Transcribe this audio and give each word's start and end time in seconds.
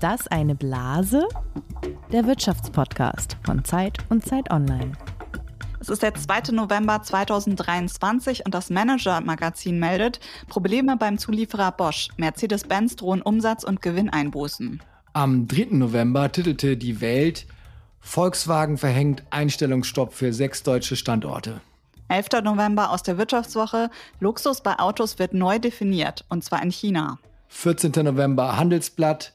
das 0.00 0.26
eine 0.28 0.54
Blase? 0.54 1.28
Der 2.10 2.26
Wirtschaftspodcast 2.26 3.36
von 3.44 3.64
Zeit 3.64 3.98
und 4.08 4.26
Zeit 4.26 4.50
Online. 4.50 4.92
Es 5.78 5.90
ist 5.90 6.02
der 6.02 6.14
2. 6.14 6.52
November 6.52 7.02
2023 7.02 8.44
und 8.46 8.54
das 8.54 8.70
Manager-Magazin 8.70 9.78
meldet 9.78 10.20
Probleme 10.48 10.96
beim 10.96 11.18
Zulieferer 11.18 11.72
Bosch. 11.72 12.08
Mercedes-Benz 12.16 12.96
drohen 12.96 13.22
Umsatz- 13.22 13.64
und 13.64 13.82
Gewinneinbußen. 13.82 14.82
Am 15.12 15.46
3. 15.46 15.68
November 15.72 16.32
titelte 16.32 16.76
die 16.76 17.00
Welt 17.00 17.46
Volkswagen 18.00 18.78
verhängt 18.78 19.24
Einstellungsstopp 19.28 20.14
für 20.14 20.32
sechs 20.32 20.62
deutsche 20.62 20.96
Standorte. 20.96 21.60
11. 22.08 22.42
November 22.42 22.90
aus 22.90 23.02
der 23.02 23.18
Wirtschaftswoche 23.18 23.90
Luxus 24.18 24.62
bei 24.62 24.78
Autos 24.78 25.18
wird 25.18 25.34
neu 25.34 25.58
definiert, 25.58 26.24
und 26.30 26.42
zwar 26.42 26.62
in 26.62 26.70
China. 26.70 27.18
14. 27.48 27.92
November 28.04 28.56
Handelsblatt 28.56 29.34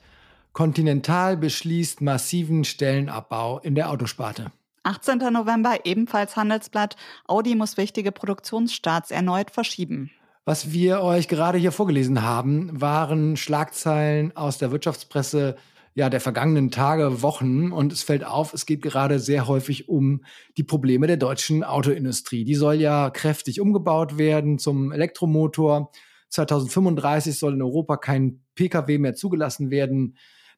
Continental 0.56 1.36
beschließt 1.36 2.00
massiven 2.00 2.64
Stellenabbau 2.64 3.60
in 3.60 3.76
der 3.76 3.90
Autosparte. 3.90 4.54
18. 4.84 5.18
November 5.34 5.80
ebenfalls 5.84 6.38
Handelsblatt. 6.38 6.96
Audi 7.28 7.56
muss 7.56 7.76
wichtige 7.76 8.14
Produktionsstarts 8.14 9.12
erneut 9.12 9.52
verschieben. 9.52 10.12
Was 10.46 10.72
wir 10.72 11.02
euch 11.02 11.28
gerade 11.28 11.58
hier 11.58 11.74
vorgelesen 11.74 12.22
haben, 12.22 12.70
waren 12.72 13.36
Schlagzeilen 13.36 14.34
aus 14.38 14.58
der 14.58 14.72
Wirtschaftspresse 14.72 15.58
ja, 15.94 16.10
der 16.10 16.22
vergangenen 16.22 16.72
Tage, 16.72 17.22
Wochen. 17.22 17.74
Und 17.74 17.92
es 17.92 18.04
fällt 18.04 18.24
auf, 18.24 18.54
es 18.54 18.66
geht 18.66 18.82
gerade 18.82 19.20
sehr 19.20 19.50
häufig 19.50 19.90
um 19.90 20.24
die 20.56 20.64
Probleme 20.64 21.08
der 21.08 21.18
deutschen 21.18 21.66
Autoindustrie. 21.66 22.46
Die 22.46 22.56
soll 22.56 22.76
ja 22.76 23.10
kräftig 23.10 23.60
umgebaut 23.60 24.18
werden 24.18 24.58
zum 24.58 24.94
Elektromotor. 24.94 25.92
2035 26.30 27.38
soll 27.38 27.56
in 27.56 27.62
Europa 27.62 27.98
kein 27.98 28.40
Pkw 28.56 29.00
mehr 29.00 29.16
zugelassen 29.16 29.70
werden 29.70 30.16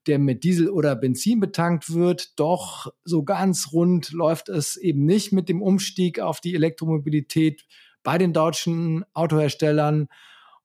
der 0.08 0.19
mit 0.19 0.44
Diesel 0.44 0.69
oder 0.69 0.95
Benzin 0.95 1.39
betankt 1.39 1.94
wird. 1.94 2.39
Doch 2.39 2.88
so 3.03 3.23
ganz 3.23 3.72
rund 3.73 4.11
läuft 4.11 4.50
es 4.50 4.75
eben 4.77 5.05
nicht 5.05 5.31
mit 5.31 5.50
dem 5.50 5.61
Umstieg 5.61 6.19
auf 6.19 6.39
die 6.41 6.55
Elektromobilität 6.55 7.66
bei 8.03 8.17
den 8.17 8.33
deutschen 8.33 9.05
Autoherstellern. 9.13 10.08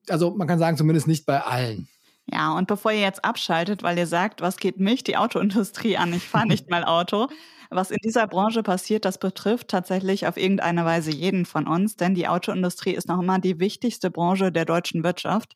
Also 0.09 0.35
man 0.35 0.49
kann 0.49 0.59
sagen, 0.59 0.77
zumindest 0.77 1.09
nicht 1.09 1.27
bei 1.27 1.41
allen. 1.41 1.89
Ja, 2.27 2.57
und 2.57 2.69
bevor 2.69 2.93
ihr 2.93 3.01
jetzt 3.01 3.25
abschaltet, 3.25 3.83
weil 3.83 3.99
ihr 3.99 4.07
sagt, 4.07 4.41
was 4.41 4.57
geht 4.57 4.79
mich 4.79 5.03
die 5.03 5.17
Autoindustrie 5.17 5.97
an, 5.97 6.13
ich 6.13 6.23
fahre 6.23 6.47
nicht 6.47 6.71
mal 6.71 6.85
Auto, 6.85 7.27
was 7.69 7.91
in 7.91 7.99
dieser 8.05 8.27
Branche 8.27 8.63
passiert, 8.63 9.05
das 9.05 9.19
betrifft 9.19 9.69
tatsächlich 9.69 10.27
auf 10.27 10.37
irgendeine 10.37 10.85
Weise 10.85 11.11
jeden 11.11 11.47
von 11.47 11.67
uns, 11.67 11.97
denn 11.97 12.15
die 12.15 12.29
Autoindustrie 12.29 12.93
ist 12.93 13.09
noch 13.09 13.21
immer 13.21 13.39
die 13.39 13.59
wichtigste 13.59 14.11
Branche 14.11 14.53
der 14.53 14.65
deutschen 14.65 15.03
Wirtschaft. 15.03 15.55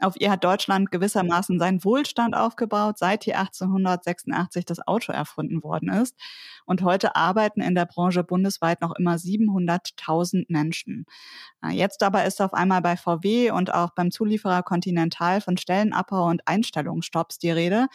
Auf 0.00 0.14
ihr 0.20 0.30
hat 0.30 0.44
Deutschland 0.44 0.92
gewissermaßen 0.92 1.58
seinen 1.58 1.82
Wohlstand 1.82 2.36
aufgebaut, 2.36 2.98
seit 2.98 3.24
hier 3.24 3.38
1886 3.38 4.64
das 4.64 4.86
Auto 4.86 5.10
erfunden 5.12 5.64
worden 5.64 5.88
ist. 5.88 6.14
Und 6.66 6.82
heute 6.82 7.16
arbeiten 7.16 7.60
in 7.60 7.74
der 7.74 7.86
Branche 7.86 8.22
bundesweit 8.22 8.80
noch 8.80 8.94
immer 8.96 9.16
700.000 9.16 10.44
Menschen. 10.48 11.04
Äh, 11.64 11.72
jetzt 11.72 12.02
aber 12.04 12.24
ist 12.26 12.40
auf 12.40 12.54
einmal 12.54 12.80
bei 12.80 12.96
VW 12.96 13.50
und 13.50 13.74
auch 13.74 13.90
beim 13.90 14.12
Zulieferer 14.12 14.62
Continental 14.62 15.40
von 15.40 15.56
Stellenabbau 15.56 16.28
und 16.28 16.46
Einstellungsstopps 16.46 17.38
die 17.38 17.50
Rede. 17.50 17.86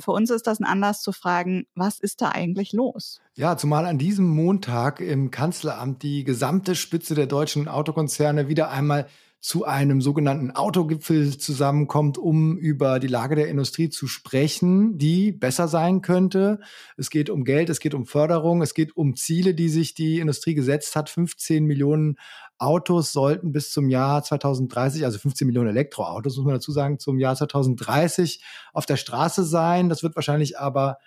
Für 0.00 0.12
uns 0.12 0.30
ist 0.30 0.46
das 0.46 0.58
ein 0.58 0.64
Anlass 0.64 1.02
zu 1.02 1.12
fragen, 1.12 1.66
was 1.74 1.98
ist 1.98 2.22
da 2.22 2.30
eigentlich 2.30 2.72
los? 2.72 3.20
Ja, 3.34 3.56
zumal 3.58 3.84
an 3.84 3.98
diesem 3.98 4.26
Montag 4.26 5.00
im 5.00 5.30
Kanzleramt 5.30 6.02
die 6.02 6.24
gesamte 6.24 6.74
Spitze 6.74 7.14
der 7.14 7.26
deutschen 7.26 7.68
Autokonzerne 7.68 8.48
wieder 8.48 8.70
einmal 8.70 9.06
zu 9.42 9.64
einem 9.64 10.00
sogenannten 10.00 10.52
Autogipfel 10.52 11.36
zusammenkommt, 11.36 12.16
um 12.16 12.56
über 12.56 13.00
die 13.00 13.08
Lage 13.08 13.34
der 13.34 13.48
Industrie 13.48 13.90
zu 13.90 14.06
sprechen, 14.06 14.98
die 14.98 15.32
besser 15.32 15.66
sein 15.66 16.00
könnte. 16.00 16.60
Es 16.96 17.10
geht 17.10 17.28
um 17.28 17.42
Geld, 17.42 17.68
es 17.68 17.80
geht 17.80 17.92
um 17.92 18.06
Förderung, 18.06 18.62
es 18.62 18.72
geht 18.72 18.96
um 18.96 19.16
Ziele, 19.16 19.52
die 19.52 19.68
sich 19.68 19.94
die 19.94 20.20
Industrie 20.20 20.54
gesetzt 20.54 20.94
hat. 20.94 21.10
15 21.10 21.64
Millionen 21.64 22.18
Autos 22.58 23.10
sollten 23.10 23.50
bis 23.50 23.72
zum 23.72 23.88
Jahr 23.88 24.22
2030, 24.22 25.04
also 25.04 25.18
15 25.18 25.44
Millionen 25.48 25.70
Elektroautos, 25.70 26.36
muss 26.36 26.46
man 26.46 26.54
dazu 26.54 26.70
sagen, 26.70 27.00
zum 27.00 27.18
Jahr 27.18 27.34
2030 27.34 28.44
auf 28.72 28.86
der 28.86 28.96
Straße 28.96 29.42
sein. 29.42 29.88
Das 29.88 30.04
wird 30.04 30.14
wahrscheinlich 30.14 30.60
aber 30.60 30.98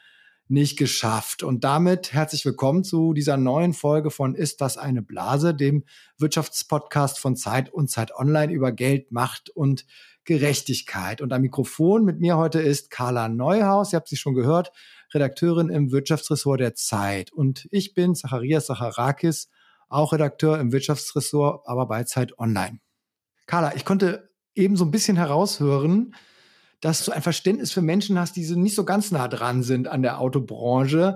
nicht 0.47 0.77
geschafft. 0.77 1.41
Und 1.41 1.63
damit 1.63 2.13
herzlich 2.13 2.45
willkommen 2.45 2.83
zu 2.83 3.13
dieser 3.13 3.35
neuen 3.35 3.73
Folge 3.73 4.11
von 4.11 4.35
Ist 4.35 4.61
das 4.61 4.77
eine 4.77 5.01
Blase, 5.01 5.55
dem 5.55 5.83
Wirtschaftspodcast 6.19 7.19
von 7.19 7.35
Zeit 7.35 7.73
und 7.73 7.89
Zeit 7.89 8.13
Online 8.15 8.53
über 8.53 8.71
Geld, 8.71 9.11
Macht 9.11 9.49
und 9.49 9.87
Gerechtigkeit. 10.23 11.21
Und 11.21 11.33
am 11.33 11.41
Mikrofon 11.41 12.05
mit 12.05 12.19
mir 12.19 12.37
heute 12.37 12.59
ist 12.59 12.91
Carla 12.91 13.27
Neuhaus. 13.27 13.91
Ihr 13.91 13.97
habt 13.97 14.07
sie 14.07 14.17
schon 14.17 14.35
gehört, 14.35 14.71
Redakteurin 15.13 15.69
im 15.69 15.91
Wirtschaftsressort 15.91 16.59
der 16.59 16.75
Zeit. 16.75 17.31
Und 17.31 17.67
ich 17.71 17.95
bin 17.95 18.13
Zacharias 18.13 18.67
Sacharakis, 18.67 19.49
auch 19.89 20.13
Redakteur 20.13 20.59
im 20.59 20.71
Wirtschaftsressort, 20.71 21.67
aber 21.67 21.87
bei 21.87 22.03
Zeit 22.03 22.37
Online. 22.37 22.79
Carla, 23.47 23.75
ich 23.75 23.85
konnte 23.85 24.29
eben 24.53 24.75
so 24.75 24.85
ein 24.85 24.91
bisschen 24.91 25.17
heraushören, 25.17 26.15
dass 26.85 27.03
du 27.03 27.11
ein 27.11 27.23
Verständnis 27.23 27.71
für 27.71 27.81
Menschen 27.81 28.19
hast, 28.19 28.35
die 28.35 28.45
so 28.45 28.53
nicht 28.53 28.75
so 28.75 28.85
ganz 28.85 29.09
nah 29.09 29.27
dran 29.27 29.63
sind 29.63 29.87
an 29.87 30.03
der 30.03 30.19
Autobranche. 30.19 31.15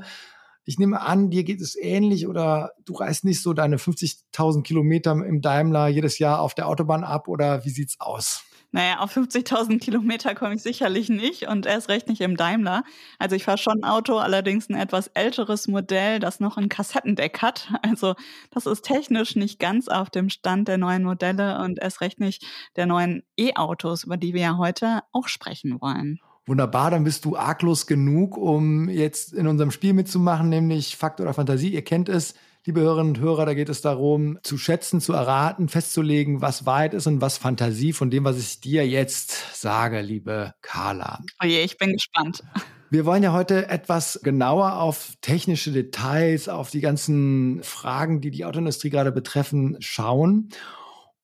Ich 0.66 0.80
nehme 0.80 1.00
an, 1.00 1.30
dir 1.30 1.44
geht 1.44 1.62
es 1.62 1.76
ähnlich 1.76 2.28
oder 2.28 2.72
du 2.86 2.94
reißt 2.94 3.24
nicht 3.24 3.44
so 3.44 3.54
deine 3.54 3.78
50.000 3.78 4.64
Kilometer 4.64 5.12
im 5.12 5.42
Daimler 5.42 5.88
jedes 5.88 6.18
Jahr 6.18 6.42
auf 6.42 6.56
der 6.56 6.68
Autobahn 6.68 7.04
ab 7.04 7.28
oder 7.28 7.66
wie 7.66 7.70
sieht's 7.70 8.00
aus? 8.00 8.42
Naja, 8.72 9.00
auf 9.00 9.16
50.000 9.16 9.80
Kilometer 9.80 10.36
komme 10.36 10.56
ich 10.56 10.62
sicherlich 10.62 11.10
nicht 11.10 11.48
und 11.48 11.66
erst 11.66 11.90
recht 11.90 12.08
nicht 12.08 12.22
im 12.22 12.38
Daimler. 12.38 12.84
Also 13.18 13.36
ich 13.36 13.46
fahre 13.46 13.58
schon 13.58 13.84
ein 13.84 13.90
Auto, 13.90 14.18
allerdings 14.18 14.70
ein 14.70 14.76
etwas 14.76 15.08
älteres 15.08 15.68
Modell, 15.68 16.20
das 16.20 16.40
noch 16.40 16.58
ein 16.58 16.70
Kassettendeck 16.70 17.42
hat. 17.42 17.70
Also 17.82 18.14
das 18.52 18.66
ist 18.68 18.84
technisch 18.84 19.36
nicht 19.36 19.60
ganz 19.60 19.88
auf 19.88 20.10
dem 20.10 20.30
Stand 20.30 20.68
der 20.68 20.78
neuen 20.78 21.04
Modelle 21.04 21.60
und 21.64 21.80
erst 21.80 22.02
recht 22.02 22.20
nicht 22.20 22.46
der 22.76 22.86
neuen 22.86 23.24
E-Autos, 23.38 24.04
über 24.04 24.18
die 24.18 24.34
wir 24.34 24.42
ja 24.42 24.58
heute 24.58 25.02
auch 25.12 25.28
sprechen 25.28 25.82
wollen. 25.82 26.20
Wunderbar, 26.46 26.92
dann 26.92 27.04
bist 27.04 27.26
du 27.26 27.36
arglos 27.36 27.88
genug, 27.88 28.38
um 28.38 28.90
jetzt 28.90 29.34
in 29.34 29.48
unserem 29.48 29.72
Spiel 29.72 29.94
mitzumachen, 29.94 30.50
nämlich 30.50 30.98
Fakt 30.98 31.22
oder 31.22 31.34
Fantasie. 31.34 31.70
Ihr 31.70 31.84
kennt 31.84 32.10
es 32.10 32.36
liebe 32.70 32.82
Hörerinnen 32.82 33.16
und 33.16 33.20
Hörer, 33.20 33.48
da 33.48 33.56
geht 33.56 33.68
es 33.70 33.82
darum, 33.82 34.38
zu 34.44 34.60
schätzen, 34.60 35.02
zu 35.02 35.14
erraten, 35.14 35.70
festzulegen, 35.70 36.40
was 36.44 36.68
Wahrheit 36.68 36.94
ist 36.94 37.08
und 37.08 37.20
was 37.20 37.40
Fantasie 37.40 37.94
von 37.94 38.12
dem, 38.12 38.26
was 38.26 38.38
ich 38.38 38.60
dir 38.60 38.88
jetzt 38.88 39.60
sage, 39.60 40.02
liebe 40.02 40.54
Carla. 40.62 41.18
Oh 41.44 41.48
je, 41.48 41.64
ich 41.64 41.80
bin 41.80 41.94
gespannt. 41.94 42.44
Wir 42.92 43.08
wollen 43.08 43.24
ja 43.24 43.34
heute 43.34 43.70
etwas 43.70 44.20
genauer 44.22 44.76
auf 44.76 45.14
technische 45.22 45.72
Details, 45.72 46.48
auf 46.48 46.70
die 46.70 46.82
ganzen 46.82 47.64
Fragen, 47.64 48.22
die 48.22 48.30
die 48.30 48.46
Autoindustrie 48.46 48.92
gerade 48.92 49.12
betreffen, 49.12 49.78
schauen 49.80 50.50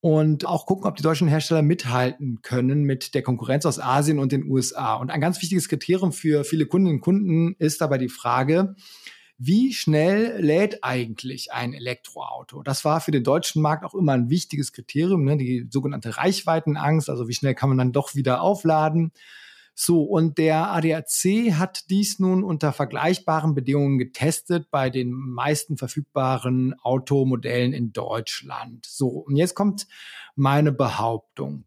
und 0.01 0.47
auch 0.47 0.65
gucken, 0.65 0.87
ob 0.87 0.95
die 0.95 1.03
deutschen 1.03 1.27
Hersteller 1.27 1.61
mithalten 1.61 2.39
können 2.41 2.85
mit 2.85 3.13
der 3.13 3.21
Konkurrenz 3.21 3.67
aus 3.67 3.79
Asien 3.79 4.17
und 4.17 4.31
den 4.31 4.49
USA. 4.49 4.95
Und 4.95 5.11
ein 5.11 5.21
ganz 5.21 5.39
wichtiges 5.43 5.69
Kriterium 5.69 6.11
für 6.11 6.43
viele 6.43 6.65
Kundinnen 6.65 6.95
und 6.95 7.01
Kunden 7.01 7.55
ist 7.59 7.81
dabei 7.81 7.99
die 7.99 8.09
Frage, 8.09 8.75
wie 9.37 9.73
schnell 9.73 10.41
lädt 10.41 10.83
eigentlich 10.83 11.51
ein 11.51 11.73
Elektroauto? 11.73 12.63
Das 12.63 12.85
war 12.85 13.01
für 13.01 13.11
den 13.11 13.23
deutschen 13.23 13.61
Markt 13.61 13.83
auch 13.83 13.93
immer 13.93 14.13
ein 14.13 14.29
wichtiges 14.29 14.71
Kriterium, 14.71 15.25
ne? 15.25 15.37
die 15.37 15.67
sogenannte 15.69 16.17
Reichweitenangst, 16.17 17.09
also 17.09 17.27
wie 17.27 17.33
schnell 17.33 17.55
kann 17.55 17.69
man 17.69 17.77
dann 17.77 17.91
doch 17.91 18.15
wieder 18.15 18.41
aufladen. 18.41 19.11
So, 19.77 20.03
und 20.03 20.37
der 20.37 20.71
ADAC 20.71 21.51
hat 21.51 21.89
dies 21.89 22.17
nun 22.17 22.45
unter 22.45 22.71
vergleichbaren 22.71 23.55
Bedingungen 23.55 23.97
getestet 23.97 24.71
bei 24.71 24.89
den 24.89 25.11
meisten 25.11 25.77
verfügbaren 25.77 26.73
Automodellen 26.81 27.73
in 27.73 27.91
Deutschland. 27.91 28.85
So, 28.85 29.09
und 29.09 29.35
jetzt 29.35 29.53
kommt 29.53 29.87
meine 30.35 30.71
Behauptung. 30.71 31.65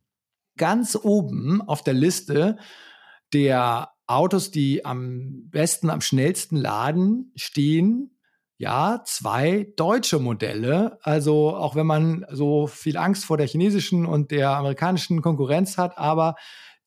Ganz 0.56 0.96
oben 0.96 1.60
auf 1.60 1.84
der 1.84 1.92
Liste 1.92 2.56
der 3.34 3.90
Autos, 4.08 4.50
die 4.50 4.84
am 4.84 5.48
besten, 5.50 5.90
am 5.90 6.00
schnellsten 6.00 6.56
laden, 6.56 7.32
stehen 7.36 8.18
ja 8.56 9.02
zwei 9.04 9.72
deutsche 9.76 10.18
Modelle. 10.18 10.98
Also 11.02 11.54
auch 11.54 11.76
wenn 11.76 11.86
man 11.86 12.26
so 12.30 12.66
viel 12.66 12.96
Angst 12.96 13.24
vor 13.24 13.36
der 13.36 13.46
chinesischen 13.46 14.06
und 14.06 14.30
der 14.30 14.50
amerikanischen 14.50 15.22
Konkurrenz 15.22 15.78
hat, 15.78 15.96
aber 15.98 16.34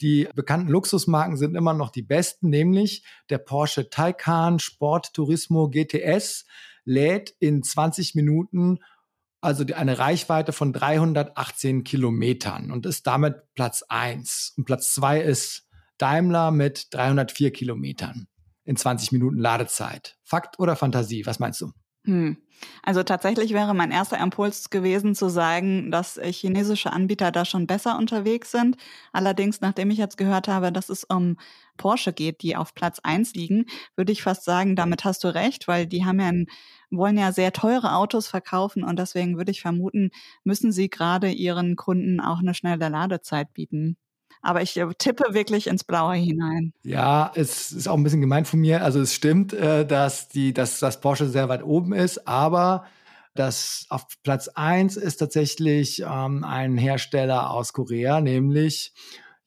die 0.02 0.28
bekannten 0.34 0.70
Luxusmarken 0.70 1.38
sind 1.38 1.56
immer 1.56 1.74
noch 1.74 1.92
die 1.92 2.02
besten, 2.02 2.50
nämlich 2.50 3.06
der 3.30 3.38
Porsche 3.38 3.90
Taycan 3.90 4.60
Sport 4.60 5.14
Turismo 5.14 5.70
GTS 5.70 6.46
lädt 6.84 7.36
in 7.40 7.62
20 7.62 8.16
Minuten 8.16 8.80
also 9.42 9.66
eine 9.76 9.98
Reichweite 9.98 10.54
von 10.54 10.72
318 10.72 11.84
Kilometern 11.84 12.72
und 12.72 12.86
ist 12.86 13.08
damit 13.08 13.54
Platz 13.56 13.84
eins. 13.90 14.54
Und 14.56 14.66
Platz 14.66 14.94
zwei 14.94 15.20
ist 15.20 15.68
Daimler 16.02 16.52
mit 16.52 16.88
304 16.92 17.52
Kilometern 17.52 18.28
in 18.64 18.76
20 18.76 19.12
Minuten 19.12 19.38
Ladezeit. 19.38 20.18
Fakt 20.24 20.60
oder 20.60 20.76
Fantasie? 20.76 21.26
Was 21.26 21.40
meinst 21.40 21.62
du? 21.62 21.72
Hm. 22.06 22.38
Also 22.82 23.04
tatsächlich 23.04 23.54
wäre 23.54 23.76
mein 23.76 23.92
erster 23.92 24.20
Impuls 24.20 24.72
gewesen 24.72 25.14
zu 25.14 25.30
sagen, 25.30 25.92
dass 25.92 26.20
chinesische 26.24 26.92
Anbieter 26.92 27.32
da 27.32 27.46
schon 27.46 27.68
besser 27.68 27.98
unterwegs 27.98 28.52
sind. 28.52 28.78
Allerdings, 29.14 29.62
nachdem 29.62 29.92
ich 29.92 30.00
jetzt 30.00 30.18
gehört 30.18 30.48
habe, 30.48 30.72
dass 30.72 30.90
es 30.90 31.04
um 31.04 31.38
Porsche 31.78 32.14
geht, 32.14 32.42
die 32.42 32.56
auf 32.56 32.74
Platz 32.74 33.00
eins 33.04 33.34
liegen, 33.36 33.66
würde 33.96 34.12
ich 34.12 34.24
fast 34.24 34.44
sagen, 34.46 34.76
damit 34.76 35.06
hast 35.06 35.24
du 35.24 35.34
recht, 35.34 35.68
weil 35.68 35.86
die 35.86 36.06
haben 36.06 36.20
ja 36.20 36.28
ein, 36.28 36.48
wollen 36.90 37.18
ja 37.18 37.32
sehr 37.32 37.54
teure 37.54 37.94
Autos 37.96 38.28
verkaufen 38.28 38.84
und 38.84 38.98
deswegen 38.98 39.38
würde 39.38 39.52
ich 39.52 39.62
vermuten, 39.62 40.10
müssen 40.44 40.72
sie 40.72 40.90
gerade 40.90 41.32
ihren 41.32 41.76
Kunden 41.76 42.20
auch 42.20 42.40
eine 42.40 42.54
schnelle 42.56 42.90
Ladezeit 42.90 43.54
bieten. 43.54 43.98
Aber 44.42 44.62
ich 44.62 44.78
äh, 44.78 44.88
tippe 44.98 45.34
wirklich 45.34 45.68
ins 45.68 45.84
Blaue 45.84 46.16
hinein. 46.16 46.74
Ja, 46.84 47.32
es 47.36 47.72
ist 47.72 47.88
auch 47.88 47.96
ein 47.96 48.04
bisschen 48.04 48.22
gemein 48.22 48.46
von 48.46 48.60
mir. 48.60 48.84
Also 48.84 49.00
es 49.00 49.14
stimmt, 49.14 49.54
äh, 49.54 49.86
dass, 49.86 50.28
die, 50.30 50.54
dass 50.54 50.80
das 50.80 51.00
Porsche 51.00 51.28
sehr 51.28 51.50
weit 51.50 51.64
oben 51.64 51.94
ist, 51.94 52.28
aber 52.28 52.86
das 53.34 53.86
auf 53.90 54.06
Platz 54.24 54.50
eins 54.50 54.98
ist 54.98 55.18
tatsächlich 55.18 56.04
ähm, 56.06 56.44
ein 56.44 56.78
Hersteller 56.78 57.52
aus 57.52 57.72
Korea, 57.72 58.20
nämlich 58.20 58.94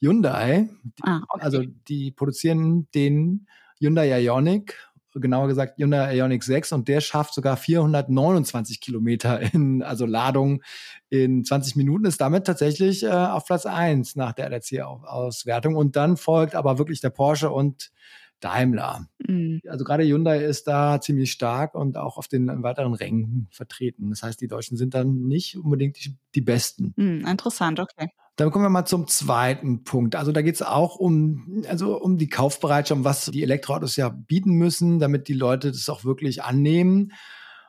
Hyundai. 0.01 0.71
Ah, 1.03 1.21
okay. 1.29 1.45
Also 1.45 1.63
die 1.89 2.11
produzieren 2.11 2.89
den 2.95 3.47
Hyundai 3.79 4.21
Ioniq 4.23 4.75
genauer 5.15 5.49
gesagt 5.49 5.79
Hyundai 5.79 6.17
Ioniq 6.17 6.43
6 6.43 6.73
und 6.73 6.89
der 6.89 7.01
schafft 7.01 7.35
sogar 7.35 7.57
429 7.57 8.81
Kilometer 8.81 9.41
in, 9.55 9.83
also 9.83 10.07
Ladung 10.07 10.63
in 11.09 11.45
20 11.45 11.77
Minuten, 11.77 12.05
ist 12.05 12.21
damit 12.21 12.47
tatsächlich 12.47 13.05
äh, 13.05 13.11
auf 13.11 13.47
Platz 13.47 13.67
1 13.67 14.17
nach 14.17 14.33
der 14.33 14.47
LRC-Auswertung 14.51 15.77
und 15.77 15.97
dann 15.97 16.17
folgt 16.17 16.55
aber 16.55 16.79
wirklich 16.79 17.01
der 17.01 17.11
Porsche 17.11 17.51
und 17.51 17.93
Daimler. 18.41 19.09
Mhm. 19.27 19.61
Also 19.69 19.85
gerade 19.85 20.05
Hyundai 20.05 20.45
ist 20.45 20.67
da 20.67 21.01
ziemlich 21.01 21.33
stark 21.33 21.75
und 21.75 21.97
auch 21.97 22.19
auf 22.19 22.29
den 22.29 22.63
weiteren 22.63 22.95
Rängen 22.95 23.49
vertreten. 23.51 24.11
Das 24.11 24.23
heißt, 24.23 24.41
die 24.41 24.49
Deutschen 24.49 24.77
sind 24.77 24.95
dann 24.95 25.27
nicht 25.27 25.57
unbedingt 25.57 26.05
die, 26.05 26.17
die 26.35 26.41
Besten. 26.41 26.93
Mhm, 26.97 27.27
interessant, 27.27 27.81
okay. 27.81 28.09
Dann 28.37 28.51
kommen 28.51 28.65
wir 28.65 28.71
mal 28.71 28.85
zum 28.85 29.07
zweiten 29.07 29.85
Punkt. 29.85 30.17
Also 30.17 30.33
da 30.33 30.43
geht 30.43 30.57
es 30.57 30.63
auch 30.63 30.97
um, 30.97 31.63
also 31.69 32.01
um 32.01 32.19
die 32.19 32.29
Kaufbereitschaft, 32.29 32.99
um 32.99 33.05
was 33.05 33.27
die 33.27 33.45
Elektroautos 33.45 33.95
ja 33.95 34.09
bieten 34.09 34.55
müssen, 34.55 34.99
damit 34.99 35.29
die 35.29 35.35
Leute 35.35 35.71
das 35.71 35.89
auch 35.89 36.05
wirklich 36.05 36.43
annehmen. 36.43 37.13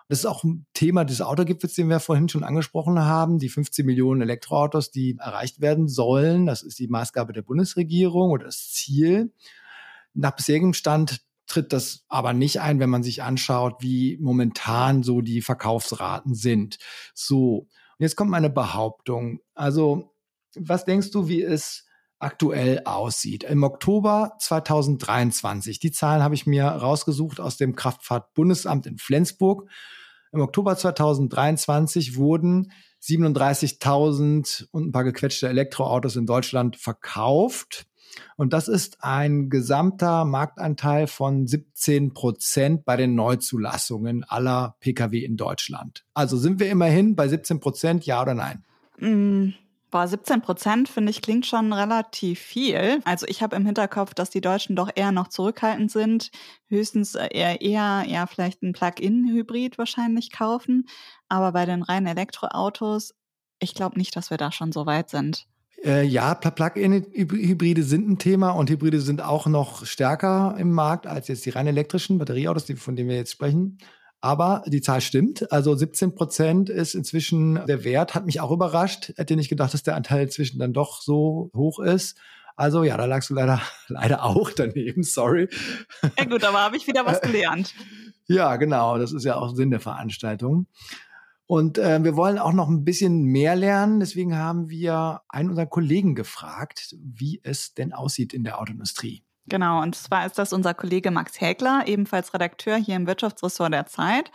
Das 0.07 0.19
ist 0.19 0.25
auch 0.25 0.43
ein 0.43 0.65
Thema 0.73 1.03
des 1.03 1.21
Autogipfels, 1.21 1.73
den 1.73 1.89
wir 1.89 1.99
vorhin 1.99 2.29
schon 2.29 2.43
angesprochen 2.43 2.99
haben. 2.99 3.39
Die 3.39 3.49
15 3.49 3.85
Millionen 3.85 4.21
Elektroautos, 4.21 4.91
die 4.91 5.17
erreicht 5.19 5.61
werden 5.61 5.87
sollen. 5.87 6.45
Das 6.45 6.63
ist 6.63 6.79
die 6.79 6.87
Maßgabe 6.87 7.33
der 7.33 7.41
Bundesregierung 7.43 8.31
oder 8.31 8.45
das 8.45 8.71
Ziel. 8.71 9.33
Nach 10.15 10.31
bisherigem 10.31 10.73
Stand 10.73 11.21
tritt 11.47 11.73
das 11.73 12.05
aber 12.07 12.33
nicht 12.33 12.61
ein, 12.61 12.79
wenn 12.79 12.89
man 12.89 13.03
sich 13.03 13.21
anschaut, 13.21 13.75
wie 13.79 14.17
momentan 14.19 15.03
so 15.03 15.21
die 15.21 15.41
Verkaufsraten 15.41 16.33
sind. 16.33 16.79
So. 17.13 17.67
Und 17.97 17.99
jetzt 17.99 18.15
kommt 18.15 18.31
meine 18.31 18.49
Behauptung. 18.49 19.39
Also 19.53 20.15
was 20.55 20.85
denkst 20.85 21.11
du, 21.11 21.27
wie 21.27 21.43
es 21.43 21.85
aktuell 22.19 22.81
aussieht? 22.85 23.43
Im 23.43 23.63
Oktober 23.63 24.35
2023, 24.39 25.79
die 25.79 25.91
Zahlen 25.91 26.23
habe 26.23 26.35
ich 26.35 26.47
mir 26.47 26.65
rausgesucht 26.65 27.39
aus 27.39 27.57
dem 27.57 27.75
Kraftfahrtbundesamt 27.75 28.87
in 28.87 28.97
Flensburg. 28.97 29.69
Im 30.31 30.41
Oktober 30.41 30.75
2023 30.75 32.15
wurden 32.15 32.71
37.000 33.01 34.67
und 34.71 34.87
ein 34.87 34.91
paar 34.91 35.03
gequetschte 35.03 35.47
Elektroautos 35.47 36.15
in 36.15 36.25
Deutschland 36.25 36.77
verkauft. 36.77 37.85
Und 38.37 38.53
das 38.53 38.67
ist 38.67 38.97
ein 39.01 39.49
gesamter 39.49 40.25
Marktanteil 40.25 41.07
von 41.07 41.47
17 41.47 42.13
Prozent 42.13 42.85
bei 42.85 42.97
den 42.97 43.15
Neuzulassungen 43.15 44.23
aller 44.23 44.75
Pkw 44.79 45.19
in 45.19 45.37
Deutschland. 45.37 46.05
Also 46.13 46.37
sind 46.37 46.59
wir 46.59 46.69
immerhin 46.69 47.15
bei 47.15 47.27
17 47.27 47.59
Prozent, 47.59 48.05
ja 48.05 48.21
oder 48.21 48.33
nein? 48.33 48.63
Mm, 48.99 49.53
Boah, 49.95 50.09
17 50.09 50.41
Prozent 50.41 50.89
finde 50.89 51.09
ich 51.09 51.21
klingt 51.21 51.45
schon 51.45 51.71
relativ 51.71 52.39
viel. 52.41 52.99
Also 53.05 53.25
ich 53.27 53.41
habe 53.41 53.55
im 53.55 53.65
Hinterkopf, 53.65 54.13
dass 54.13 54.29
die 54.29 54.41
Deutschen 54.41 54.75
doch 54.75 54.89
eher 54.93 55.13
noch 55.13 55.29
zurückhaltend 55.29 55.89
sind, 55.89 56.31
höchstens 56.67 57.15
äh, 57.15 57.29
eher 57.31 57.61
eher, 57.61 58.03
eher 58.05 58.27
vielleicht 58.27 58.61
ein 58.61 58.73
Plug-in-Hybrid 58.73 59.77
wahrscheinlich 59.77 60.33
kaufen. 60.33 60.89
Aber 61.29 61.53
bei 61.53 61.65
den 61.65 61.81
reinen 61.81 62.07
Elektroautos, 62.07 63.15
ich 63.59 63.73
glaube 63.73 63.97
nicht, 63.97 64.15
dass 64.17 64.31
wir 64.31 64.37
da 64.37 64.51
schon 64.51 64.73
so 64.73 64.85
weit 64.85 65.09
sind. 65.09 65.47
Äh, 65.85 66.03
ja, 66.03 66.33
Plug-in-Hybride 66.33 67.83
sind 67.83 68.09
ein 68.09 68.17
Thema 68.17 68.51
und 68.51 68.69
Hybride 68.69 68.99
sind 69.01 69.21
auch 69.21 69.45
noch 69.45 69.85
stärker 69.85 70.55
im 70.57 70.71
Markt 70.71 71.05
als 71.05 71.27
jetzt 71.27 71.45
die 71.45 71.51
rein 71.51 71.67
elektrischen 71.67 72.17
Batterieautos, 72.17 72.65
von 72.77 72.95
denen 72.95 73.09
wir 73.09 73.17
jetzt 73.17 73.31
sprechen. 73.31 73.77
Aber 74.19 74.63
die 74.65 74.81
Zahl 74.81 75.01
stimmt. 75.01 75.51
Also 75.51 75.75
17 75.75 76.15
Prozent 76.15 76.69
ist 76.69 76.95
inzwischen 76.95 77.63
der 77.67 77.83
Wert. 77.83 78.15
Hat 78.15 78.25
mich 78.25 78.41
auch 78.41 78.49
überrascht. 78.49 79.13
Hätte 79.17 79.35
nicht 79.35 79.49
gedacht, 79.49 79.75
dass 79.75 79.83
der 79.83 79.95
Anteil 79.95 80.23
inzwischen 80.23 80.57
dann 80.57 80.73
doch 80.73 81.03
so 81.03 81.51
hoch 81.55 81.79
ist. 81.79 82.17
Also 82.55 82.83
ja, 82.83 82.97
da 82.97 83.05
lagst 83.05 83.29
du 83.29 83.35
leider, 83.35 83.61
leider 83.87 84.23
auch 84.23 84.49
daneben, 84.51 85.03
sorry. 85.03 85.47
Ja 86.17 86.25
gut, 86.25 86.43
aber 86.43 86.61
habe 86.61 86.77
ich 86.77 86.87
wieder 86.87 87.05
was 87.05 87.21
gelernt. 87.21 87.75
ja, 88.27 88.55
genau. 88.55 88.97
Das 88.97 89.11
ist 89.11 89.25
ja 89.25 89.35
auch 89.35 89.53
Sinn 89.53 89.69
der 89.69 89.81
Veranstaltung. 89.81 90.65
Und 91.47 91.77
äh, 91.77 92.03
wir 92.03 92.15
wollen 92.15 92.39
auch 92.39 92.53
noch 92.53 92.69
ein 92.69 92.83
bisschen 92.85 93.23
mehr 93.23 93.55
lernen. 93.55 93.99
Deswegen 93.99 94.35
haben 94.35 94.69
wir 94.69 95.21
einen 95.27 95.49
unserer 95.49 95.67
Kollegen 95.67 96.15
gefragt, 96.15 96.95
wie 96.99 97.39
es 97.43 97.73
denn 97.73 97.93
aussieht 97.93 98.33
in 98.33 98.43
der 98.43 98.59
Autoindustrie. 98.59 99.24
Genau, 99.47 99.81
und 99.83 99.93
zwar 99.95 100.25
ist 100.25 100.39
das 100.39 100.53
unser 100.53 100.73
Kollege 100.73 101.11
Max 101.11 101.39
Häkler, 101.39 101.83
ebenfalls 101.85 102.33
Redakteur 102.33 102.77
hier 102.77 102.95
im 102.95 103.05
Wirtschaftsressort 103.05 103.71
der 103.71 103.85
Zeit. 103.85 104.31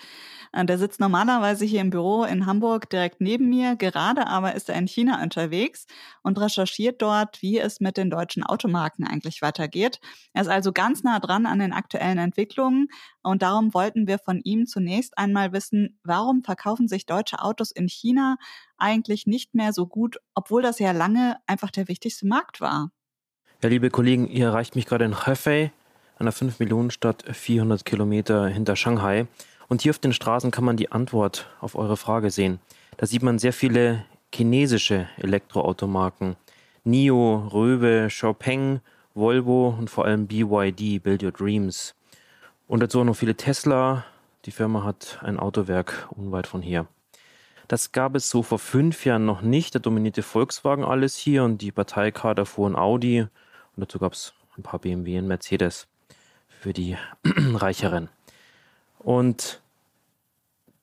Äh, 0.53 0.65
der 0.67 0.79
sitzt 0.79 1.01
normalerweise 1.01 1.65
hier 1.65 1.81
im 1.81 1.91
Büro 1.91 2.25
in 2.25 2.47
Hamburg 2.47 2.89
direkt 2.91 3.21
neben 3.21 3.49
mir. 3.49 3.77
Gerade 3.77 4.27
aber 4.29 4.55
ist 4.55 4.69
er 4.69 4.77
in 4.77 4.87
China 4.89 5.23
unterwegs 5.23 5.87
und 6.23 6.41
recherchiert 6.41 7.03
dort, 7.03 7.43
wie 7.43 7.59
es 7.59 7.81
mit 7.81 7.97
den 7.97 8.11
deutschen 8.11 8.45
Automarken 8.45 9.05
eigentlich 9.07 9.43
weitergeht. 9.43 10.01
Er 10.33 10.43
ist 10.43 10.49
also 10.49 10.73
ganz 10.73 11.03
nah 11.03 11.21
dran 11.21 11.47
an 11.47 11.59
den 11.61 11.73
aktuellen 11.73 12.19
Entwicklungen 12.19 12.89
und 13.23 13.43
darum 13.43 13.75
wollten 13.75 14.07
wir 14.09 14.19
von 14.19 14.41
ihm 14.45 14.67
zunächst 14.67 15.19
einmal 15.19 15.53
wissen, 15.53 15.99
warum 16.05 16.45
verkaufen 16.45 16.89
sich 16.89 17.07
deutsche 17.07 17.41
Autos 17.43 17.73
in 17.73 17.89
China 17.89 18.37
eigentlich 18.79 19.27
nicht 19.27 19.55
mehr 19.55 19.73
so 19.73 19.87
gut, 19.87 20.19
obwohl 20.35 20.63
das 20.63 20.79
ja 20.79 20.93
lange 20.93 21.37
einfach 21.47 21.71
der 21.71 21.89
wichtigste 21.89 22.27
Markt 22.29 22.61
war. 22.61 22.91
Ja, 23.63 23.69
liebe 23.69 23.91
Kollegen, 23.91 24.27
ihr 24.27 24.47
erreicht 24.47 24.75
mich 24.75 24.87
gerade 24.87 25.05
in 25.05 25.27
Hefei, 25.27 25.71
einer 26.19 26.33
5-Millionen-Stadt, 26.33 27.25
400 27.31 27.85
Kilometer 27.85 28.47
hinter 28.47 28.75
Shanghai. 28.75 29.27
Und 29.69 29.83
hier 29.83 29.91
auf 29.91 29.99
den 29.99 30.15
Straßen 30.15 30.51
kann 30.51 30.65
man 30.65 30.79
die 30.79 30.93
Antwort 30.93 31.47
auf 31.61 31.75
eure 31.75 31.99
Frage 31.99 32.31
sehen. 32.31 32.59
Da 32.97 33.05
sieht 33.05 33.23
man 33.23 33.39
sehr 33.39 33.53
viele 33.53 34.07
chinesische 34.35 35.11
Elektroautomarken. 35.19 36.37
NIO, 36.85 37.49
Röwe, 37.53 38.07
Xiaopeng, 38.09 38.81
Volvo 39.13 39.77
und 39.79 39.91
vor 39.91 40.07
allem 40.07 40.27
BYD, 40.27 41.03
Build 41.03 41.23
Your 41.23 41.33
Dreams. 41.33 41.95
Und 42.67 42.83
dazu 42.83 43.01
auch 43.01 43.05
noch 43.05 43.17
viele 43.17 43.37
Tesla. 43.37 44.07
Die 44.47 44.53
Firma 44.53 44.85
hat 44.85 45.19
ein 45.21 45.39
Autowerk 45.39 46.09
unweit 46.17 46.47
von 46.47 46.63
hier. 46.63 46.87
Das 47.69 47.93
gab 47.93 48.15
es 48.15 48.31
so 48.31 48.43
vor 48.43 48.59
fünf 48.59 49.05
Jahren 49.05 49.27
noch 49.27 49.43
nicht. 49.43 49.75
Da 49.75 49.81
dominierte 49.81 50.23
Volkswagen 50.23 50.83
alles 50.83 51.15
hier 51.15 51.45
und 51.45 51.59
die 51.59 51.73
Parteikader 51.73 52.47
fuhren 52.47 52.75
Audi 52.75 53.27
und 53.81 53.89
dazu 53.89 53.99
gab 53.99 54.13
es 54.13 54.35
ein 54.59 54.63
paar 54.63 54.79
BMW 54.79 55.19
und 55.19 55.27
Mercedes 55.27 55.89
für 56.49 56.75
die 56.75 56.99
Reicheren. 57.25 58.11
Und 58.99 59.63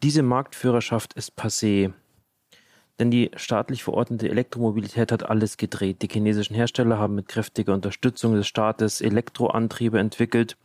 diese 0.02 0.24
Marktführerschaft 0.24 1.14
ist 1.14 1.38
passé. 1.38 1.94
Denn 2.98 3.12
die 3.12 3.30
staatlich 3.36 3.84
verordnete 3.84 4.28
Elektromobilität 4.30 5.12
hat 5.12 5.30
alles 5.30 5.58
gedreht. 5.58 6.02
Die 6.02 6.08
chinesischen 6.12 6.56
Hersteller 6.56 6.98
haben 6.98 7.14
mit 7.14 7.28
kräftiger 7.28 7.76
Unterstützung 7.76 8.34
des 8.34 8.48
Staates 8.48 9.00
Elektroantriebe 9.02 10.00
entwickelt, 10.00 10.58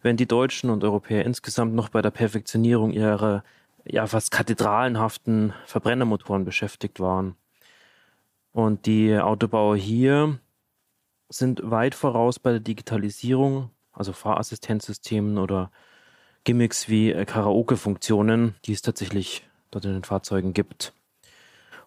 während 0.00 0.20
die 0.20 0.28
Deutschen 0.28 0.70
und 0.70 0.84
Europäer 0.84 1.24
insgesamt 1.24 1.74
noch 1.74 1.88
bei 1.88 2.02
der 2.02 2.12
Perfektionierung 2.12 2.92
ihrer 2.92 3.42
ja 3.84 4.06
fast 4.06 4.30
kathedralenhaften 4.30 5.54
Verbrennermotoren 5.66 6.44
beschäftigt 6.44 7.00
waren. 7.00 7.34
Und 8.52 8.86
die 8.86 9.18
Autobauer 9.18 9.76
hier 9.76 10.38
sind 11.30 11.62
weit 11.64 11.94
voraus 11.94 12.38
bei 12.38 12.50
der 12.50 12.60
Digitalisierung, 12.60 13.70
also 13.92 14.12
Fahrassistenzsystemen 14.12 15.38
oder 15.38 15.70
Gimmicks 16.44 16.88
wie 16.88 17.12
äh, 17.12 17.24
Karaoke-Funktionen, 17.24 18.54
die 18.64 18.72
es 18.72 18.82
tatsächlich 18.82 19.48
dort 19.70 19.84
in 19.84 19.92
den 19.92 20.04
Fahrzeugen 20.04 20.52
gibt. 20.52 20.92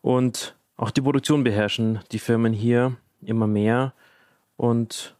Und 0.01 0.55
auch 0.77 0.91
die 0.91 1.01
Produktion 1.01 1.43
beherrschen 1.43 1.99
die 2.11 2.19
Firmen 2.19 2.53
hier 2.53 2.97
immer 3.21 3.47
mehr 3.47 3.93
und 4.57 5.15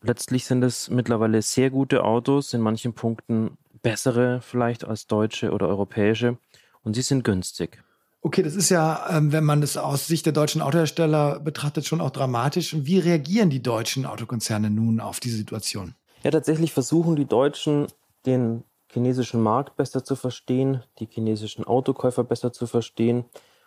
letztlich 0.00 0.44
sind 0.46 0.62
es 0.62 0.90
mittlerweile 0.90 1.42
sehr 1.42 1.70
gute 1.70 2.04
Autos, 2.04 2.54
in 2.54 2.60
manchen 2.60 2.92
Punkten 2.94 3.56
bessere 3.82 4.40
vielleicht 4.40 4.84
als 4.84 5.06
deutsche 5.06 5.52
oder 5.52 5.68
europäische 5.68 6.38
und 6.82 6.94
sie 6.94 7.02
sind 7.02 7.24
günstig. 7.24 7.82
Okay, 8.20 8.42
das 8.42 8.56
ist 8.56 8.68
ja, 8.70 9.08
ähm, 9.10 9.32
wenn 9.32 9.44
man 9.44 9.60
das 9.60 9.76
aus 9.76 10.08
Sicht 10.08 10.26
der 10.26 10.32
deutschen 10.32 10.60
Autohersteller 10.60 11.38
betrachtet, 11.38 11.86
schon 11.86 12.00
auch 12.00 12.10
dramatisch. 12.10 12.74
Wie 12.78 12.98
reagieren 12.98 13.48
die 13.48 13.62
deutschen 13.62 14.06
Autokonzerne 14.06 14.70
nun 14.70 14.98
auf 14.98 15.20
diese 15.20 15.36
Situation? 15.36 15.94
Ja, 16.24 16.32
tatsächlich 16.32 16.72
versuchen 16.72 17.14
die 17.14 17.26
Deutschen 17.26 17.86
den 18.26 18.64
chinesischen 18.90 19.40
Markt 19.40 19.76
besser 19.76 20.02
zu 20.04 20.16
verstehen, 20.16 20.82
die 20.98 21.06
chinesischen 21.08 21.64
Autokäufer 21.64 22.24
besser 22.24 22.52
zu 22.52 22.66
verstehen 22.66 23.24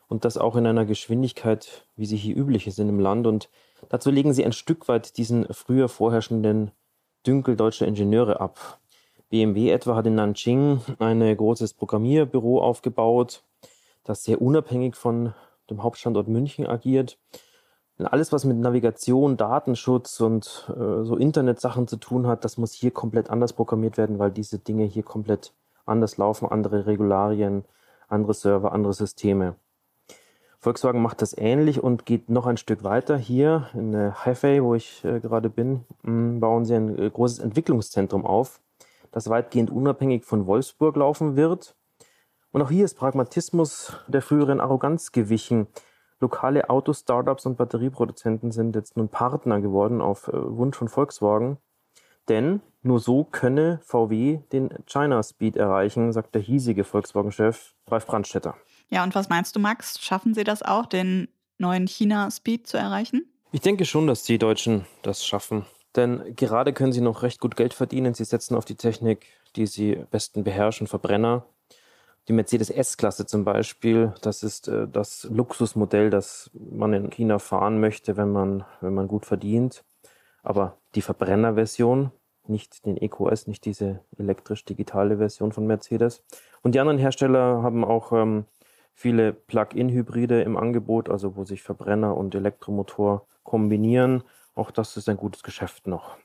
und 0.07 0.25
das 0.25 0.37
auch 0.37 0.57
in 0.57 0.67
einer 0.67 0.85
Geschwindigkeit, 0.85 1.85
wie 1.95 2.05
sie 2.05 2.17
hier 2.17 2.35
üblich 2.35 2.67
ist 2.67 2.79
in 2.79 2.87
dem 2.87 2.99
Land. 2.99 3.27
Und 3.27 3.49
dazu 3.87 4.11
legen 4.11 4.33
sie 4.33 4.43
ein 4.43 4.51
Stück 4.51 4.89
weit 4.89 5.17
diesen 5.17 5.45
früher 5.53 5.87
vorherrschenden 5.87 6.71
Dünkel 7.25 7.55
deutscher 7.55 7.87
Ingenieure 7.87 8.41
ab. 8.41 8.79
BMW 9.29 9.69
etwa 9.69 9.95
hat 9.95 10.07
in 10.07 10.15
Nanjing 10.15 10.81
ein 10.99 11.37
großes 11.37 11.73
Programmierbüro 11.75 12.61
aufgebaut, 12.61 13.43
das 14.11 14.23
sehr 14.23 14.41
unabhängig 14.41 14.95
von 14.95 15.33
dem 15.69 15.81
Hauptstandort 15.81 16.27
München 16.27 16.67
agiert. 16.67 17.17
Denn 17.97 18.07
alles, 18.07 18.31
was 18.31 18.45
mit 18.45 18.57
Navigation, 18.57 19.37
Datenschutz 19.37 20.19
und 20.19 20.69
äh, 20.69 21.03
so 21.03 21.15
Internetsachen 21.15 21.87
zu 21.87 21.97
tun 21.97 22.27
hat, 22.27 22.43
das 22.43 22.57
muss 22.57 22.73
hier 22.73 22.91
komplett 22.91 23.29
anders 23.29 23.53
programmiert 23.53 23.97
werden, 23.97 24.19
weil 24.19 24.31
diese 24.31 24.59
Dinge 24.59 24.83
hier 24.83 25.03
komplett 25.03 25.53
anders 25.85 26.17
laufen, 26.17 26.47
andere 26.47 26.85
Regularien, 26.85 27.63
andere 28.07 28.33
Server, 28.33 28.73
andere 28.73 28.93
Systeme. 28.93 29.55
Volkswagen 30.59 31.01
macht 31.01 31.21
das 31.21 31.35
ähnlich 31.35 31.81
und 31.81 32.05
geht 32.05 32.29
noch 32.29 32.45
ein 32.45 32.57
Stück 32.57 32.83
weiter. 32.83 33.17
Hier 33.17 33.69
in 33.73 33.95
Hefei, 34.23 34.61
wo 34.61 34.75
ich 34.75 35.03
äh, 35.03 35.19
gerade 35.19 35.49
bin, 35.49 35.85
mh, 36.03 36.11
mm, 36.11 36.39
bauen 36.39 36.65
sie 36.65 36.75
ein 36.75 36.99
äh, 36.99 37.09
großes 37.09 37.39
Entwicklungszentrum 37.39 38.25
auf, 38.25 38.59
das 39.11 39.29
weitgehend 39.29 39.71
unabhängig 39.71 40.25
von 40.25 40.45
Wolfsburg 40.47 40.97
laufen 40.97 41.35
wird. 41.35 41.75
Und 42.51 42.61
auch 42.61 42.69
hier 42.69 42.85
ist 42.85 42.95
Pragmatismus 42.95 43.93
der 44.07 44.21
früheren 44.21 44.59
Arroganz 44.59 45.11
gewichen. 45.11 45.67
Lokale 46.19 46.69
Auto-Startups 46.69 47.45
und 47.45 47.57
Batterieproduzenten 47.57 48.51
sind 48.51 48.75
jetzt 48.75 48.97
nun 48.97 49.09
Partner 49.09 49.59
geworden 49.59 50.01
auf 50.01 50.27
äh, 50.27 50.33
Wunsch 50.33 50.77
von 50.77 50.87
Volkswagen. 50.87 51.57
Denn 52.29 52.61
nur 52.83 52.99
so 52.99 53.23
könne 53.23 53.79
VW 53.83 54.39
den 54.51 54.69
China 54.85 55.23
Speed 55.23 55.55
erreichen, 55.55 56.11
sagt 56.13 56.35
der 56.35 56.41
hiesige 56.41 56.83
Volkswagen-Chef 56.83 57.73
Ralf 57.87 58.05
Brandstätter. 58.05 58.55
Ja, 58.89 59.03
und 59.03 59.15
was 59.15 59.29
meinst 59.29 59.55
du, 59.55 59.59
Max? 59.59 59.99
Schaffen 59.99 60.33
sie 60.33 60.43
das 60.43 60.61
auch, 60.61 60.85
den 60.85 61.29
neuen 61.57 61.87
China-Speed 61.87 62.67
zu 62.67 62.77
erreichen? 62.77 63.25
Ich 63.51 63.61
denke 63.61 63.85
schon, 63.85 64.07
dass 64.07 64.23
die 64.23 64.37
Deutschen 64.37 64.85
das 65.01 65.25
schaffen. 65.25 65.65
Denn 65.95 66.35
gerade 66.35 66.73
können 66.73 66.93
sie 66.93 67.01
noch 67.01 67.23
recht 67.23 67.39
gut 67.39 67.55
Geld 67.55 67.73
verdienen. 67.73 68.13
Sie 68.13 68.23
setzen 68.23 68.55
auf 68.55 68.65
die 68.65 68.75
Technik, 68.75 69.25
die 69.55 69.67
sie 69.67 70.03
besten 70.09 70.43
beherrschen, 70.43 70.87
Verbrenner. 70.87 71.45
Die 72.27 72.33
Mercedes 72.33 72.69
S-Klasse 72.69 73.25
zum 73.25 73.43
Beispiel, 73.43 74.13
das 74.21 74.43
ist 74.43 74.67
äh, 74.67 74.87
das 74.87 75.23
Luxusmodell, 75.23 76.09
das 76.09 76.51
man 76.53 76.93
in 76.93 77.09
China 77.09 77.39
fahren 77.39 77.79
möchte, 77.79 78.15
wenn 78.15 78.31
man, 78.31 78.63
wenn 78.79 78.93
man 78.93 79.07
gut 79.07 79.25
verdient. 79.25 79.83
Aber 80.43 80.77
die 80.95 81.01
Verbrennerversion, 81.01 82.11
nicht 82.47 82.85
den 82.85 82.97
EQS, 82.97 83.47
nicht 83.47 83.65
diese 83.65 84.01
elektrisch-digitale 84.17 85.17
Version 85.17 85.51
von 85.51 85.65
Mercedes. 85.67 86.23
Und 86.61 86.75
die 86.75 86.79
anderen 86.79 86.99
Hersteller 86.99 87.63
haben 87.63 87.83
auch 87.83 88.11
ähm, 88.11 88.45
viele 88.93 89.33
Plug-in-Hybride 89.33 90.41
im 90.41 90.57
Angebot, 90.57 91.09
also 91.09 91.35
wo 91.35 91.43
sich 91.43 91.63
Verbrenner 91.63 92.15
und 92.17 92.35
Elektromotor 92.35 93.27
kombinieren. 93.43 94.23
Auch 94.53 94.71
das 94.71 94.97
ist 94.97 95.09
ein 95.09 95.17
gutes 95.17 95.43
Geschäft 95.43 95.87
noch. 95.87 96.17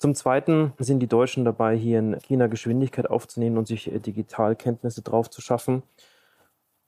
Zum 0.00 0.14
Zweiten 0.14 0.72
sind 0.78 1.00
die 1.00 1.08
Deutschen 1.08 1.44
dabei, 1.44 1.76
hier 1.76 1.98
in 1.98 2.18
China 2.20 2.46
Geschwindigkeit 2.46 3.10
aufzunehmen 3.10 3.58
und 3.58 3.68
sich 3.68 3.92
äh, 3.92 3.98
Digitalkenntnisse 3.98 5.02
drauf 5.02 5.28
zu 5.28 5.42
schaffen. 5.42 5.82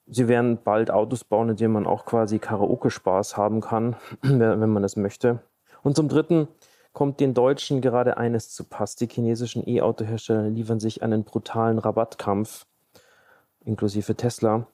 Sie 0.06 0.28
werden 0.28 0.58
bald 0.64 0.90
Autos 0.90 1.22
bauen, 1.22 1.50
in 1.50 1.56
denen 1.56 1.74
man 1.74 1.86
auch 1.86 2.06
quasi 2.06 2.38
Karaoke-Spaß 2.38 3.36
haben 3.36 3.60
kann, 3.60 3.96
wenn 4.22 4.70
man 4.70 4.82
es 4.82 4.96
möchte. 4.96 5.40
Und 5.82 5.94
zum 5.94 6.08
Dritten 6.08 6.48
kommt 6.94 7.20
den 7.20 7.34
Deutschen 7.34 7.82
gerade 7.82 8.16
eines 8.16 8.48
zu 8.48 8.64
Pass. 8.64 8.96
Die 8.96 9.08
chinesischen 9.08 9.68
E-Auto-Hersteller 9.68 10.48
liefern 10.48 10.80
sich 10.80 11.02
einen 11.02 11.24
brutalen 11.24 11.78
Rabattkampf 11.78 12.64
inklusive 13.62 14.14
Tesla. 14.14 14.66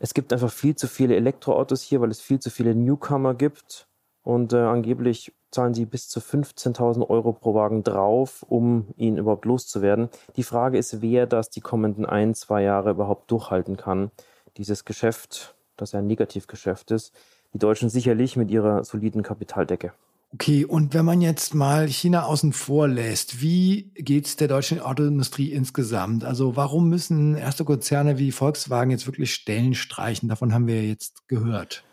Es 0.00 0.14
gibt 0.14 0.32
einfach 0.32 0.50
viel 0.50 0.74
zu 0.74 0.88
viele 0.88 1.14
Elektroautos 1.14 1.82
hier, 1.82 2.00
weil 2.00 2.10
es 2.10 2.20
viel 2.20 2.40
zu 2.40 2.50
viele 2.50 2.74
Newcomer 2.74 3.34
gibt. 3.34 3.86
Und 4.24 4.52
äh, 4.52 4.56
angeblich 4.56 5.32
zahlen 5.52 5.74
sie 5.74 5.86
bis 5.86 6.08
zu 6.08 6.20
15.000 6.20 7.08
Euro 7.08 7.32
pro 7.32 7.54
Wagen 7.54 7.84
drauf, 7.84 8.44
um 8.48 8.88
ihn 8.96 9.16
überhaupt 9.16 9.44
loszuwerden. 9.44 10.08
Die 10.36 10.42
Frage 10.42 10.78
ist, 10.78 11.02
wer 11.02 11.26
das 11.26 11.50
die 11.50 11.60
kommenden 11.60 12.06
ein, 12.06 12.34
zwei 12.34 12.62
Jahre 12.62 12.90
überhaupt 12.90 13.30
durchhalten 13.30 13.76
kann. 13.76 14.10
Dieses 14.56 14.84
Geschäft, 14.84 15.54
das 15.76 15.92
ja 15.92 16.00
ein 16.00 16.06
Negativgeschäft 16.06 16.90
ist. 16.90 17.12
Die 17.54 17.58
Deutschen 17.58 17.90
sicherlich 17.90 18.36
mit 18.36 18.50
ihrer 18.50 18.82
soliden 18.84 19.22
Kapitaldecke. 19.22 19.92
Okay, 20.34 20.64
und 20.64 20.94
wenn 20.94 21.04
man 21.04 21.20
jetzt 21.20 21.54
mal 21.54 21.86
China 21.88 22.24
außen 22.24 22.54
vor 22.54 22.88
lässt, 22.88 23.42
wie 23.42 23.92
geht 23.94 24.24
es 24.26 24.36
der 24.36 24.48
deutschen 24.48 24.80
Autoindustrie 24.80 25.52
insgesamt? 25.52 26.24
Also 26.24 26.56
warum 26.56 26.88
müssen 26.88 27.36
erste 27.36 27.66
Konzerne 27.66 28.18
wie 28.18 28.32
Volkswagen 28.32 28.90
jetzt 28.90 29.06
wirklich 29.06 29.34
Stellen 29.34 29.74
streichen? 29.74 30.30
Davon 30.30 30.54
haben 30.54 30.66
wir 30.66 30.82
jetzt 30.82 31.28
gehört. 31.28 31.84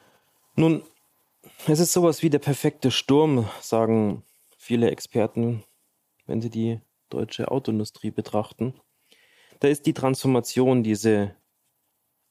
Nun, 0.56 0.84
es 1.68 1.80
ist 1.80 1.94
sowas 1.94 2.22
wie 2.22 2.30
der 2.30 2.40
perfekte 2.40 2.92
Sturm, 2.92 3.48
sagen 3.62 4.24
viele 4.58 4.92
Experten, 4.92 5.64
wenn 6.26 6.42
sie 6.42 6.50
die 6.50 6.80
deutsche 7.10 7.50
Autoindustrie 7.50 8.12
betrachten. 8.12 8.74
Da 9.60 9.68
ist 9.68 9.86
die 9.86 9.94
Transformation, 9.94 10.84
diese 10.84 11.36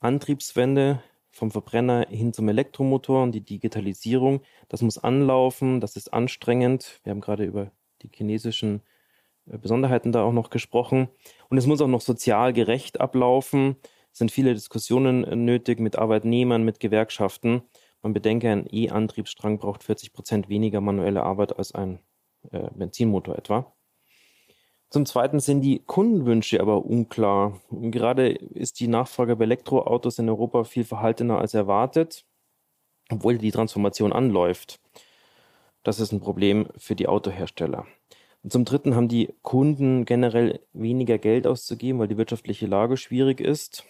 Antriebswende 0.01 1.03
vom 1.31 1.51
Verbrenner 1.51 2.07
hin 2.09 2.33
zum 2.33 2.49
Elektromotor 2.49 3.23
und 3.23 3.33
die 3.33 3.45
Digitalisierung. 3.45 4.41
Das 4.69 4.83
muss 4.83 4.99
anlaufen, 4.99 5.81
das 5.81 5.97
ist 5.97 6.13
anstrengend. 6.13 7.01
Wir 7.05 7.11
haben 7.11 7.21
gerade 7.21 7.45
über 7.45 7.71
die 8.03 8.11
chinesischen 8.13 8.83
äh, 9.47 9.59
Besonderheiten 9.59 10.13
da 10.13 10.23
auch 10.23 10.33
noch 10.33 10.51
gesprochen. 10.51 11.09
Und 11.49 11.59
es 11.59 11.67
muss 11.67 11.81
auch 11.81 11.89
noch 11.89 12.01
sozial 12.01 12.53
gerecht 12.53 13.01
ablaufen. 13.01 13.77
Es 14.13 14.19
sind 14.19 14.33
viele 14.33 14.55
Diskussionen 14.55 15.25
äh, 15.25 15.37
nötig 15.37 15.81
mit 15.81 15.97
Arbeitnehmern, 15.97 16.65
mit 16.65 16.81
Gewerkschaften. 16.81 17.63
Man 18.03 18.13
bedenke, 18.13 18.51
ein 18.51 18.67
E-Antriebsstrang 18.71 19.59
braucht 19.59 19.83
40 19.83 20.13
Prozent 20.13 20.49
weniger 20.49 20.81
manuelle 20.81 21.23
Arbeit 21.25 21.59
als 21.59 21.75
ein 21.75 21.99
äh, 22.51 22.69
Benzinmotor 22.75 23.37
etwa. 23.37 23.73
Zum 24.91 25.05
Zweiten 25.05 25.39
sind 25.41 25.61
die 25.61 25.81
Kundenwünsche 25.81 26.61
aber 26.61 26.87
unklar. 26.87 27.61
Gerade 27.71 28.31
ist 28.31 28.81
die 28.81 28.89
Nachfrage 28.89 29.37
bei 29.37 29.45
Elektroautos 29.45 30.19
in 30.19 30.29
Europa 30.31 30.65
viel 30.65 30.85
verhaltener 30.85 31.39
als 31.39 31.53
erwartet, 31.53 32.25
obwohl 33.11 33.37
die 33.37 33.51
Transformation 33.51 34.15
anläuft. 34.15 34.81
Das 35.83 36.01
ist 36.01 36.13
ein 36.13 36.21
Problem 36.21 36.69
für 36.79 36.95
die 36.95 37.07
Autohersteller. 37.07 37.87
Und 38.43 38.53
zum 38.53 38.65
Dritten 38.65 38.95
haben 38.95 39.09
die 39.09 39.35
Kunden 39.43 40.07
generell 40.07 40.61
weniger 40.73 41.19
Geld 41.19 41.47
auszugeben, 41.47 41.99
weil 41.99 42.09
die 42.09 42.17
wirtschaftliche 42.17 42.67
Lage 42.67 42.97
schwierig 42.97 43.41
ist. 43.41 43.85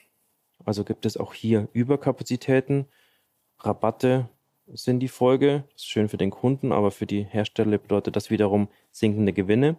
Also 0.65 0.83
gibt 0.83 1.07
es 1.07 1.17
auch 1.17 1.33
hier 1.33 1.69
Überkapazitäten. 1.73 2.87
Rabatte 3.61 4.29
sind 4.67 5.01
die 5.01 5.09
Folge. 5.09 5.65
Das 5.73 5.83
ist 5.83 5.89
schön 5.89 6.09
für 6.09 6.19
den 6.19 6.31
Kunden, 6.31 6.73
aber 6.73 6.91
für 6.91 7.07
die 7.07 7.25
Hersteller 7.25 7.79
bedeutet 7.79 8.17
das 8.17 8.31
wiederum 8.31 8.69
sinkende 8.91 9.33
Gewinne. 9.33 9.77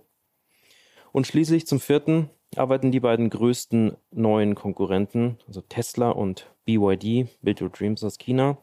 Und 1.11 1.27
schließlich 1.27 1.65
zum 1.65 1.79
vierten 1.79 2.29
arbeiten 2.55 2.91
die 2.91 2.99
beiden 2.99 3.29
größten 3.29 3.95
neuen 4.11 4.55
Konkurrenten, 4.55 5.37
also 5.47 5.61
Tesla 5.61 6.09
und 6.09 6.51
BYD, 6.65 7.27
Build 7.41 7.61
Your 7.61 7.69
Dreams 7.69 8.03
aus 8.03 8.17
China, 8.17 8.57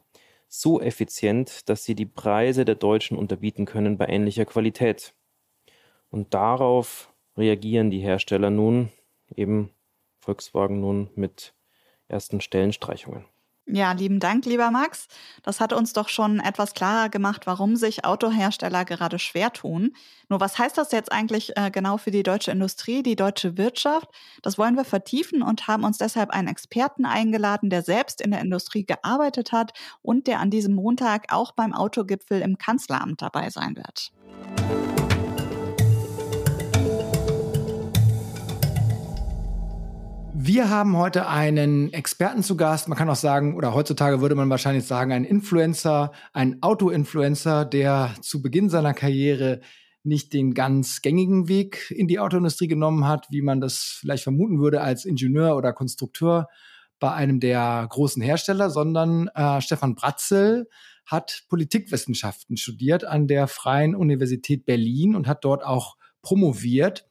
so 0.47 0.79
effizient, 0.81 1.67
dass 1.69 1.83
sie 1.83 1.95
die 1.95 2.05
Preise 2.05 2.63
der 2.63 2.75
Deutschen 2.75 3.17
unterbieten 3.17 3.65
können 3.65 3.97
bei 3.97 4.07
ähnlicher 4.07 4.45
Qualität. 4.45 5.13
Und 6.09 6.33
darauf 6.33 7.13
reagieren 7.35 7.91
die 7.91 7.99
Hersteller 7.99 8.49
nun, 8.49 8.91
eben 9.35 9.71
Volkswagen 10.19 10.79
nun 10.79 11.09
mit 11.15 11.53
ersten 12.07 12.39
Stellenstreichungen. 12.39 13.25
Ja, 13.69 13.91
lieben 13.91 14.21
Dank, 14.21 14.45
lieber 14.45 14.71
Max. 14.71 15.07
Das 15.43 15.59
hat 15.59 15.73
uns 15.73 15.91
doch 15.91 16.07
schon 16.07 16.39
etwas 16.39 16.73
klarer 16.73 17.09
gemacht, 17.09 17.47
warum 17.47 17.75
sich 17.75 18.05
Autohersteller 18.05 18.85
gerade 18.85 19.19
schwer 19.19 19.51
tun. 19.51 19.93
Nur 20.29 20.39
was 20.39 20.57
heißt 20.57 20.77
das 20.77 20.93
jetzt 20.93 21.11
eigentlich 21.11 21.57
äh, 21.57 21.69
genau 21.69 21.97
für 21.97 22.09
die 22.09 22.23
deutsche 22.23 22.51
Industrie, 22.51 23.03
die 23.03 23.17
deutsche 23.17 23.57
Wirtschaft? 23.57 24.07
Das 24.41 24.57
wollen 24.57 24.75
wir 24.75 24.85
vertiefen 24.85 25.41
und 25.41 25.67
haben 25.67 25.83
uns 25.83 25.97
deshalb 25.97 26.29
einen 26.29 26.47
Experten 26.47 27.05
eingeladen, 27.05 27.69
der 27.69 27.81
selbst 27.81 28.21
in 28.21 28.31
der 28.31 28.39
Industrie 28.39 28.85
gearbeitet 28.85 29.51
hat 29.51 29.73
und 30.01 30.27
der 30.27 30.39
an 30.39 30.49
diesem 30.49 30.73
Montag 30.73 31.25
auch 31.33 31.51
beim 31.51 31.73
Autogipfel 31.73 32.39
im 32.39 32.57
Kanzleramt 32.57 33.21
dabei 33.21 33.49
sein 33.49 33.75
wird. 33.75 34.13
Wir 40.47 40.69
haben 40.69 40.95
heute 40.95 41.27
einen 41.27 41.91
Experten 41.91 42.41
zu 42.41 42.55
Gast. 42.55 42.87
Man 42.87 42.97
kann 42.97 43.09
auch 43.09 43.17
sagen, 43.17 43.57
oder 43.57 43.73
heutzutage 43.73 44.21
würde 44.21 44.33
man 44.33 44.49
wahrscheinlich 44.49 44.85
sagen, 44.85 45.11
ein 45.11 45.25
Influencer, 45.25 46.13
ein 46.31 46.63
Auto-Influencer, 46.63 47.65
der 47.65 48.15
zu 48.21 48.41
Beginn 48.41 48.69
seiner 48.69 48.93
Karriere 48.93 49.59
nicht 50.03 50.31
den 50.31 50.53
ganz 50.53 51.01
gängigen 51.01 51.49
Weg 51.49 51.91
in 51.91 52.07
die 52.07 52.19
Autoindustrie 52.19 52.69
genommen 52.69 53.05
hat, 53.05 53.27
wie 53.29 53.41
man 53.41 53.59
das 53.59 53.97
vielleicht 53.99 54.23
vermuten 54.23 54.61
würde 54.61 54.79
als 54.79 55.03
Ingenieur 55.03 55.57
oder 55.57 55.73
Konstrukteur 55.73 56.47
bei 56.97 57.11
einem 57.11 57.41
der 57.41 57.85
großen 57.89 58.21
Hersteller, 58.21 58.69
sondern 58.69 59.27
äh, 59.35 59.59
Stefan 59.59 59.95
Bratzel 59.95 60.69
hat 61.05 61.43
Politikwissenschaften 61.49 62.55
studiert 62.55 63.03
an 63.03 63.27
der 63.27 63.49
Freien 63.49 63.95
Universität 63.95 64.65
Berlin 64.65 65.13
und 65.13 65.27
hat 65.27 65.43
dort 65.43 65.65
auch 65.65 65.97
promoviert 66.21 67.05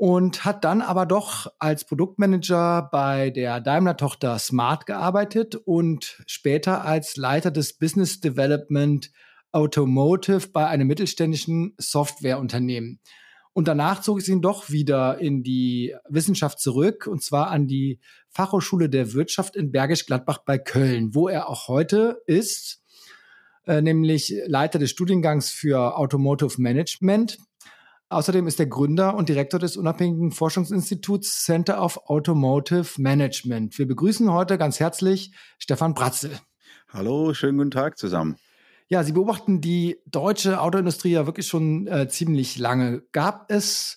und 0.00 0.46
hat 0.46 0.64
dann 0.64 0.80
aber 0.80 1.04
doch 1.04 1.52
als 1.58 1.84
Produktmanager 1.84 2.88
bei 2.90 3.28
der 3.28 3.60
Daimler-Tochter 3.60 4.38
Smart 4.38 4.86
gearbeitet 4.86 5.56
und 5.56 6.22
später 6.24 6.86
als 6.86 7.18
Leiter 7.18 7.50
des 7.50 7.74
Business 7.74 8.18
Development 8.18 9.10
Automotive 9.52 10.48
bei 10.54 10.66
einem 10.66 10.86
mittelständischen 10.86 11.74
Softwareunternehmen. 11.76 13.00
Und 13.52 13.68
danach 13.68 14.00
zog 14.00 14.20
es 14.20 14.28
ihn 14.28 14.40
doch 14.40 14.70
wieder 14.70 15.18
in 15.18 15.42
die 15.42 15.94
Wissenschaft 16.08 16.60
zurück, 16.60 17.06
und 17.06 17.22
zwar 17.22 17.48
an 17.48 17.66
die 17.66 18.00
Fachhochschule 18.30 18.88
der 18.88 19.12
Wirtschaft 19.12 19.54
in 19.54 19.70
Bergisch 19.70 20.06
Gladbach 20.06 20.38
bei 20.46 20.56
Köln, 20.56 21.14
wo 21.14 21.28
er 21.28 21.46
auch 21.46 21.68
heute 21.68 22.22
ist, 22.24 22.82
äh, 23.66 23.82
nämlich 23.82 24.34
Leiter 24.46 24.78
des 24.78 24.88
Studiengangs 24.92 25.50
für 25.50 25.98
Automotive 25.98 26.54
Management 26.56 27.36
Außerdem 28.10 28.48
ist 28.48 28.58
er 28.58 28.66
Gründer 28.66 29.14
und 29.14 29.28
Direktor 29.28 29.60
des 29.60 29.76
unabhängigen 29.76 30.32
Forschungsinstituts 30.32 31.44
Center 31.44 31.80
of 31.80 31.96
Automotive 32.06 33.00
Management. 33.00 33.78
Wir 33.78 33.86
begrüßen 33.86 34.32
heute 34.32 34.58
ganz 34.58 34.80
herzlich 34.80 35.30
Stefan 35.60 35.94
Bratzel. 35.94 36.32
Hallo, 36.88 37.32
schönen 37.34 37.58
guten 37.58 37.70
Tag 37.70 37.98
zusammen. 37.98 38.36
Ja, 38.88 39.04
Sie 39.04 39.12
beobachten 39.12 39.60
die 39.60 39.98
deutsche 40.06 40.60
Autoindustrie 40.60 41.12
ja 41.12 41.26
wirklich 41.26 41.46
schon 41.46 41.86
äh, 41.86 42.08
ziemlich 42.08 42.58
lange. 42.58 43.04
Gab 43.12 43.48
es 43.48 43.96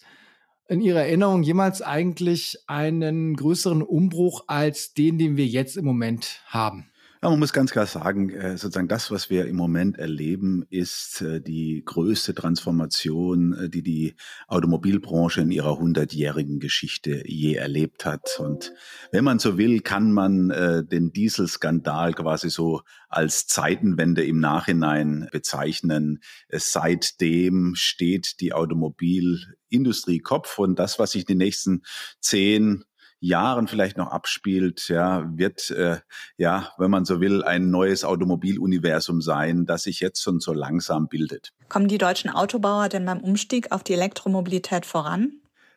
in 0.67 0.79
Ihrer 0.79 1.01
Erinnerung 1.01 1.41
jemals 1.41 1.81
eigentlich 1.81 2.59
einen 2.67 3.35
größeren 3.35 3.81
Umbruch 3.81 4.43
als 4.45 4.93
den, 4.93 5.17
den 5.17 5.37
wir 5.37 5.47
jetzt 5.47 5.75
im 5.75 5.85
Moment 5.85 6.43
haben? 6.45 6.91
Ja, 7.23 7.29
man 7.29 7.39
muss 7.39 7.53
ganz 7.53 7.71
klar 7.71 7.85
sagen, 7.85 8.31
äh, 8.31 8.57
sozusagen 8.57 8.89
das, 8.89 9.09
was 9.09 9.29
wir 9.29 9.45
im 9.45 9.55
Moment 9.55 9.97
erleben, 9.97 10.65
ist 10.69 11.21
äh, 11.21 11.39
die 11.39 11.81
größte 11.85 12.35
Transformation, 12.35 13.53
äh, 13.53 13.69
die 13.69 13.81
die 13.81 14.15
Automobilbranche 14.49 15.39
in 15.39 15.49
ihrer 15.49 15.79
hundertjährigen 15.79 16.59
Geschichte 16.59 17.23
je 17.25 17.53
erlebt 17.53 18.05
hat. 18.05 18.39
Und 18.39 18.73
wenn 19.13 19.23
man 19.23 19.39
so 19.39 19.57
will, 19.57 19.79
kann 19.79 20.11
man 20.11 20.49
den 20.49 21.13
Dieselskandal 21.13 22.13
quasi 22.13 22.49
so 22.49 22.81
als 23.07 23.47
Zeitenwende 23.47 24.25
im 24.25 24.39
Nachhinein 24.41 25.29
bezeichnen. 25.31 26.19
Seitdem 26.49 27.75
steht 27.75 28.41
die 28.41 28.51
Automobilindustrie 28.51 30.19
Kopf 30.19 30.59
und 30.59 30.77
das, 30.77 30.99
was 30.99 31.11
sich 31.11 31.21
in 31.21 31.27
den 31.27 31.37
nächsten 31.37 31.83
zehn, 32.19 32.83
Jahren 33.23 33.67
vielleicht 33.67 33.97
noch 33.97 34.11
abspielt, 34.11 34.89
ja, 34.89 35.25
wird, 35.37 35.71
äh, 35.71 35.97
ja, 36.37 36.71
wenn 36.77 36.91
man 36.91 37.05
so 37.05 37.21
will, 37.21 37.43
ein 37.43 37.69
neues 37.69 38.03
Automobiluniversum 38.03 39.21
sein, 39.21 39.65
das 39.65 39.83
sich 39.83 39.99
jetzt 40.01 40.21
schon 40.21 40.39
so 40.39 40.53
langsam 40.53 41.07
bildet. 41.07 41.53
Kommen 41.69 41.87
die 41.87 41.97
deutschen 41.97 42.29
Autobauer 42.29 42.89
denn 42.89 43.05
beim 43.05 43.21
Umstieg 43.21 43.71
auf 43.71 43.83
die 43.83 43.93
Elektromobilität 43.93 44.85
voran? 44.85 45.31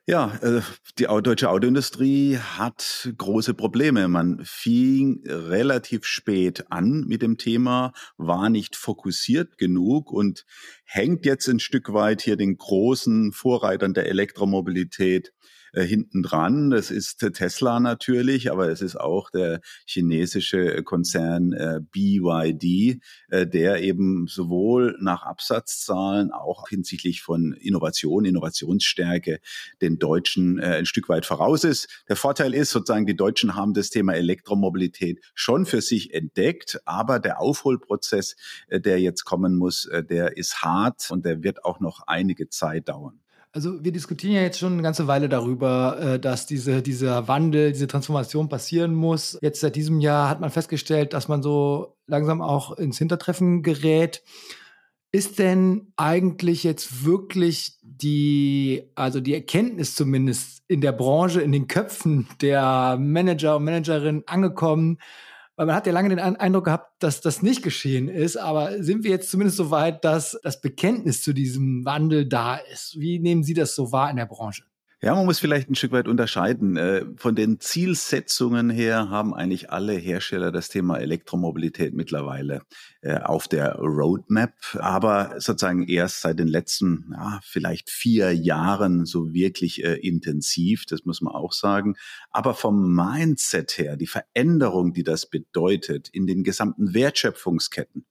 Ja, 0.08 0.38
äh, 0.40 0.60
die 1.00 1.04
deutsche 1.04 1.50
Autoindustrie 1.50 2.38
hat 2.38 3.12
große 3.16 3.54
Probleme. 3.54 4.06
Man 4.06 4.40
fing 4.44 5.22
relativ 5.26 6.04
spät 6.04 6.70
an 6.70 7.04
mit 7.08 7.22
dem 7.22 7.38
Thema, 7.38 7.92
war 8.16 8.48
nicht 8.48 8.76
fokussiert 8.76 9.58
genug 9.58 10.12
und 10.12 10.46
hängt 10.84 11.26
jetzt 11.26 11.48
ein 11.48 11.58
Stück 11.58 11.92
weit 11.92 12.22
hier 12.22 12.36
den 12.36 12.56
großen 12.56 13.32
Vorreitern 13.32 13.94
der 13.94 14.06
Elektromobilität 14.06 15.32
äh, 15.76 15.84
hinten 15.84 16.22
dran. 16.22 16.70
Das 16.70 16.90
ist 16.90 17.18
Tesla 17.34 17.80
natürlich, 17.80 18.50
aber 18.50 18.70
es 18.70 18.80
ist 18.80 18.96
auch 18.96 19.30
der 19.30 19.60
chinesische 19.86 20.82
Konzern 20.82 21.52
äh, 21.52 21.80
BYD, 21.92 23.02
äh, 23.28 23.46
der 23.46 23.82
eben 23.82 24.26
sowohl 24.26 24.96
nach 25.00 25.22
Absatzzahlen, 25.22 26.32
auch 26.32 26.68
hinsichtlich 26.68 27.22
von 27.22 27.52
Innovation, 27.52 28.24
Innovationsstärke 28.24 29.40
den 29.82 29.98
Deutschen 29.98 30.58
äh, 30.58 30.76
ein 30.78 30.86
Stück 30.86 31.10
weit 31.10 31.26
voraus 31.26 31.62
ist. 31.64 32.04
Der 32.08 32.16
Vorteil 32.16 32.54
ist 32.54 32.70
sozusagen, 32.70 33.06
die 33.06 33.16
Deutschen 33.16 33.54
haben 33.54 33.74
das 33.74 33.90
Thema 33.90 34.14
Elektromobilität 34.14 35.20
schon 35.34 35.66
für 35.66 35.82
sich 35.82 36.14
entdeckt, 36.14 36.80
aber 36.86 37.18
der 37.18 37.40
Aufholprozess, 37.40 38.36
äh, 38.68 38.80
der 38.80 38.98
jetzt 39.00 39.24
kommen 39.24 39.56
muss, 39.56 39.84
äh, 39.84 40.02
der 40.02 40.38
ist 40.38 40.62
hart 40.62 41.10
und 41.10 41.26
der 41.26 41.42
wird 41.42 41.66
auch 41.66 41.80
noch 41.80 42.04
einige 42.06 42.48
Zeit 42.48 42.88
dauern. 42.88 43.20
Also 43.56 43.82
wir 43.82 43.90
diskutieren 43.90 44.34
ja 44.34 44.42
jetzt 44.42 44.58
schon 44.58 44.74
eine 44.74 44.82
ganze 44.82 45.06
Weile 45.06 45.30
darüber, 45.30 45.98
äh, 45.98 46.20
dass 46.20 46.44
diese, 46.44 46.82
dieser 46.82 47.26
Wandel, 47.26 47.72
diese 47.72 47.86
Transformation 47.86 48.50
passieren 48.50 48.94
muss. 48.94 49.38
Jetzt 49.40 49.62
seit 49.62 49.76
diesem 49.76 49.98
Jahr 49.98 50.28
hat 50.28 50.42
man 50.42 50.50
festgestellt, 50.50 51.14
dass 51.14 51.28
man 51.28 51.42
so 51.42 51.96
langsam 52.06 52.42
auch 52.42 52.72
ins 52.76 52.98
Hintertreffen 52.98 53.62
gerät. 53.62 54.22
Ist 55.10 55.38
denn 55.38 55.90
eigentlich 55.96 56.64
jetzt 56.64 57.06
wirklich 57.06 57.78
die, 57.80 58.90
also 58.94 59.20
die 59.20 59.32
Erkenntnis 59.32 59.94
zumindest 59.94 60.62
in 60.68 60.82
der 60.82 60.92
Branche, 60.92 61.40
in 61.40 61.52
den 61.52 61.66
Köpfen 61.66 62.28
der 62.42 62.98
Manager 63.00 63.56
und 63.56 63.64
Managerinnen 63.64 64.24
angekommen, 64.26 64.98
weil 65.56 65.66
man 65.66 65.74
hat 65.74 65.86
ja 65.86 65.92
lange 65.92 66.10
den 66.10 66.18
Eindruck 66.18 66.66
gehabt, 66.66 67.02
dass 67.02 67.22
das 67.22 67.42
nicht 67.42 67.62
geschehen 67.62 68.08
ist. 68.08 68.36
Aber 68.36 68.82
sind 68.82 69.04
wir 69.04 69.10
jetzt 69.10 69.30
zumindest 69.30 69.56
so 69.56 69.70
weit, 69.70 70.04
dass 70.04 70.38
das 70.42 70.60
Bekenntnis 70.60 71.22
zu 71.22 71.32
diesem 71.32 71.84
Wandel 71.84 72.28
da 72.28 72.56
ist? 72.56 73.00
Wie 73.00 73.18
nehmen 73.18 73.42
Sie 73.42 73.54
das 73.54 73.74
so 73.74 73.90
wahr 73.90 74.10
in 74.10 74.16
der 74.16 74.26
Branche? 74.26 74.64
Ja, 75.06 75.14
man 75.14 75.24
muss 75.24 75.38
vielleicht 75.38 75.70
ein 75.70 75.76
Stück 75.76 75.92
weit 75.92 76.08
unterscheiden. 76.08 76.76
Äh, 76.76 77.04
von 77.16 77.36
den 77.36 77.60
Zielsetzungen 77.60 78.70
her 78.70 79.08
haben 79.08 79.34
eigentlich 79.34 79.70
alle 79.70 79.92
Hersteller 79.92 80.50
das 80.50 80.68
Thema 80.68 80.98
Elektromobilität 80.98 81.94
mittlerweile 81.94 82.62
äh, 83.02 83.20
auf 83.20 83.46
der 83.46 83.76
Roadmap, 83.76 84.54
aber 84.80 85.36
sozusagen 85.38 85.86
erst 85.86 86.22
seit 86.22 86.40
den 86.40 86.48
letzten, 86.48 87.12
ja, 87.12 87.38
vielleicht 87.44 87.88
vier 87.88 88.34
Jahren 88.34 89.06
so 89.06 89.32
wirklich 89.32 89.84
äh, 89.84 89.94
intensiv, 89.94 90.86
das 90.86 91.04
muss 91.04 91.20
man 91.20 91.36
auch 91.36 91.52
sagen. 91.52 91.94
Aber 92.32 92.54
vom 92.54 92.92
Mindset 92.92 93.78
her, 93.78 93.96
die 93.96 94.08
Veränderung, 94.08 94.92
die 94.92 95.04
das 95.04 95.30
bedeutet 95.30 96.08
in 96.08 96.26
den 96.26 96.42
gesamten 96.42 96.94
Wertschöpfungsketten, 96.94 98.06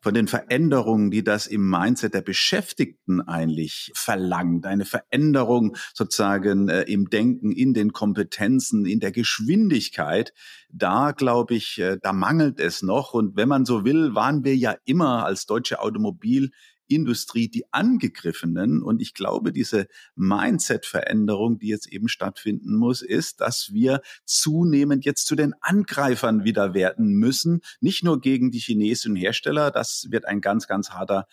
von 0.00 0.14
den 0.14 0.28
Veränderungen, 0.28 1.10
die 1.10 1.24
das 1.24 1.46
im 1.46 1.68
Mindset 1.68 2.14
der 2.14 2.22
Beschäftigten 2.22 3.20
eigentlich 3.20 3.90
verlangt. 3.94 4.64
Eine 4.66 4.84
Veränderung 4.84 5.76
sozusagen 5.94 6.68
äh, 6.68 6.82
im 6.82 7.10
Denken, 7.10 7.50
in 7.50 7.74
den 7.74 7.92
Kompetenzen, 7.92 8.86
in 8.86 9.00
der 9.00 9.12
Geschwindigkeit. 9.12 10.32
Da 10.70 11.12
glaube 11.12 11.54
ich, 11.54 11.78
äh, 11.78 11.98
da 12.00 12.12
mangelt 12.12 12.60
es 12.60 12.82
noch. 12.82 13.12
Und 13.12 13.36
wenn 13.36 13.48
man 13.48 13.64
so 13.64 13.84
will, 13.84 14.14
waren 14.14 14.44
wir 14.44 14.56
ja 14.56 14.76
immer 14.84 15.24
als 15.24 15.46
deutsche 15.46 15.80
Automobil 15.80 16.50
Industrie 16.88 17.48
die 17.48 17.64
Angegriffenen. 17.72 18.82
Und 18.82 19.00
ich 19.00 19.14
glaube, 19.14 19.52
diese 19.52 19.86
Mindset-Veränderung, 20.16 21.58
die 21.58 21.68
jetzt 21.68 21.86
eben 21.88 22.08
stattfinden 22.08 22.74
muss, 22.74 23.02
ist, 23.02 23.40
dass 23.40 23.72
wir 23.72 24.00
zunehmend 24.24 25.04
jetzt 25.04 25.26
zu 25.26 25.36
den 25.36 25.54
Angreifern 25.60 26.44
wieder 26.44 26.74
werden 26.74 27.14
müssen. 27.14 27.60
Nicht 27.80 28.02
nur 28.02 28.20
gegen 28.20 28.50
die 28.50 28.58
chinesischen 28.58 29.16
Hersteller, 29.16 29.70
das 29.70 30.08
wird 30.10 30.26
ein 30.26 30.40
ganz, 30.40 30.66
ganz 30.66 30.90
harter 30.90 31.26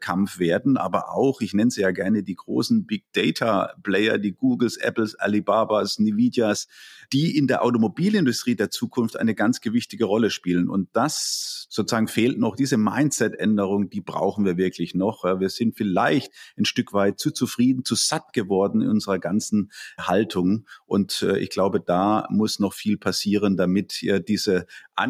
Kampf 0.00 0.38
werden, 0.38 0.76
aber 0.76 1.14
auch, 1.14 1.40
ich 1.40 1.54
nenne 1.54 1.70
sie 1.70 1.82
ja 1.82 1.90
gerne 1.90 2.22
die 2.22 2.36
großen 2.36 2.86
Big 2.86 3.12
Data 3.12 3.74
Player, 3.82 4.18
die 4.18 4.32
Googles, 4.32 4.76
Apples, 4.76 5.14
Alibabas, 5.14 5.98
Nvidias, 5.98 6.68
die 7.12 7.36
in 7.36 7.46
der 7.46 7.62
Automobilindustrie 7.62 8.54
der 8.54 8.70
Zukunft 8.70 9.18
eine 9.18 9.34
ganz 9.34 9.60
gewichtige 9.60 10.04
Rolle 10.04 10.30
spielen. 10.30 10.68
Und 10.68 10.88
das 10.94 11.66
sozusagen 11.70 12.08
fehlt 12.08 12.38
noch, 12.38 12.56
diese 12.56 12.76
Mindset-Änderung, 12.76 13.90
die 13.90 14.00
brauchen 14.00 14.44
wir 14.44 14.56
wirklich 14.56 14.94
noch. 14.94 15.24
Wir 15.24 15.50
sind 15.50 15.76
vielleicht 15.76 16.32
ein 16.56 16.64
Stück 16.64 16.92
weit 16.92 17.18
zu 17.18 17.30
zufrieden, 17.30 17.84
zu 17.84 17.94
satt 17.94 18.32
geworden 18.32 18.80
in 18.80 18.88
unserer 18.88 19.18
ganzen 19.18 19.70
Haltung. 19.98 20.66
Und 20.86 21.22
äh, 21.22 21.38
ich 21.38 21.50
glaube, 21.50 21.80
da 21.80 22.26
muss 22.30 22.58
noch 22.58 22.74
viel 22.74 22.98
passieren, 22.98 23.56
damit 23.56 24.02
diese, 24.28 24.66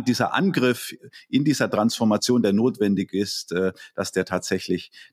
dieser 0.07 0.35
Angriff 0.35 0.95
in 1.29 1.45
dieser 1.45 1.71
Transformation, 1.71 2.43
der 2.43 2.53
notwendig 2.53 3.13
ist, 3.13 3.53
äh, 3.53 3.73
dass 3.95 4.13
der 4.13 4.25
tatsächlich 4.25 4.48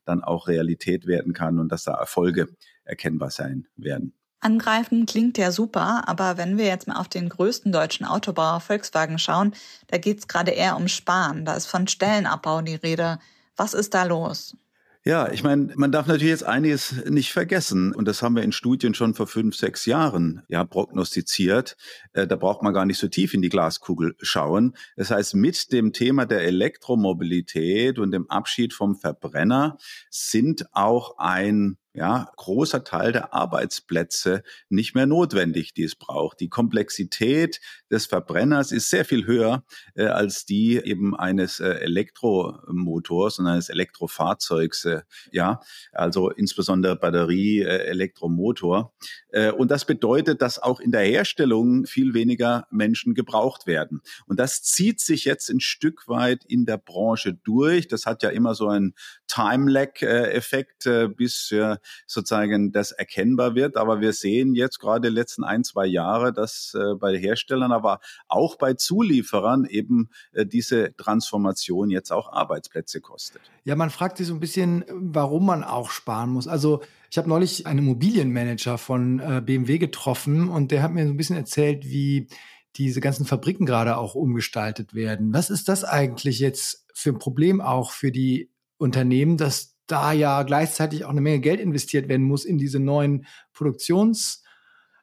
dann 0.04 0.22
auch 0.22 0.48
Realität 0.48 1.06
werden 1.06 1.32
kann 1.32 1.58
und 1.58 1.70
dass 1.70 1.84
da 1.84 1.94
Erfolge 1.94 2.48
erkennbar 2.84 3.30
sein 3.30 3.66
werden. 3.76 4.12
Angreifen 4.40 5.06
klingt 5.06 5.38
ja 5.38 5.50
super, 5.50 6.08
aber 6.08 6.36
wenn 6.36 6.58
wir 6.58 6.66
jetzt 6.66 6.86
mal 6.86 6.96
auf 6.96 7.08
den 7.08 7.28
größten 7.28 7.72
deutschen 7.72 8.06
Autobauer 8.06 8.60
Volkswagen 8.60 9.18
schauen, 9.18 9.54
da 9.88 9.98
geht 9.98 10.18
es 10.18 10.28
gerade 10.28 10.52
eher 10.52 10.76
um 10.76 10.88
Sparen. 10.88 11.44
Da 11.44 11.54
ist 11.54 11.66
von 11.66 11.88
Stellenabbau 11.88 12.60
die 12.62 12.76
Rede. 12.76 13.18
Was 13.56 13.74
ist 13.74 13.94
da 13.94 14.04
los? 14.04 14.56
Ja, 15.06 15.30
ich 15.30 15.44
meine, 15.44 15.72
man 15.76 15.92
darf 15.92 16.08
natürlich 16.08 16.32
jetzt 16.32 16.42
einiges 16.42 17.04
nicht 17.04 17.32
vergessen. 17.32 17.94
Und 17.94 18.08
das 18.08 18.22
haben 18.22 18.34
wir 18.34 18.42
in 18.42 18.50
Studien 18.50 18.92
schon 18.92 19.14
vor 19.14 19.28
fünf, 19.28 19.54
sechs 19.54 19.86
Jahren 19.86 20.42
ja 20.48 20.64
prognostiziert. 20.64 21.76
Äh, 22.12 22.26
da 22.26 22.34
braucht 22.34 22.62
man 22.62 22.74
gar 22.74 22.84
nicht 22.86 22.98
so 22.98 23.06
tief 23.06 23.32
in 23.32 23.40
die 23.40 23.48
Glaskugel 23.48 24.16
schauen. 24.20 24.74
Das 24.96 25.12
heißt, 25.12 25.36
mit 25.36 25.70
dem 25.70 25.92
Thema 25.92 26.26
der 26.26 26.40
Elektromobilität 26.42 28.00
und 28.00 28.10
dem 28.10 28.28
Abschied 28.28 28.74
vom 28.74 28.96
Verbrenner 28.96 29.78
sind 30.10 30.66
auch 30.72 31.18
ein 31.18 31.76
ja, 31.96 32.30
großer 32.36 32.84
Teil 32.84 33.12
der 33.12 33.32
Arbeitsplätze 33.32 34.42
nicht 34.68 34.94
mehr 34.94 35.06
notwendig, 35.06 35.72
die 35.72 35.84
es 35.84 35.94
braucht. 35.94 36.40
Die 36.40 36.50
Komplexität 36.50 37.58
des 37.90 38.04
Verbrenners 38.04 38.70
ist 38.70 38.90
sehr 38.90 39.06
viel 39.06 39.26
höher 39.26 39.64
äh, 39.94 40.04
als 40.04 40.44
die 40.44 40.76
eben 40.76 41.16
eines 41.16 41.58
äh, 41.58 41.68
Elektromotors 41.68 43.38
und 43.38 43.46
eines 43.46 43.70
Elektrofahrzeugs. 43.70 44.84
Äh, 44.84 45.02
ja, 45.32 45.60
also 45.92 46.28
insbesondere 46.30 46.96
Batterie, 46.96 47.60
äh, 47.62 47.86
Elektromotor. 47.86 48.92
Äh, 49.30 49.52
und 49.52 49.70
das 49.70 49.86
bedeutet, 49.86 50.42
dass 50.42 50.58
auch 50.58 50.80
in 50.80 50.92
der 50.92 51.04
Herstellung 51.04 51.86
viel 51.86 52.12
weniger 52.12 52.66
Menschen 52.70 53.14
gebraucht 53.14 53.66
werden. 53.66 54.02
Und 54.26 54.38
das 54.38 54.62
zieht 54.62 55.00
sich 55.00 55.24
jetzt 55.24 55.48
ein 55.48 55.60
Stück 55.60 56.08
weit 56.08 56.44
in 56.44 56.66
der 56.66 56.76
Branche 56.76 57.32
durch. 57.32 57.88
Das 57.88 58.04
hat 58.04 58.22
ja 58.22 58.28
immer 58.28 58.54
so 58.54 58.68
einen 58.68 58.94
Time-Lag-Effekt, 59.28 60.84
äh, 60.84 61.08
bis 61.08 61.54
sozusagen 62.06 62.72
das 62.72 62.92
erkennbar 62.92 63.54
wird. 63.54 63.76
Aber 63.76 64.00
wir 64.00 64.12
sehen 64.12 64.54
jetzt 64.54 64.78
gerade 64.78 65.08
die 65.08 65.14
letzten 65.14 65.44
ein, 65.44 65.64
zwei 65.64 65.86
Jahre, 65.86 66.32
dass 66.32 66.74
äh, 66.74 66.94
bei 66.94 67.16
Herstellern, 67.16 67.72
aber 67.72 68.00
auch 68.28 68.56
bei 68.56 68.74
Zulieferern 68.74 69.64
eben 69.64 70.10
äh, 70.32 70.46
diese 70.46 70.94
Transformation 70.96 71.90
jetzt 71.90 72.10
auch 72.10 72.32
Arbeitsplätze 72.32 73.00
kostet. 73.00 73.42
Ja, 73.64 73.76
man 73.76 73.90
fragt 73.90 74.18
sich 74.18 74.26
so 74.26 74.34
ein 74.34 74.40
bisschen, 74.40 74.84
warum 74.88 75.46
man 75.46 75.64
auch 75.64 75.90
sparen 75.90 76.30
muss. 76.30 76.48
Also 76.48 76.82
ich 77.10 77.18
habe 77.18 77.28
neulich 77.28 77.66
einen 77.66 77.80
Immobilienmanager 77.80 78.78
von 78.78 79.20
äh, 79.20 79.42
BMW 79.44 79.78
getroffen 79.78 80.48
und 80.48 80.70
der 80.70 80.82
hat 80.82 80.92
mir 80.92 81.04
so 81.06 81.12
ein 81.12 81.16
bisschen 81.16 81.36
erzählt, 81.36 81.84
wie 81.84 82.28
diese 82.76 83.00
ganzen 83.00 83.26
Fabriken 83.26 83.66
gerade 83.66 83.96
auch 83.96 84.14
umgestaltet 84.14 84.94
werden. 84.94 85.32
Was 85.32 85.50
ist 85.50 85.68
das 85.68 85.84
eigentlich 85.84 86.40
jetzt 86.40 86.86
für 86.92 87.10
ein 87.10 87.18
Problem 87.18 87.60
auch 87.60 87.90
für 87.90 88.12
die 88.12 88.50
Unternehmen, 88.78 89.36
dass 89.36 89.75
da 89.86 90.12
ja 90.12 90.42
gleichzeitig 90.42 91.04
auch 91.04 91.10
eine 91.10 91.20
Menge 91.20 91.40
Geld 91.40 91.60
investiert 91.60 92.08
werden 92.08 92.26
muss 92.26 92.44
in 92.44 92.58
diese 92.58 92.78
neuen 92.78 93.26
Produktionsstätten. 93.52 94.42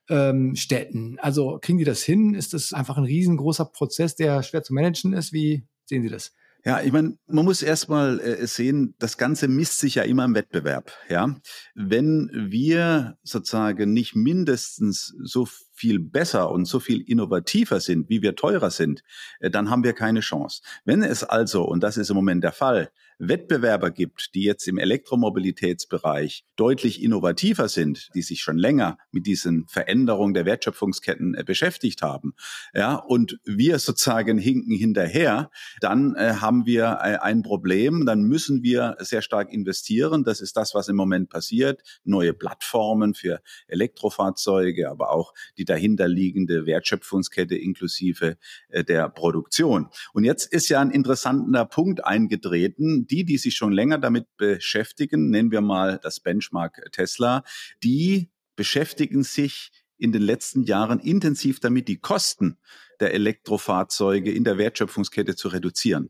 Ähm, 0.10 1.20
also 1.22 1.60
kriegen 1.62 1.78
die 1.78 1.84
das 1.84 2.04
hin? 2.04 2.34
Ist 2.34 2.54
das 2.54 2.74
einfach 2.74 2.98
ein 2.98 3.06
riesengroßer 3.06 3.66
Prozess, 3.66 4.16
der 4.16 4.44
schwer 4.44 4.64
zu 4.64 4.74
managen 4.74 5.14
ist? 5.14 5.34
Wie 5.34 5.66
sehen 5.86 6.04
Sie 6.04 6.10
das? 6.10 6.34
Ja, 6.66 6.80
ich 6.80 6.94
meine, 6.94 7.18
man 7.28 7.44
muss 7.44 7.62
erstmal 7.62 8.22
äh, 8.22 8.48
sehen, 8.48 8.96
das 8.98 9.18
Ganze 9.18 9.50
misst 9.50 9.80
sich 9.80 9.96
ja 9.96 10.04
immer 10.04 10.24
im 10.24 10.34
Wettbewerb. 10.34 10.94
Ja, 11.10 11.36
wenn 11.76 12.30
wir 12.34 13.18
sozusagen 13.22 13.92
nicht 13.92 14.16
mindestens 14.16 15.14
so 15.22 15.46
viel 15.74 16.00
besser 16.00 16.50
und 16.52 16.64
so 16.64 16.80
viel 16.80 17.02
innovativer 17.02 17.82
sind, 17.82 18.08
wie 18.08 18.22
wir 18.22 18.38
teurer 18.38 18.72
sind, 18.72 19.04
äh, 19.42 19.50
dann 19.50 19.70
haben 19.70 19.84
wir 19.84 19.92
keine 19.92 20.22
Chance. 20.22 20.62
Wenn 20.86 21.04
es 21.04 21.26
also, 21.26 21.64
und 21.66 21.84
das 21.84 21.98
ist 21.98 22.10
im 22.10 22.16
Moment 22.16 22.46
der 22.46 22.54
Fall, 22.54 22.92
Wettbewerber 23.28 23.92
gibt, 23.92 24.34
die 24.36 24.44
jetzt 24.44 24.68
im 24.68 24.78
Elektromobilitätsbereich 24.78 26.46
deutlich 26.56 27.02
innovativer 27.02 27.68
sind, 27.68 28.10
die 28.16 28.22
sich 28.22 28.42
schon 28.42 28.58
länger 28.58 28.98
mit 29.12 29.26
diesen 29.26 29.68
Veränderungen 29.68 30.34
der 30.34 30.46
Wertschöpfungsketten 30.46 31.36
äh, 31.36 31.44
beschäftigt 31.44 32.02
haben, 32.02 32.34
ja, 32.74 32.96
und 32.96 33.40
wir 33.46 33.80
sozusagen 33.80 34.38
hinken 34.38 34.76
hinterher, 34.76 35.50
dann 35.80 36.16
äh, 36.16 36.36
haben 36.36 36.66
wir 36.66 37.00
äh, 37.02 37.18
ein 37.18 37.42
Problem, 37.42 38.06
dann 38.06 38.24
müssen 38.24 38.64
wir 38.64 38.96
sehr 39.00 39.22
stark 39.22 39.52
investieren. 39.52 40.24
Das 40.24 40.42
ist 40.42 40.58
das, 40.58 40.74
was 40.74 40.88
im 40.88 40.96
Moment 40.96 41.30
passiert. 41.30 41.82
Neue 42.04 42.34
Plattformen 42.34 43.14
für 43.14 43.42
Elektrofahrzeuge, 43.68 44.90
aber 44.90 45.12
auch 45.12 45.34
die 45.58 45.66
dahinterliegende 45.66 46.66
Wertschöpfungskette 46.66 47.56
inklusive 47.56 48.38
äh, 48.70 48.84
der 48.84 49.10
Produktion. 49.10 49.88
Und 50.14 50.24
jetzt 50.24 50.52
ist 50.52 50.70
ja 50.70 50.82
ein 50.82 50.92
interessanter 50.92 51.66
Punkt 51.66 52.06
eingetreten, 52.06 53.08
die, 53.14 53.26
die 53.26 53.38
sich 53.38 53.56
schon 53.56 53.72
länger 53.72 54.00
damit 54.00 54.26
beschäftigen, 54.38 55.30
nennen 55.30 55.52
wir 55.52 55.62
mal 55.62 56.00
das 56.02 56.20
Benchmark 56.20 56.82
Tesla, 56.92 57.44
die 57.84 58.32
beschäftigen 58.56 59.24
sich 59.24 59.70
in 59.98 60.12
den 60.12 60.24
letzten 60.24 60.64
Jahren 60.64 61.00
intensiv 61.00 61.60
damit, 61.60 61.88
die 61.88 62.00
Kosten 62.00 62.58
der 63.04 63.14
Elektrofahrzeuge 63.14 64.32
in 64.32 64.46
der 64.46 64.58
Wertschöpfungskette 64.58 65.36
zu 65.36 65.50
reduzieren. 65.50 66.10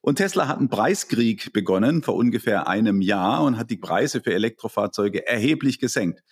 Und 0.00 0.16
Tesla 0.16 0.46
hat 0.46 0.58
einen 0.58 0.68
Preiskrieg 0.68 1.52
begonnen 1.52 2.04
vor 2.04 2.14
ungefähr 2.14 2.68
einem 2.68 3.00
Jahr 3.00 3.42
und 3.42 3.58
hat 3.58 3.70
die 3.70 3.76
Preise 3.76 4.20
für 4.20 4.32
Elektrofahrzeuge 4.32 5.26
erheblich 5.26 5.80
gesenkt. 5.80 6.22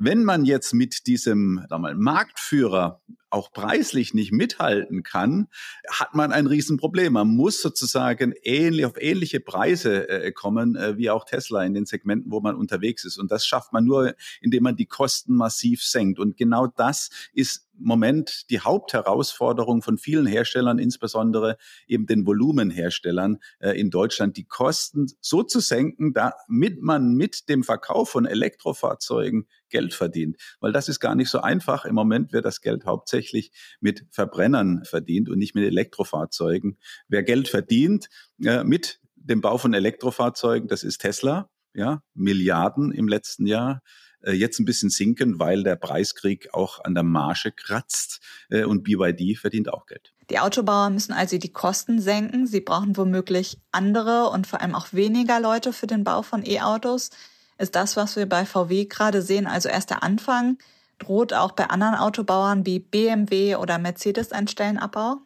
Wenn 0.00 0.24
man 0.24 0.44
jetzt 0.44 0.74
mit 0.74 1.06
diesem 1.06 1.64
mal, 1.70 1.94
Marktführer 1.94 3.00
auch 3.30 3.52
preislich 3.52 4.14
nicht 4.14 4.32
mithalten 4.32 5.04
kann, 5.04 5.46
hat 5.88 6.14
man 6.14 6.32
ein 6.32 6.48
Riesenproblem. 6.48 7.12
Man 7.12 7.28
muss 7.28 7.62
sozusagen 7.62 8.34
ähnlich, 8.42 8.84
auf 8.84 9.00
ähnliche 9.00 9.40
Preise 9.40 10.08
äh, 10.08 10.32
kommen 10.32 10.76
äh, 10.76 10.98
wie 10.98 11.08
auch 11.08 11.24
Tesla 11.24 11.64
in 11.64 11.72
den 11.72 11.86
Segmenten, 11.86 12.32
wo 12.32 12.40
man 12.40 12.56
unterwegs 12.56 13.04
ist. 13.04 13.18
Und 13.18 13.30
das 13.30 13.46
schafft 13.46 13.72
man 13.72 13.84
nur, 13.84 14.14
indem 14.40 14.64
man 14.64 14.76
die 14.76 14.86
Kosten 14.86 15.34
massiv 15.34 15.82
senkt. 15.82 16.18
Und 16.18 16.36
genau 16.36 16.66
das 16.66 17.10
ist 17.32 17.68
Moment 17.84 18.50
die 18.50 18.60
Hauptherausforderung 18.60 19.82
von 19.82 19.98
vielen 19.98 20.26
Herstellern, 20.26 20.78
insbesondere 20.78 21.56
eben 21.86 22.06
den 22.06 22.26
Volumenherstellern 22.26 23.38
äh, 23.60 23.78
in 23.78 23.90
Deutschland, 23.90 24.36
die 24.36 24.44
Kosten 24.44 25.06
so 25.20 25.42
zu 25.42 25.60
senken, 25.60 26.12
damit 26.12 26.82
man 26.82 27.14
mit 27.14 27.48
dem 27.48 27.64
Verkauf 27.64 28.10
von 28.10 28.26
Elektrofahrzeugen 28.26 29.46
Geld 29.68 29.94
verdient. 29.94 30.36
Weil 30.60 30.72
das 30.72 30.88
ist 30.88 31.00
gar 31.00 31.14
nicht 31.14 31.30
so 31.30 31.40
einfach. 31.40 31.84
Im 31.84 31.94
Moment 31.94 32.32
wird 32.32 32.44
das 32.44 32.60
Geld 32.60 32.84
hauptsächlich 32.84 33.50
mit 33.80 34.06
Verbrennern 34.10 34.84
verdient 34.84 35.28
und 35.28 35.38
nicht 35.38 35.54
mit 35.54 35.64
Elektrofahrzeugen. 35.64 36.78
Wer 37.08 37.22
Geld 37.22 37.48
verdient 37.48 38.08
äh, 38.44 38.64
mit 38.64 39.00
dem 39.16 39.40
Bau 39.40 39.58
von 39.58 39.74
Elektrofahrzeugen, 39.74 40.68
das 40.68 40.82
ist 40.82 40.98
Tesla. 40.98 41.48
Ja, 41.74 42.02
Milliarden 42.12 42.92
im 42.92 43.08
letzten 43.08 43.46
Jahr. 43.46 43.80
Äh, 44.22 44.32
jetzt 44.32 44.58
ein 44.58 44.64
bisschen 44.64 44.90
sinken, 44.90 45.38
weil 45.38 45.62
der 45.62 45.76
Preiskrieg 45.76 46.48
auch 46.52 46.82
an 46.84 46.94
der 46.94 47.02
Marge 47.02 47.52
kratzt 47.52 48.20
äh, 48.50 48.64
und 48.64 48.82
BYD 48.82 49.38
verdient 49.38 49.72
auch 49.72 49.86
Geld. 49.86 50.12
Die 50.30 50.38
Autobauer 50.38 50.90
müssen 50.90 51.12
also 51.12 51.38
die 51.38 51.52
Kosten 51.52 52.00
senken. 52.00 52.46
Sie 52.46 52.60
brauchen 52.60 52.96
womöglich 52.96 53.58
andere 53.72 54.30
und 54.30 54.46
vor 54.46 54.60
allem 54.60 54.74
auch 54.74 54.92
weniger 54.92 55.40
Leute 55.40 55.72
für 55.72 55.86
den 55.86 56.04
Bau 56.04 56.22
von 56.22 56.44
E-Autos. 56.44 57.10
Ist 57.58 57.74
das, 57.74 57.96
was 57.96 58.16
wir 58.16 58.26
bei 58.26 58.46
VW 58.46 58.86
gerade 58.86 59.22
sehen, 59.22 59.46
also 59.46 59.68
erst 59.68 59.90
der 59.90 60.02
Anfang? 60.02 60.58
Droht 60.98 61.32
auch 61.32 61.52
bei 61.52 61.68
anderen 61.68 61.96
Autobauern 61.96 62.64
wie 62.64 62.78
BMW 62.78 63.56
oder 63.56 63.78
Mercedes 63.78 64.32
ein 64.32 64.48
Stellenabbau? 64.48 65.18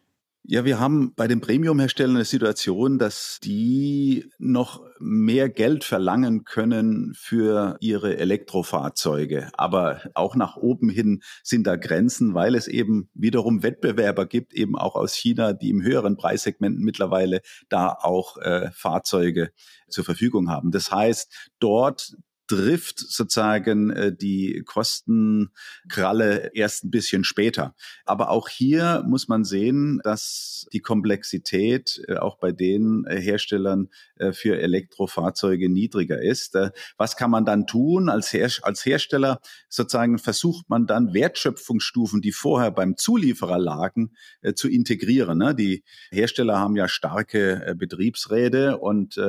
Ja, 0.49 0.63
wir 0.63 0.79
haben 0.79 1.13
bei 1.13 1.27
den 1.27 1.41
Premium-Herstellern 1.41 2.15
eine 2.15 2.23
Situation, 2.23 2.97
dass 2.97 3.37
die 3.43 4.29
noch 4.37 4.81
mehr 4.97 5.49
Geld 5.49 5.83
verlangen 5.83 6.45
können 6.45 7.13
für 7.17 7.75
ihre 7.81 8.15
Elektrofahrzeuge. 8.15 9.49
Aber 9.57 9.99
auch 10.13 10.37
nach 10.37 10.55
oben 10.55 10.87
hin 10.89 11.21
sind 11.43 11.67
da 11.67 11.75
Grenzen, 11.75 12.33
weil 12.33 12.55
es 12.55 12.69
eben 12.69 13.09
wiederum 13.13 13.61
Wettbewerber 13.61 14.25
gibt, 14.25 14.53
eben 14.53 14.77
auch 14.77 14.95
aus 14.95 15.15
China, 15.15 15.51
die 15.51 15.69
im 15.69 15.83
höheren 15.83 16.15
Preissegmenten 16.15 16.81
mittlerweile 16.81 17.41
da 17.67 17.89
auch 17.89 18.37
äh, 18.37 18.71
Fahrzeuge 18.71 19.51
zur 19.89 20.05
Verfügung 20.05 20.49
haben. 20.49 20.71
Das 20.71 20.93
heißt, 20.93 21.51
dort 21.59 22.15
trifft 22.47 22.99
sozusagen 22.99 23.89
äh, 23.91 24.15
die 24.15 24.63
Kostenkralle 24.65 26.51
erst 26.53 26.85
ein 26.85 26.91
bisschen 26.91 27.23
später. 27.23 27.75
Aber 28.05 28.29
auch 28.29 28.49
hier 28.49 29.03
muss 29.07 29.27
man 29.27 29.43
sehen, 29.43 29.99
dass 30.03 30.65
die 30.71 30.79
Komplexität 30.79 32.01
äh, 32.07 32.15
auch 32.15 32.37
bei 32.39 32.51
den 32.51 33.05
äh, 33.05 33.19
Herstellern 33.19 33.89
äh, 34.15 34.31
für 34.31 34.59
Elektrofahrzeuge 34.59 35.69
niedriger 35.69 36.21
ist. 36.21 36.55
Äh, 36.55 36.71
was 36.97 37.17
kann 37.17 37.31
man 37.31 37.45
dann 37.45 37.67
tun? 37.67 38.09
Als, 38.09 38.31
Her 38.31 38.49
als 38.61 38.85
Hersteller 38.85 39.39
sozusagen 39.67 40.17
versucht 40.17 40.69
man 40.69 40.87
dann 40.87 41.13
Wertschöpfungsstufen, 41.13 42.21
die 42.21 42.31
vorher 42.31 42.71
beim 42.71 42.95
Zulieferer 42.95 43.59
lagen, 43.59 44.13
zu 44.55 44.69
integrieren. 44.69 45.39
Ne? 45.39 45.53
Die 45.53 45.83
Hersteller 46.11 46.59
haben 46.59 46.75
ja 46.75 46.87
starke 46.87 47.75
Betriebsräte 47.77 48.77
und 48.77 49.19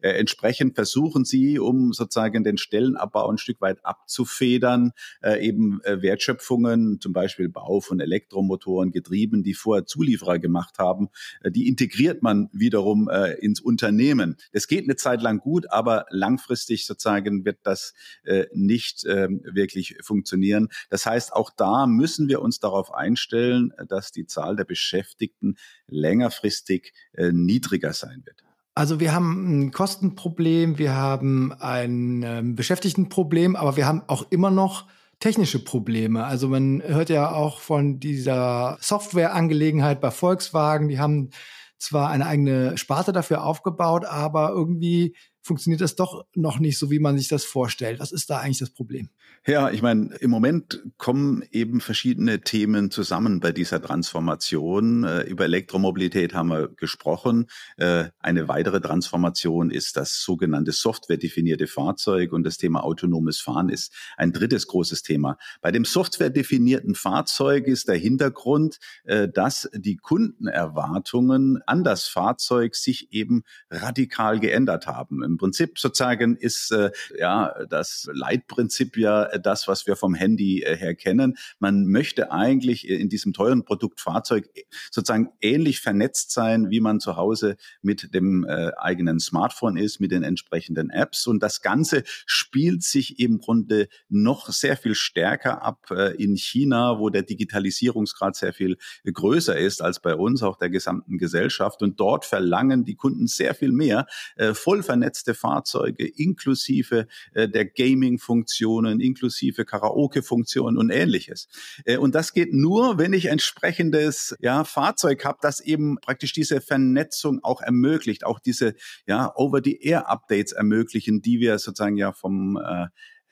entsprechend 0.00 0.74
versuchen 0.74 1.24
sie, 1.24 1.58
um 1.58 1.92
sozusagen 1.92 2.44
den 2.44 2.58
Stellenabbau 2.66 3.30
ein 3.30 3.38
Stück 3.38 3.60
weit 3.60 3.84
abzufedern, 3.84 4.92
äh, 5.22 5.46
eben 5.46 5.80
äh, 5.84 6.02
Wertschöpfungen, 6.02 7.00
zum 7.00 7.12
Beispiel 7.12 7.48
Bau 7.48 7.80
von 7.80 8.00
Elektromotoren, 8.00 8.90
Getrieben, 8.90 9.42
die 9.42 9.54
vorher 9.54 9.86
Zulieferer 9.86 10.38
gemacht 10.38 10.78
haben, 10.78 11.08
äh, 11.42 11.50
die 11.50 11.68
integriert 11.68 12.22
man 12.22 12.48
wiederum 12.52 13.08
äh, 13.08 13.32
ins 13.34 13.60
Unternehmen. 13.60 14.36
Das 14.52 14.66
geht 14.66 14.84
eine 14.84 14.96
Zeit 14.96 15.22
lang 15.22 15.38
gut, 15.38 15.70
aber 15.70 16.06
langfristig 16.10 16.86
sozusagen 16.86 17.44
wird 17.44 17.58
das 17.62 17.94
äh, 18.24 18.46
nicht 18.52 19.04
äh, 19.04 19.28
wirklich 19.30 19.96
funktionieren. 20.02 20.68
Das 20.90 21.06
heißt, 21.06 21.32
auch 21.32 21.50
da 21.56 21.86
müssen 21.86 22.28
wir 22.28 22.42
uns 22.42 22.58
darauf 22.58 22.92
einstellen, 22.92 23.72
dass 23.88 24.10
die 24.10 24.26
Zahl 24.26 24.56
der 24.56 24.64
Beschäftigten 24.64 25.56
längerfristig 25.86 26.92
äh, 27.12 27.30
niedriger 27.32 27.92
sein 27.92 28.22
wird. 28.24 28.45
Also 28.78 29.00
wir 29.00 29.14
haben 29.14 29.48
ein 29.48 29.70
Kostenproblem, 29.70 30.76
wir 30.76 30.94
haben 30.94 31.50
ein 31.60 32.22
ähm, 32.22 32.56
Beschäftigtenproblem, 32.56 33.56
aber 33.56 33.76
wir 33.78 33.86
haben 33.86 34.02
auch 34.06 34.26
immer 34.28 34.50
noch 34.50 34.84
technische 35.18 35.64
Probleme. 35.64 36.26
Also 36.26 36.48
man 36.48 36.82
hört 36.82 37.08
ja 37.08 37.32
auch 37.32 37.60
von 37.60 38.00
dieser 38.00 38.76
Softwareangelegenheit 38.82 40.02
bei 40.02 40.10
Volkswagen, 40.10 40.88
die 40.88 40.98
haben 40.98 41.30
zwar 41.78 42.10
eine 42.10 42.26
eigene 42.26 42.76
Sparte 42.76 43.14
dafür 43.14 43.44
aufgebaut, 43.44 44.04
aber 44.04 44.50
irgendwie 44.50 45.16
funktioniert 45.46 45.80
das 45.80 45.94
doch 45.94 46.26
noch 46.34 46.58
nicht 46.58 46.76
so, 46.76 46.90
wie 46.90 46.98
man 46.98 47.16
sich 47.16 47.28
das 47.28 47.44
vorstellt. 47.44 48.00
Was 48.00 48.10
ist 48.10 48.28
da 48.28 48.38
eigentlich 48.38 48.58
das 48.58 48.70
Problem? 48.70 49.10
Ja, 49.46 49.70
ich 49.70 49.80
meine, 49.80 50.14
im 50.16 50.30
Moment 50.30 50.82
kommen 50.96 51.44
eben 51.52 51.80
verschiedene 51.80 52.40
Themen 52.40 52.90
zusammen 52.90 53.38
bei 53.38 53.52
dieser 53.52 53.80
Transformation. 53.80 55.04
Äh, 55.04 55.22
über 55.22 55.44
Elektromobilität 55.44 56.34
haben 56.34 56.48
wir 56.48 56.68
gesprochen. 56.68 57.46
Äh, 57.76 58.06
eine 58.18 58.48
weitere 58.48 58.80
Transformation 58.80 59.70
ist 59.70 59.96
das 59.96 60.20
sogenannte 60.20 60.72
softwaredefinierte 60.72 61.68
Fahrzeug 61.68 62.32
und 62.32 62.42
das 62.42 62.56
Thema 62.56 62.82
autonomes 62.82 63.40
Fahren 63.40 63.68
ist 63.68 63.92
ein 64.16 64.32
drittes 64.32 64.66
großes 64.66 65.02
Thema. 65.02 65.38
Bei 65.60 65.70
dem 65.70 65.84
softwaredefinierten 65.84 66.96
Fahrzeug 66.96 67.68
ist 67.68 67.86
der 67.86 67.96
Hintergrund, 67.96 68.80
äh, 69.04 69.28
dass 69.28 69.70
die 69.72 69.96
Kundenerwartungen 69.96 71.62
an 71.66 71.84
das 71.84 72.08
Fahrzeug 72.08 72.74
sich 72.74 73.12
eben 73.12 73.44
radikal 73.70 74.40
geändert 74.40 74.88
haben. 74.88 75.22
Im 75.22 75.35
Prinzip 75.36 75.78
sozusagen 75.78 76.36
ist 76.36 76.74
ja 77.18 77.54
das 77.68 78.08
Leitprinzip 78.12 78.96
ja 78.96 79.38
das, 79.38 79.68
was 79.68 79.86
wir 79.86 79.96
vom 79.96 80.14
Handy 80.14 80.62
äh, 80.62 80.76
her 80.76 80.94
kennen. 80.94 81.36
Man 81.58 81.86
möchte 81.86 82.32
eigentlich 82.32 82.88
in 82.88 83.08
diesem 83.08 83.32
teuren 83.32 83.64
Produkt 83.64 84.00
Fahrzeug 84.00 84.48
äh, 84.54 84.62
sozusagen 84.90 85.30
ähnlich 85.40 85.80
vernetzt 85.80 86.32
sein, 86.32 86.70
wie 86.70 86.80
man 86.80 87.00
zu 87.00 87.16
Hause 87.16 87.56
mit 87.82 88.14
dem 88.14 88.44
äh, 88.44 88.72
eigenen 88.76 89.20
Smartphone 89.20 89.76
ist, 89.76 90.00
mit 90.00 90.12
den 90.12 90.22
entsprechenden 90.22 90.90
Apps. 90.90 91.26
Und 91.26 91.42
das 91.42 91.62
Ganze 91.62 92.02
spielt 92.26 92.82
sich 92.82 93.18
im 93.18 93.38
Grunde 93.38 93.88
noch 94.08 94.48
sehr 94.48 94.76
viel 94.76 94.94
stärker 94.94 95.62
ab 95.62 95.90
äh, 95.90 96.14
in 96.22 96.36
China, 96.36 96.98
wo 96.98 97.10
der 97.10 97.22
Digitalisierungsgrad 97.22 98.36
sehr 98.36 98.52
viel 98.52 98.76
größer 99.04 99.56
ist 99.56 99.82
als 99.82 100.00
bei 100.00 100.14
uns, 100.14 100.42
auch 100.42 100.56
der 100.56 100.70
gesamten 100.70 101.18
Gesellschaft. 101.18 101.82
Und 101.82 102.00
dort 102.00 102.24
verlangen 102.24 102.84
die 102.84 102.96
Kunden 102.96 103.26
sehr 103.26 103.54
viel 103.54 103.72
mehr 103.72 104.06
äh, 104.36 104.54
voll 104.54 104.82
vernetzte 105.26 105.34
Fahrzeuge 105.34 106.06
inklusive 106.06 107.06
äh, 107.32 107.48
der 107.48 107.66
Gaming-Funktionen, 107.66 109.00
inklusive 109.00 109.16
inklusive 109.26 109.64
Karaoke-Funktion 109.64 110.76
und 110.78 110.90
ähnliches. 110.90 111.48
Äh, 111.84 111.96
und 111.96 112.14
das 112.14 112.32
geht 112.32 112.52
nur, 112.52 112.98
wenn 112.98 113.12
ich 113.12 113.26
entsprechendes 113.26 114.36
ja, 114.40 114.64
Fahrzeug 114.64 115.24
habe, 115.24 115.38
das 115.42 115.60
eben 115.60 115.96
praktisch 116.00 116.32
diese 116.32 116.60
Vernetzung 116.60 117.40
auch 117.42 117.60
ermöglicht, 117.60 118.24
auch 118.24 118.40
diese 118.40 118.74
ja, 119.06 119.32
Over-the-Air-Updates 119.34 120.52
ermöglichen, 120.52 121.22
die 121.22 121.40
wir 121.40 121.58
sozusagen 121.58 121.96
ja 121.96 122.12
vom 122.12 122.56
äh, 122.56 122.86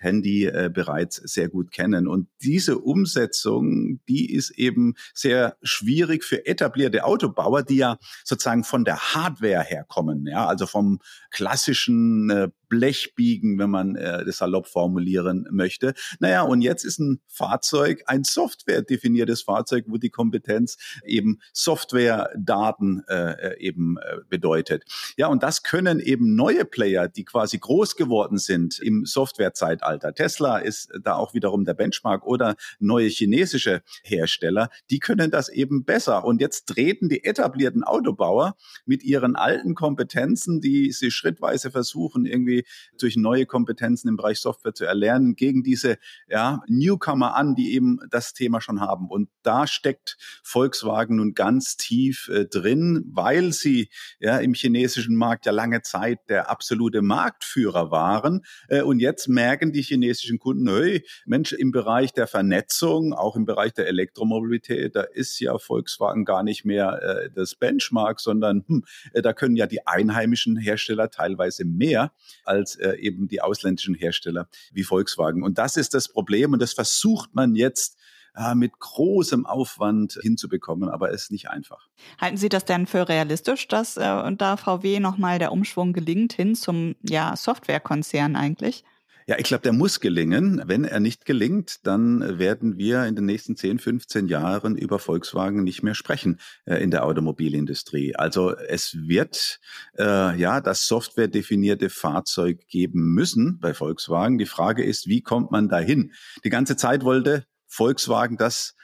Handy 0.05 0.45
äh, 0.45 0.71
bereits 0.73 1.17
sehr 1.17 1.49
gut 1.49 1.73
kennen. 1.73 2.07
Und 2.07 2.29
diese 2.43 2.79
Umsetzung, 2.79 4.01
die 4.09 4.33
ist 4.33 4.51
eben 4.51 4.95
sehr 5.15 5.57
schwierig 5.63 6.25
für 6.25 6.47
etablierte 6.47 7.05
Autobauer, 7.05 7.63
die 7.63 7.77
ja 7.77 7.99
sozusagen 8.23 8.65
von 8.65 8.85
der 8.85 9.15
Hardware 9.15 9.63
herkommen, 9.63 10.27
ja, 10.27 10.47
also 10.47 10.67
vom 10.67 11.01
klassischen 11.31 12.31
äh, 12.31 12.49
Blech 12.69 13.15
biegen, 13.15 13.59
wenn 13.59 13.71
man 13.71 13.95
äh, 13.95 14.25
das 14.25 14.39
salopp 14.39 14.67
formulieren 14.67 15.47
möchte. 15.51 15.95
Naja, 16.19 16.43
und 16.43 16.61
jetzt 16.61 16.85
ist 16.85 16.99
ein 16.99 17.21
Fahrzeug 17.29 18.03
ein 18.07 18.25
software-definiertes 18.25 19.43
Fahrzeug, 19.43 19.85
wo 19.87 19.97
die 19.97 20.11
Kompetenz 20.11 20.77
eben 21.05 21.39
Software-Daten 21.53 23.05
äh, 23.09 23.53
äh, 23.53 23.61
eben 23.61 23.97
äh, 23.99 24.19
bedeutet. 24.29 24.85
Ja, 25.17 25.29
und 25.29 25.43
das 25.43 25.63
können 25.63 26.01
eben 26.01 26.35
neue 26.35 26.65
Player, 26.65 27.09
die 27.09 27.25
quasi 27.25 27.59
groß 27.59 27.95
geworden 27.95 28.39
sind 28.39 28.81
im 28.81 29.05
Software-Zeitalter. 29.07 29.94
Tesla 29.99 30.59
ist 30.59 30.91
da 31.03 31.15
auch 31.15 31.35
wiederum 31.35 31.65
der 31.65 31.75
Benchmark 31.75 32.25
oder 32.27 32.57
neue 32.79 33.09
chinesische 33.09 33.83
Hersteller, 34.03 34.69
die 34.91 34.99
können 34.99 35.31
das 35.31 35.49
eben 35.49 35.85
besser. 35.85 36.25
Und 36.25 36.41
jetzt 36.41 36.67
treten 36.67 37.09
die 37.09 37.25
etablierten 37.25 37.85
Autobauer 37.85 38.57
mit 38.87 39.03
ihren 39.03 39.37
alten 39.37 39.75
Kompetenzen, 39.75 40.61
die 40.61 40.93
sie 40.93 41.11
schrittweise 41.11 41.71
versuchen, 41.71 42.27
irgendwie 42.27 42.65
durch 42.99 43.17
neue 43.17 43.47
Kompetenzen 43.47 44.09
im 44.09 44.17
Bereich 44.17 44.41
Software 44.41 44.75
zu 44.75 44.85
erlernen, 44.85 45.37
gegen 45.37 45.63
diese 45.63 45.99
ja, 46.29 46.63
Newcomer 46.69 47.35
an, 47.35 47.55
die 47.55 47.75
eben 47.75 47.99
das 48.11 48.33
Thema 48.33 48.61
schon 48.61 48.81
haben. 48.81 49.09
Und 49.09 49.29
da 49.43 49.67
steckt 49.67 50.17
Volkswagen 50.43 51.17
nun 51.17 51.35
ganz 51.35 51.77
tief 51.77 52.29
äh, 52.29 52.47
drin, 52.47 53.05
weil 53.13 53.53
sie 53.53 53.89
ja 54.19 54.39
im 54.39 54.55
chinesischen 54.55 55.17
Markt 55.17 55.47
ja 55.47 55.53
lange 55.53 55.83
Zeit 55.83 56.21
der 56.29 56.51
absolute 56.51 57.03
Marktführer 57.03 57.91
waren. 57.91 58.43
Äh, 58.69 58.83
und 58.83 59.01
jetzt 59.01 59.29
merken 59.29 59.73
die 59.73 59.83
chinesischen 59.85 60.39
Kunden, 60.39 60.69
hey, 60.69 61.05
Mensch, 61.27 61.53
im 61.53 61.71
Bereich 61.71 62.13
der 62.13 62.27
Vernetzung, 62.27 63.13
auch 63.13 63.37
im 63.37 63.45
Bereich 63.45 63.73
der 63.73 63.87
Elektromobilität, 63.87 64.97
da 64.97 65.03
ist 65.03 65.39
ja 65.41 65.59
Volkswagen 65.59 66.25
gar 66.25 66.43
nicht 66.43 66.65
mehr 66.65 67.03
äh, 67.03 67.31
das 67.35 67.55
Benchmark, 67.55 68.21
sondern 68.21 68.65
hm, 68.67 68.85
äh, 69.13 69.23
da 69.23 69.33
können 69.33 69.57
ja 69.57 69.67
die 69.67 69.87
einheimischen 69.87 70.57
Hersteller 70.57 71.11
teilweise 71.11 71.65
mehr 71.65 72.13
als 72.45 72.77
äh, 72.77 72.97
eben 72.97 73.29
die 73.29 73.41
ausländischen 73.41 73.95
Hersteller 73.95 74.49
wie 74.73 74.85
Volkswagen. 74.85 75.43
Und 75.43 75.59
das 75.59 75.77
ist 75.77 75.95
das 75.95 76.09
Problem 76.09 76.53
und 76.53 76.61
das 76.61 76.73
versucht 76.73 77.35
man 77.35 77.55
jetzt 77.55 77.99
äh, 78.37 78.57
mit 78.57 78.81
großem 78.81 79.47
Aufwand 79.47 80.19
hinzubekommen, 80.21 80.89
aber 80.89 81.13
es 81.13 81.25
ist 81.25 81.31
nicht 81.31 81.51
einfach. 81.51 81.87
Halten 82.21 82.37
Sie 82.37 82.49
das 82.49 82.65
denn 82.65 82.89
für 82.89 83.09
realistisch, 83.09 83.69
dass 83.69 83.97
äh, 83.97 84.33
da 84.37 84.57
VW 84.57 84.99
nochmal 84.99 85.39
der 85.39 85.53
Umschwung 85.53 85.93
gelingt 85.93 86.33
hin 86.33 86.57
zum 86.57 86.97
ja, 87.03 87.37
Softwarekonzern 87.37 88.35
eigentlich? 88.35 88.83
Ja, 89.27 89.39
ich 89.39 89.45
glaube, 89.45 89.63
der 89.63 89.73
muss 89.73 90.01
gelingen. 90.01 90.63
Wenn 90.67 90.85
er 90.85 91.01
nicht 91.01 91.25
gelingt, 91.25 91.77
dann 91.85 92.39
werden 92.39 92.77
wir 92.77 93.07
in 93.07 93.17
den 93.17 93.25
nächsten 93.25 93.57
10, 93.57 93.79
15 93.79 94.29
Jahren 94.29 94.77
über 94.77 94.99
Volkswagen 94.99 95.65
nicht 95.65 95.83
mehr 95.83 95.95
sprechen 95.95 96.41
äh, 96.67 96.77
in 96.77 96.91
der 96.91 97.05
Automobilindustrie. 97.05 98.15
Also 98.17 98.55
es 98.55 98.95
wird 99.09 99.61
äh, 99.99 100.39
ja 100.39 100.61
das 100.61 100.87
softwaredefinierte 100.87 101.89
Fahrzeug 101.89 102.67
geben 102.69 103.15
müssen 103.15 103.59
bei 103.61 103.73
Volkswagen. 103.73 104.37
Die 104.37 104.47
Frage 104.47 104.85
ist, 104.85 105.09
wie 105.09 105.23
kommt 105.23 105.51
man 105.51 105.71
dahin? 105.71 106.13
Die 106.45 106.51
ganze 106.51 106.77
Zeit 106.77 107.03
wollte 107.03 107.47
Volkswagen 107.67 108.37
das 108.37 108.75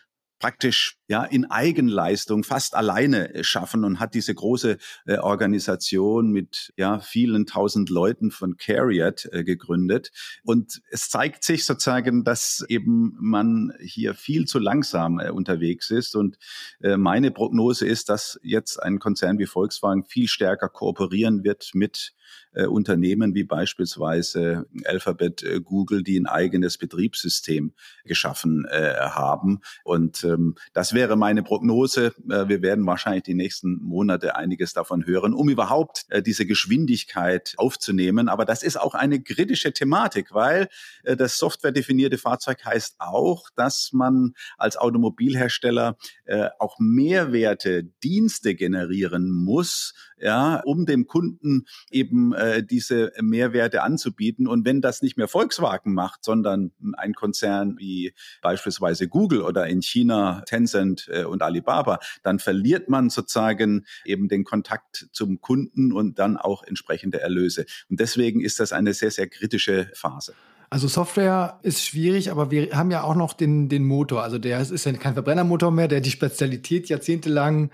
praktisch 0.40 0.96
ja 1.07 1.22
in 1.22 1.48
Eigenleistung 1.50 2.42
fast 2.42 2.74
alleine 2.74 3.33
äh, 3.35 3.44
schaffen 3.44 3.85
und 3.85 4.00
hat 4.00 4.14
diese 4.14 4.35
große 4.35 4.79
äh, 5.07 5.18
Organisation 5.18 6.31
mit 6.31 6.72
ja 6.76 6.98
vielen 6.98 7.46
tausend 7.46 7.90
Leuten 7.90 8.31
von 8.31 8.57
Carriot 8.57 9.29
äh, 9.33 9.44
gegründet. 9.44 10.11
Und 10.42 10.81
es 10.90 11.09
zeigt 11.09 11.44
sich 11.44 11.64
sozusagen, 11.64 12.24
dass 12.24 12.64
eben 12.68 13.16
man 13.20 13.72
hier 13.81 14.14
viel 14.14 14.46
zu 14.46 14.59
langsam 14.59 15.20
äh, 15.20 15.31
unterwegs 15.31 15.90
ist. 15.90 16.16
Und 16.16 16.38
äh, 16.83 16.96
meine 16.96 17.31
Prognose 17.31 17.87
ist, 17.87 18.09
dass 18.09 18.40
jetzt 18.42 18.83
ein 18.83 18.98
Konzern 18.98 19.38
wie 19.38 19.46
Volkswagen 19.46 20.05
viel 20.05 20.26
stärker 20.26 20.68
kooperieren 20.68 21.44
wird 21.44 21.70
mit 21.74 22.14
äh, 22.52 22.66
Unternehmen 22.66 23.34
wie 23.34 23.44
beispielsweise 23.44 24.66
Alphabet, 24.84 25.42
äh, 25.42 25.60
Google, 25.60 26.02
die 26.02 26.18
ein 26.18 26.26
eigenes 26.26 26.78
Betriebssystem 26.78 27.72
geschaffen 28.04 28.66
äh, 28.68 28.94
haben. 28.98 29.60
Und 29.84 30.24
ähm, 30.24 30.54
das 30.72 30.94
wäre 30.94 31.16
meine 31.16 31.42
Prognose. 31.42 32.12
Äh, 32.28 32.48
wir 32.48 32.62
werden 32.62 32.86
wahrscheinlich 32.86 33.24
die 33.24 33.34
nächsten 33.34 33.82
Monate 33.82 34.36
einiges 34.36 34.72
davon 34.72 35.06
hören, 35.06 35.34
um 35.34 35.48
überhaupt 35.48 36.06
äh, 36.08 36.22
diese 36.22 36.46
Geschwindigkeit 36.46 37.54
aufzunehmen. 37.56 38.28
Aber 38.28 38.44
das 38.44 38.62
ist 38.62 38.78
auch 38.78 38.94
eine 38.94 39.22
kritische 39.22 39.72
Thematik, 39.72 40.32
weil 40.32 40.68
äh, 41.04 41.16
das 41.16 41.38
softwaredefinierte 41.38 42.18
Fahrzeug 42.18 42.64
heißt 42.64 42.96
auch, 42.98 43.48
dass 43.56 43.90
man 43.92 44.34
als 44.58 44.76
Automobilhersteller 44.76 45.96
äh, 46.24 46.48
auch 46.58 46.78
Mehrwerte, 46.78 47.84
Dienste 48.02 48.54
generieren 48.54 49.30
muss, 49.30 49.94
ja, 50.18 50.60
um 50.64 50.86
dem 50.86 51.06
Kunden 51.06 51.66
eben 51.90 52.19
äh, 52.33 52.62
diese 52.62 53.12
Mehrwerte 53.20 53.83
anzubieten. 53.83 54.46
Und 54.46 54.64
wenn 54.64 54.80
das 54.80 55.02
nicht 55.02 55.16
mehr 55.16 55.28
Volkswagen 55.28 55.94
macht, 55.94 56.24
sondern 56.24 56.72
ein 56.94 57.14
Konzern 57.14 57.76
wie 57.78 58.14
beispielsweise 58.42 59.09
Google 59.09 59.42
oder 59.42 59.66
in 59.66 59.83
China 59.83 60.42
Tencent 60.46 61.09
äh, 61.12 61.24
und 61.24 61.42
Alibaba, 61.42 61.98
dann 62.22 62.38
verliert 62.38 62.88
man 62.88 63.11
sozusagen 63.11 63.85
eben 64.04 64.28
den 64.28 64.44
Kontakt 64.44 65.09
zum 65.12 65.40
Kunden 65.40 65.92
und 65.92 66.18
dann 66.18 66.37
auch 66.37 66.62
entsprechende 66.62 67.20
Erlöse. 67.20 67.66
Und 67.88 68.00
deswegen 68.00 68.40
ist 68.40 68.61
das 68.61 68.72
eine 68.72 68.94
sehr, 68.94 69.11
sehr 69.11 69.28
kritische 69.28 69.90
Phase. 69.94 70.35
Also 70.72 70.87
Software 70.87 71.59
ist 71.62 71.85
schwierig, 71.85 72.30
aber 72.30 72.52
wir 72.52 72.70
haben 72.76 72.92
ja 72.92 73.02
auch 73.02 73.16
noch 73.16 73.33
den, 73.33 73.68
den 73.68 73.85
Motor. 73.85 74.22
Also 74.22 74.38
der 74.38 74.61
ist 74.61 74.87
ja 74.87 74.92
kein 74.92 75.14
Verbrennermotor 75.14 75.72
mehr, 75.72 75.88
der 75.88 76.00
die 76.00 76.12
Spezialität 76.12 76.88
jahrzehntelang 76.88 77.70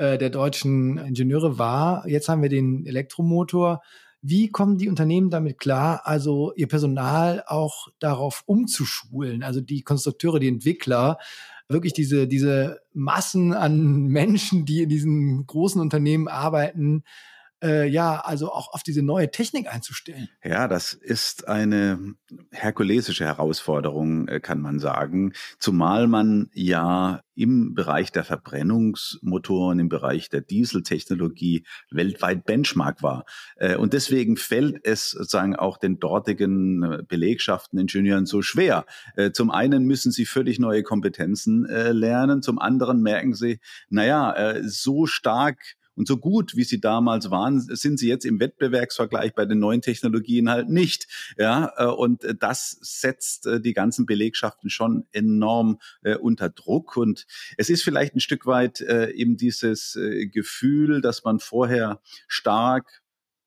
äh, 0.00 0.16
der 0.16 0.30
deutschen 0.30 0.96
Ingenieure 0.96 1.58
war. 1.58 2.08
Jetzt 2.08 2.30
haben 2.30 2.40
wir 2.40 2.48
den 2.48 2.86
Elektromotor. 2.86 3.82
Wie 4.22 4.48
kommen 4.48 4.78
die 4.78 4.88
Unternehmen 4.88 5.28
damit 5.28 5.58
klar, 5.58 6.02
also 6.04 6.54
ihr 6.56 6.68
Personal 6.68 7.44
auch 7.46 7.88
darauf 7.98 8.42
umzuschulen, 8.46 9.42
also 9.42 9.60
die 9.60 9.82
Konstrukteure, 9.82 10.38
die 10.38 10.48
Entwickler, 10.48 11.18
wirklich 11.68 11.92
diese, 11.92 12.26
diese 12.26 12.80
Massen 12.94 13.52
an 13.52 14.06
Menschen, 14.06 14.64
die 14.64 14.82
in 14.82 14.88
diesen 14.88 15.46
großen 15.46 15.80
Unternehmen 15.80 16.28
arbeiten, 16.28 17.04
äh, 17.62 17.86
ja, 17.86 18.20
also 18.20 18.52
auch 18.52 18.72
auf 18.72 18.82
diese 18.82 19.02
neue 19.02 19.30
Technik 19.30 19.72
einzustellen? 19.72 20.28
Ja, 20.42 20.68
das 20.68 20.94
ist 20.94 21.48
eine 21.48 22.14
herkulesische 22.50 23.24
Herausforderung, 23.24 24.28
äh, 24.28 24.40
kann 24.40 24.60
man 24.60 24.78
sagen. 24.78 25.32
Zumal 25.58 26.06
man 26.06 26.50
ja 26.54 27.22
im 27.34 27.74
Bereich 27.74 28.12
der 28.12 28.24
Verbrennungsmotoren, 28.24 29.78
im 29.78 29.88
Bereich 29.88 30.28
der 30.28 30.40
Dieseltechnologie 30.40 31.64
weltweit 31.90 32.44
Benchmark 32.44 33.02
war. 33.02 33.24
Äh, 33.56 33.76
und 33.76 33.92
deswegen 33.92 34.36
fällt 34.36 34.84
es 34.84 35.10
sozusagen 35.10 35.56
auch 35.56 35.78
den 35.78 35.98
dortigen 35.98 36.82
äh, 36.82 37.02
Belegschaften, 37.06 37.78
Ingenieuren 37.78 38.26
so 38.26 38.42
schwer. 38.42 38.84
Zum 39.32 39.50
einen 39.50 39.84
müssen 39.84 40.12
sie 40.12 40.24
völlig 40.24 40.58
neue 40.58 40.82
Kompetenzen 40.82 41.64
lernen, 41.64 42.42
zum 42.42 42.58
anderen 42.58 43.02
merken 43.02 43.34
sie, 43.34 43.60
naja, 43.88 44.56
so 44.62 45.06
stark 45.06 45.58
und 46.00 46.06
so 46.06 46.16
gut, 46.16 46.56
wie 46.56 46.64
sie 46.64 46.80
damals 46.80 47.30
waren, 47.30 47.60
sind 47.60 47.98
sie 47.98 48.08
jetzt 48.08 48.24
im 48.24 48.40
Wettbewerbsvergleich 48.40 49.34
bei 49.34 49.44
den 49.44 49.58
neuen 49.58 49.82
Technologien 49.82 50.48
halt 50.48 50.70
nicht. 50.70 51.06
Ja, 51.36 51.74
äh, 51.76 51.84
und 51.84 52.24
das 52.40 52.78
setzt 52.80 53.44
äh, 53.44 53.60
die 53.60 53.74
ganzen 53.74 54.06
Belegschaften 54.06 54.70
schon 54.70 55.04
enorm 55.12 55.78
äh, 56.00 56.16
unter 56.16 56.48
Druck. 56.48 56.96
Und 56.96 57.26
es 57.58 57.68
ist 57.68 57.82
vielleicht 57.82 58.16
ein 58.16 58.20
Stück 58.20 58.46
weit 58.46 58.80
eben 58.80 59.36
dieses 59.36 59.98
Gefühl, 60.32 61.02
dass 61.02 61.22
man 61.22 61.38
vorher 61.38 62.00
stark 62.28 62.99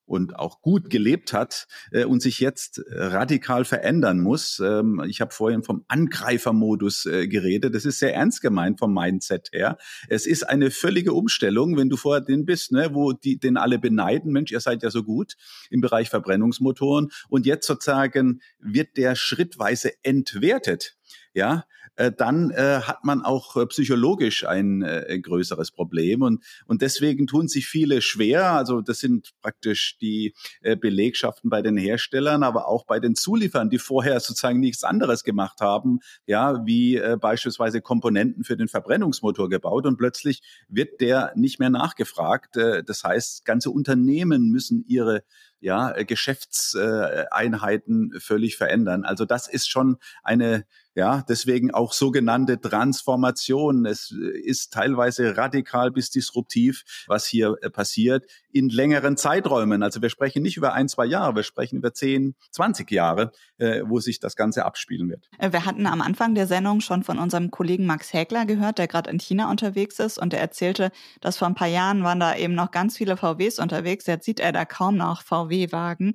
und 0.06 0.36
auch 0.38 0.60
gut 0.60 0.90
gelebt 0.90 1.32
hat 1.32 1.66
äh, 1.92 2.04
und 2.04 2.20
sich 2.20 2.40
jetzt 2.40 2.82
radikal 2.90 3.64
verändern 3.64 4.20
muss. 4.20 4.60
Ähm, 4.64 5.02
ich 5.08 5.20
habe 5.20 5.32
vorhin 5.32 5.62
vom 5.62 5.84
Angreifermodus 5.88 7.06
äh, 7.06 7.28
geredet. 7.28 7.74
Das 7.74 7.84
ist 7.84 7.98
sehr 7.98 8.14
ernst 8.14 8.40
gemeint 8.40 8.78
vom 8.78 8.92
Mindset 8.92 9.50
her. 9.52 9.78
Es 10.08 10.26
ist 10.26 10.42
eine 10.42 10.70
völlige 10.70 11.12
Umstellung, 11.12 11.76
wenn 11.76 11.88
du 11.88 11.96
vorher 11.96 12.24
den 12.24 12.44
bist, 12.44 12.72
ne, 12.72 12.90
wo 12.92 13.12
die 13.12 13.38
den 13.38 13.56
alle 13.56 13.78
beneiden. 13.78 14.32
Mensch, 14.32 14.52
ihr 14.52 14.60
seid 14.60 14.82
ja 14.82 14.90
so 14.90 15.02
gut 15.02 15.34
im 15.70 15.80
Bereich 15.80 16.10
Verbrennungsmotoren 16.10 17.08
und 17.28 17.46
jetzt 17.46 17.66
sozusagen 17.66 18.40
wird 18.60 18.96
der 18.96 19.14
schrittweise 19.14 19.92
entwertet 20.02 20.96
ja, 21.34 21.64
äh, 21.96 22.12
dann 22.12 22.50
äh, 22.50 22.80
hat 22.80 23.04
man 23.04 23.22
auch 23.22 23.56
äh, 23.56 23.66
psychologisch 23.66 24.46
ein 24.46 24.82
äh, 24.82 25.18
größeres 25.20 25.70
Problem 25.70 26.22
und 26.22 26.42
und 26.66 26.82
deswegen 26.82 27.26
tun 27.26 27.48
sich 27.48 27.66
viele 27.66 28.02
schwer. 28.02 28.52
Also 28.52 28.80
das 28.80 28.98
sind 28.98 29.32
praktisch 29.40 29.98
die 29.98 30.34
äh, 30.62 30.76
Belegschaften 30.76 31.50
bei 31.50 31.62
den 31.62 31.76
Herstellern, 31.76 32.42
aber 32.42 32.68
auch 32.68 32.84
bei 32.86 33.00
den 33.00 33.14
Zulieferern, 33.14 33.70
die 33.70 33.78
vorher 33.78 34.20
sozusagen 34.20 34.60
nichts 34.60 34.84
anderes 34.84 35.24
gemacht 35.24 35.60
haben, 35.60 36.00
ja, 36.26 36.64
wie 36.64 36.96
äh, 36.96 37.16
beispielsweise 37.20 37.80
Komponenten 37.80 38.44
für 38.44 38.56
den 38.56 38.68
Verbrennungsmotor 38.68 39.48
gebaut 39.48 39.86
und 39.86 39.96
plötzlich 39.96 40.42
wird 40.68 41.00
der 41.00 41.32
nicht 41.36 41.58
mehr 41.58 41.70
nachgefragt. 41.70 42.56
Äh, 42.56 42.84
das 42.84 43.04
heißt, 43.04 43.44
ganze 43.44 43.70
Unternehmen 43.70 44.50
müssen 44.50 44.84
ihre 44.86 45.24
ja, 45.60 45.94
äh, 45.96 46.04
Geschäftseinheiten 46.04 48.12
völlig 48.20 48.56
verändern. 48.56 49.04
Also 49.04 49.24
das 49.24 49.48
ist 49.48 49.68
schon 49.68 49.96
eine 50.22 50.64
ja, 50.94 51.24
deswegen 51.28 51.72
auch 51.72 51.92
sogenannte 51.92 52.60
Transformation. 52.60 53.84
Es 53.86 54.12
äh, 54.12 54.38
ist 54.38 54.72
teilweise 54.72 55.36
radikal 55.36 55.90
bis 55.90 56.10
disruptiv, 56.10 56.84
was 57.06 57.26
hier 57.26 57.56
äh, 57.62 57.70
passiert, 57.70 58.26
in 58.52 58.68
längeren 58.68 59.16
Zeiträumen. 59.16 59.82
Also 59.82 60.02
wir 60.02 60.08
sprechen 60.08 60.42
nicht 60.42 60.56
über 60.56 60.72
ein, 60.72 60.88
zwei 60.88 61.06
Jahre, 61.06 61.34
wir 61.34 61.42
sprechen 61.42 61.76
über 61.76 61.92
zehn, 61.92 62.36
zwanzig 62.50 62.90
Jahre, 62.92 63.32
äh, 63.58 63.82
wo 63.84 63.98
sich 63.98 64.20
das 64.20 64.36
Ganze 64.36 64.64
abspielen 64.64 65.08
wird. 65.08 65.28
Wir 65.40 65.64
hatten 65.64 65.86
am 65.86 66.00
Anfang 66.00 66.34
der 66.34 66.46
Sendung 66.46 66.80
schon 66.80 67.02
von 67.02 67.18
unserem 67.18 67.50
Kollegen 67.50 67.86
Max 67.86 68.12
Häkler 68.12 68.46
gehört, 68.46 68.78
der 68.78 68.86
gerade 68.86 69.10
in 69.10 69.18
China 69.18 69.50
unterwegs 69.50 69.98
ist 69.98 70.18
und 70.18 70.32
der 70.32 70.40
erzählte, 70.40 70.90
dass 71.20 71.36
vor 71.38 71.48
ein 71.48 71.54
paar 71.54 71.68
Jahren 71.68 72.04
waren 72.04 72.20
da 72.20 72.36
eben 72.36 72.54
noch 72.54 72.70
ganz 72.70 72.96
viele 72.96 73.16
VWs 73.16 73.58
unterwegs. 73.58 74.06
Jetzt 74.06 74.24
sieht 74.24 74.38
er 74.38 74.52
da 74.52 74.64
kaum 74.64 74.96
noch 74.96 75.22
VW-Wagen. 75.22 76.14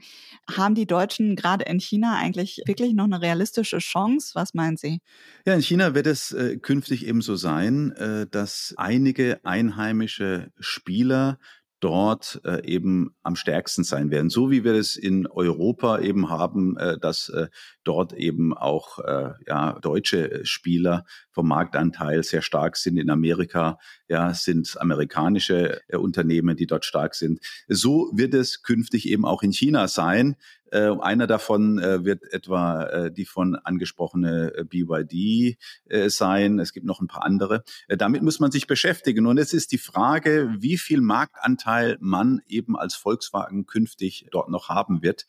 Haben 0.50 0.76
die 0.76 0.88
Deutschen 0.88 1.36
gerade 1.36 1.66
in 1.66 1.80
China 1.80 2.16
eigentlich 2.18 2.62
wirklich 2.66 2.94
noch 2.94 3.06
eine 3.06 3.22
realistische 3.22 3.80
Chance? 3.80 4.32
Was 4.36 4.54
meinen 4.70 4.78
Sie? 4.78 5.02
Ja, 5.46 5.54
in 5.54 5.62
China 5.62 5.96
wird 5.96 6.08
es 6.08 6.32
äh, 6.32 6.58
künftig 6.58 7.06
eben 7.06 7.22
so 7.22 7.36
sein, 7.36 7.92
äh, 7.92 8.28
dass 8.30 8.74
einige 8.78 9.44
einheimische 9.44 10.52
Spieler 10.60 11.40
dort 11.80 12.42
äh, 12.44 12.66
eben 12.66 13.16
am 13.24 13.36
stärksten 13.36 13.84
sein 13.84 14.12
werden. 14.12 14.30
So 14.30 14.52
wie 14.52 14.64
wir 14.64 14.74
es 14.74 14.98
in 14.98 15.28
Europa 15.28 16.00
eben 16.00 16.30
haben, 16.30 16.78
äh, 16.78 16.98
dass 16.98 17.30
äh, 17.30 17.48
dort 17.84 18.14
eben 18.14 18.56
auch 18.56 19.00
äh, 19.00 19.32
ja, 19.48 19.80
deutsche 19.80 20.42
Spieler 20.46 21.06
vom 21.32 21.48
Marktanteil 21.48 22.24
sehr 22.24 22.42
stark 22.42 22.76
sind. 22.76 22.98
In 22.98 23.10
Amerika 23.10 23.78
ja, 24.10 24.34
sind 24.34 24.76
amerikanische 24.80 25.82
äh, 25.88 25.98
Unternehmen, 25.98 26.58
die 26.58 26.68
dort 26.68 26.84
stark 26.84 27.16
sind. 27.16 27.40
So 27.70 28.12
wird 28.14 28.34
es 28.34 28.62
künftig 28.62 29.08
eben 29.08 29.26
auch 29.26 29.42
in 29.42 29.54
China 29.54 29.88
sein. 29.88 30.36
Äh, 30.72 30.92
einer 31.02 31.28
davon 31.28 31.80
äh, 31.80 32.04
wird 32.04 32.24
etwa 32.34 32.84
äh, 32.84 33.12
die 33.12 33.26
von 33.26 33.56
angesprochene 33.56 34.54
äh, 34.56 34.64
BYD 34.64 35.58
äh, 35.86 36.10
sein. 36.10 36.60
Es 36.60 36.74
gibt 36.74 36.86
noch 36.86 37.02
ein 37.02 37.08
paar 37.08 37.24
andere. 37.24 37.64
Äh, 37.88 37.98
damit 37.98 38.22
muss 38.22 38.40
man 38.40 38.52
sich 38.52 38.68
beschäftigen. 38.68 39.26
Und 39.26 39.38
es 39.38 39.54
ist 39.54 39.72
die 39.72 39.78
Frage, 39.78 40.56
wie 40.60 40.78
viel 40.78 41.02
Marktanteil 41.02 41.98
man 42.00 42.42
eben 42.48 42.78
als 42.78 42.96
Volkswagen 42.96 43.66
künftig 43.66 44.28
dort 44.32 44.50
noch 44.50 44.70
haben 44.70 45.02
wird. 45.02 45.26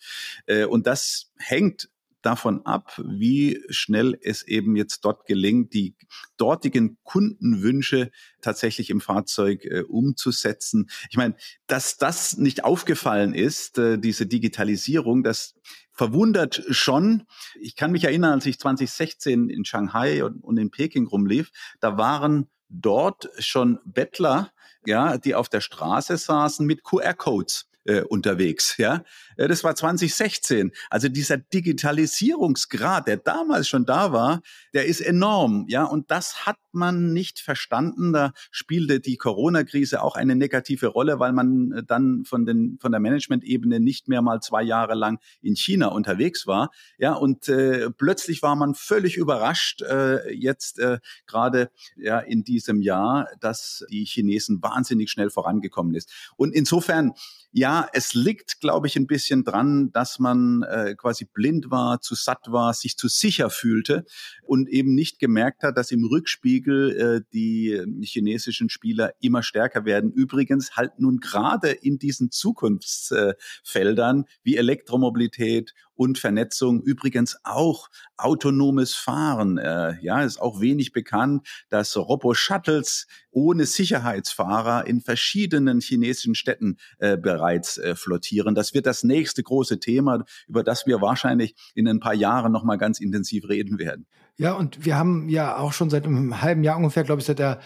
Äh, 0.46 0.64
und 0.64 0.86
das 0.86 1.32
hängt 1.38 1.88
davon 2.22 2.64
ab, 2.66 3.00
wie 3.04 3.62
schnell 3.70 4.18
es 4.22 4.42
eben 4.42 4.76
jetzt 4.76 5.00
dort 5.04 5.26
gelingt, 5.26 5.72
die 5.74 5.96
dortigen 6.36 6.98
Kundenwünsche 7.02 8.10
tatsächlich 8.40 8.90
im 8.90 9.00
Fahrzeug 9.00 9.64
äh, 9.64 9.82
umzusetzen. 9.82 10.90
Ich 11.10 11.16
meine, 11.16 11.36
dass 11.66 11.96
das 11.96 12.36
nicht 12.36 12.64
aufgefallen 12.64 13.34
ist, 13.34 13.78
äh, 13.78 13.98
diese 13.98 14.26
Digitalisierung, 14.26 15.22
das 15.22 15.54
verwundert 15.92 16.62
schon. 16.70 17.24
Ich 17.60 17.76
kann 17.76 17.92
mich 17.92 18.04
erinnern, 18.04 18.34
als 18.34 18.46
ich 18.46 18.58
2016 18.58 19.48
in 19.48 19.64
Shanghai 19.64 20.24
und, 20.24 20.42
und 20.42 20.56
in 20.56 20.70
Peking 20.70 21.06
rumlief, 21.06 21.50
da 21.80 21.96
waren 21.98 22.48
dort 22.68 23.28
schon 23.38 23.78
Bettler, 23.84 24.52
ja, 24.86 25.18
die 25.18 25.34
auf 25.34 25.48
der 25.48 25.60
Straße 25.60 26.16
saßen 26.16 26.66
mit 26.66 26.84
QR-Codes 26.84 27.69
äh, 27.84 28.02
unterwegs. 28.02 28.76
Ja, 28.76 29.04
äh, 29.36 29.48
das 29.48 29.64
war 29.64 29.74
2016. 29.74 30.72
Also 30.90 31.08
dieser 31.08 31.38
Digitalisierungsgrad, 31.38 33.08
der 33.08 33.16
damals 33.16 33.68
schon 33.68 33.86
da 33.86 34.12
war, 34.12 34.42
der 34.74 34.86
ist 34.86 35.00
enorm. 35.00 35.66
Ja, 35.68 35.84
und 35.84 36.10
das 36.10 36.46
hat 36.46 36.58
man 36.72 37.12
nicht 37.12 37.40
verstanden. 37.40 38.12
Da 38.12 38.32
spielte 38.50 39.00
die 39.00 39.16
Corona-Krise 39.16 40.02
auch 40.02 40.16
eine 40.16 40.36
negative 40.36 40.88
Rolle, 40.88 41.18
weil 41.18 41.32
man 41.32 41.72
äh, 41.72 41.82
dann 41.82 42.24
von 42.24 42.44
den 42.46 42.78
von 42.80 42.92
der 42.92 43.00
Management-Ebene 43.00 43.80
nicht 43.80 44.08
mehr 44.08 44.22
mal 44.22 44.40
zwei 44.40 44.62
Jahre 44.62 44.94
lang 44.94 45.18
in 45.40 45.56
China 45.56 45.88
unterwegs 45.88 46.46
war. 46.46 46.70
Ja, 46.98 47.14
und 47.14 47.48
äh, 47.48 47.90
plötzlich 47.90 48.42
war 48.42 48.56
man 48.56 48.74
völlig 48.74 49.16
überrascht 49.16 49.82
äh, 49.82 50.30
jetzt 50.32 50.78
äh, 50.78 50.98
gerade 51.26 51.70
ja 51.96 52.18
in 52.18 52.44
diesem 52.44 52.82
Jahr, 52.82 53.28
dass 53.40 53.84
die 53.90 54.04
Chinesen 54.04 54.62
wahnsinnig 54.62 55.10
schnell 55.10 55.30
vorangekommen 55.30 55.94
ist. 55.94 56.12
Und 56.36 56.54
insofern 56.54 57.14
ja, 57.52 57.69
es 57.92 58.14
liegt, 58.14 58.60
glaube 58.60 58.86
ich, 58.86 58.96
ein 58.96 59.06
bisschen 59.06 59.44
dran, 59.44 59.90
dass 59.92 60.18
man 60.18 60.62
äh, 60.62 60.94
quasi 60.96 61.24
blind 61.24 61.70
war, 61.70 62.00
zu 62.00 62.14
satt 62.14 62.46
war, 62.48 62.74
sich 62.74 62.96
zu 62.96 63.08
sicher 63.08 63.50
fühlte 63.50 64.04
und 64.42 64.68
eben 64.68 64.94
nicht 64.94 65.18
gemerkt 65.18 65.62
hat, 65.62 65.76
dass 65.76 65.90
im 65.90 66.04
Rückspiegel 66.04 66.96
äh, 66.96 67.20
die 67.32 67.80
chinesischen 68.02 68.68
Spieler 68.68 69.12
immer 69.20 69.42
stärker 69.42 69.84
werden. 69.84 70.12
Übrigens 70.12 70.76
halt 70.76 70.98
nun 70.98 71.18
gerade 71.18 71.70
in 71.70 71.98
diesen 71.98 72.30
Zukunftsfeldern 72.30 74.24
wie 74.42 74.56
Elektromobilität 74.56 75.74
und 76.00 76.18
Vernetzung. 76.18 76.80
Übrigens 76.80 77.36
auch 77.44 77.90
autonomes 78.16 78.94
Fahren. 78.94 79.58
Äh, 79.58 80.00
ja, 80.00 80.22
ist 80.22 80.40
auch 80.40 80.62
wenig 80.62 80.92
bekannt, 80.92 81.46
dass 81.68 81.94
Robo-Shuttles 81.94 83.06
ohne 83.30 83.66
Sicherheitsfahrer 83.66 84.86
in 84.86 85.02
verschiedenen 85.02 85.80
chinesischen 85.80 86.34
Städten 86.34 86.78
äh, 87.00 87.18
bereits 87.18 87.76
äh, 87.76 87.94
flottieren. 87.94 88.54
Das 88.54 88.72
wird 88.72 88.86
das 88.86 89.04
nächste 89.04 89.42
große 89.42 89.78
Thema, 89.78 90.24
über 90.48 90.64
das 90.64 90.86
wir 90.86 91.02
wahrscheinlich 91.02 91.54
in 91.74 91.86
ein 91.86 92.00
paar 92.00 92.14
Jahren 92.14 92.50
noch 92.50 92.64
mal 92.64 92.76
ganz 92.76 92.98
intensiv 92.98 93.46
reden 93.50 93.78
werden. 93.78 94.06
Ja, 94.38 94.54
und 94.54 94.86
wir 94.86 94.96
haben 94.96 95.28
ja 95.28 95.58
auch 95.58 95.74
schon 95.74 95.90
seit 95.90 96.06
einem 96.06 96.40
halben 96.40 96.64
Jahr 96.64 96.78
ungefähr, 96.78 97.04
glaube 97.04 97.20
ich, 97.20 97.26
seit 97.26 97.40
der 97.40 97.60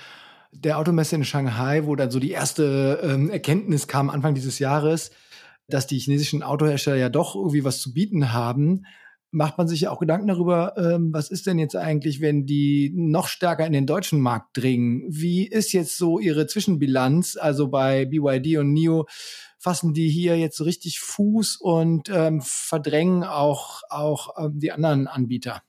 der 0.57 0.79
Automesse 0.79 1.17
in 1.17 1.25
Shanghai, 1.25 1.85
wo 1.85 1.97
dann 1.97 2.13
so 2.13 2.21
die 2.21 2.31
erste 2.31 3.01
ähm, 3.03 3.29
Erkenntnis 3.29 3.89
kam 3.89 4.09
Anfang 4.09 4.35
dieses 4.37 4.61
Jahres, 4.61 5.11
dass 5.69 5.87
die 5.87 5.99
chinesischen 5.99 6.43
Autohersteller 6.43 6.97
ja 6.97 7.09
doch 7.09 7.35
irgendwie 7.35 7.65
was 7.65 7.81
zu 7.81 7.93
bieten 7.93 8.33
haben, 8.33 8.85
macht 9.35 9.59
man 9.59 9.67
sich 9.67 9.83
ja 9.83 9.91
auch 9.91 9.99
Gedanken 9.99 10.29
darüber, 10.29 10.75
ähm, 10.77 11.13
was 11.13 11.29
ist 11.29 11.47
denn 11.47 11.59
jetzt 11.59 11.75
eigentlich, 11.75 12.21
wenn 12.21 12.47
die 12.47 12.93
noch 12.95 13.27
stärker 13.27 13.67
in 13.67 13.73
den 13.73 13.87
deutschen 13.87 14.21
Markt 14.21 14.57
dringen? 14.57 15.03
Wie 15.09 15.47
ist 15.47 15.73
jetzt 15.73 15.97
so 15.99 16.21
ihre 16.21 16.47
Zwischenbilanz? 16.47 17.37
Also 17.37 17.69
bei 17.69 18.05
BYD 18.05 18.59
und 18.59 18.73
NIO 18.73 19.07
fassen 19.59 19.93
die 19.93 20.09
hier 20.09 20.39
jetzt 20.39 20.57
so 20.57 20.65
richtig 20.65 21.01
Fuß 21.01 21.57
und 21.57 22.09
ähm, 22.11 22.43
verdrängen 22.43 23.25
auch, 23.25 23.83
auch 23.91 24.39
ähm, 24.39 24.61
die 24.61 24.71
anderen 24.71 25.09
Anbieter? 25.09 25.63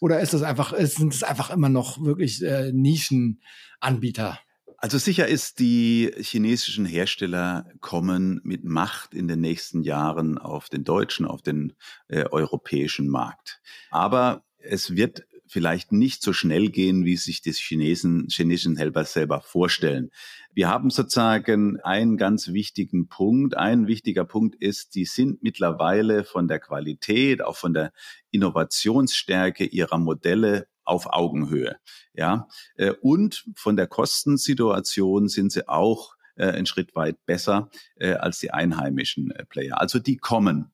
Oder 0.00 0.20
ist 0.20 0.34
das 0.34 0.42
einfach, 0.42 0.76
sind 0.76 1.14
es 1.14 1.22
einfach 1.22 1.50
immer 1.50 1.68
noch 1.68 2.02
wirklich 2.02 2.42
äh, 2.42 2.72
Nischenanbieter? 2.72 4.40
Also 4.78 4.98
sicher 4.98 5.26
ist, 5.26 5.58
die 5.58 6.12
chinesischen 6.18 6.84
Hersteller 6.84 7.66
kommen 7.80 8.40
mit 8.44 8.64
Macht 8.64 9.14
in 9.14 9.26
den 9.26 9.40
nächsten 9.40 9.82
Jahren 9.82 10.36
auf 10.36 10.68
den 10.68 10.84
deutschen, 10.84 11.24
auf 11.24 11.40
den 11.40 11.72
äh, 12.08 12.24
europäischen 12.24 13.08
Markt. 13.08 13.60
Aber 13.90 14.44
es 14.58 14.94
wird 14.94 15.26
vielleicht 15.48 15.92
nicht 15.92 16.22
so 16.22 16.32
schnell 16.32 16.68
gehen, 16.68 17.04
wie 17.04 17.16
sich 17.16 17.40
die 17.40 17.52
Chinesen, 17.52 18.26
chinesischen 18.28 18.76
Helfer 18.76 19.04
selber 19.04 19.40
vorstellen. 19.40 20.10
Wir 20.52 20.68
haben 20.68 20.90
sozusagen 20.90 21.80
einen 21.80 22.16
ganz 22.16 22.48
wichtigen 22.48 23.08
Punkt. 23.08 23.56
Ein 23.56 23.86
wichtiger 23.86 24.24
Punkt 24.24 24.56
ist, 24.56 24.94
die 24.94 25.04
sind 25.04 25.42
mittlerweile 25.42 26.24
von 26.24 26.48
der 26.48 26.58
Qualität, 26.58 27.42
auch 27.42 27.56
von 27.56 27.74
der 27.74 27.92
Innovationsstärke 28.30 29.64
ihrer 29.64 29.98
Modelle 29.98 30.66
auf 30.86 31.12
Augenhöhe. 31.12 31.76
Ja, 32.14 32.48
äh, 32.76 32.92
und 33.00 33.44
von 33.56 33.76
der 33.76 33.86
Kostensituation 33.86 35.28
sind 35.28 35.52
sie 35.52 35.68
auch 35.68 36.16
äh, 36.36 36.50
einen 36.50 36.66
Schritt 36.66 36.94
weit 36.94 37.24
besser 37.26 37.70
äh, 37.96 38.12
als 38.12 38.38
die 38.38 38.50
einheimischen 38.52 39.30
äh, 39.30 39.44
Player. 39.44 39.80
Also 39.80 39.98
die 39.98 40.16
kommen. 40.16 40.70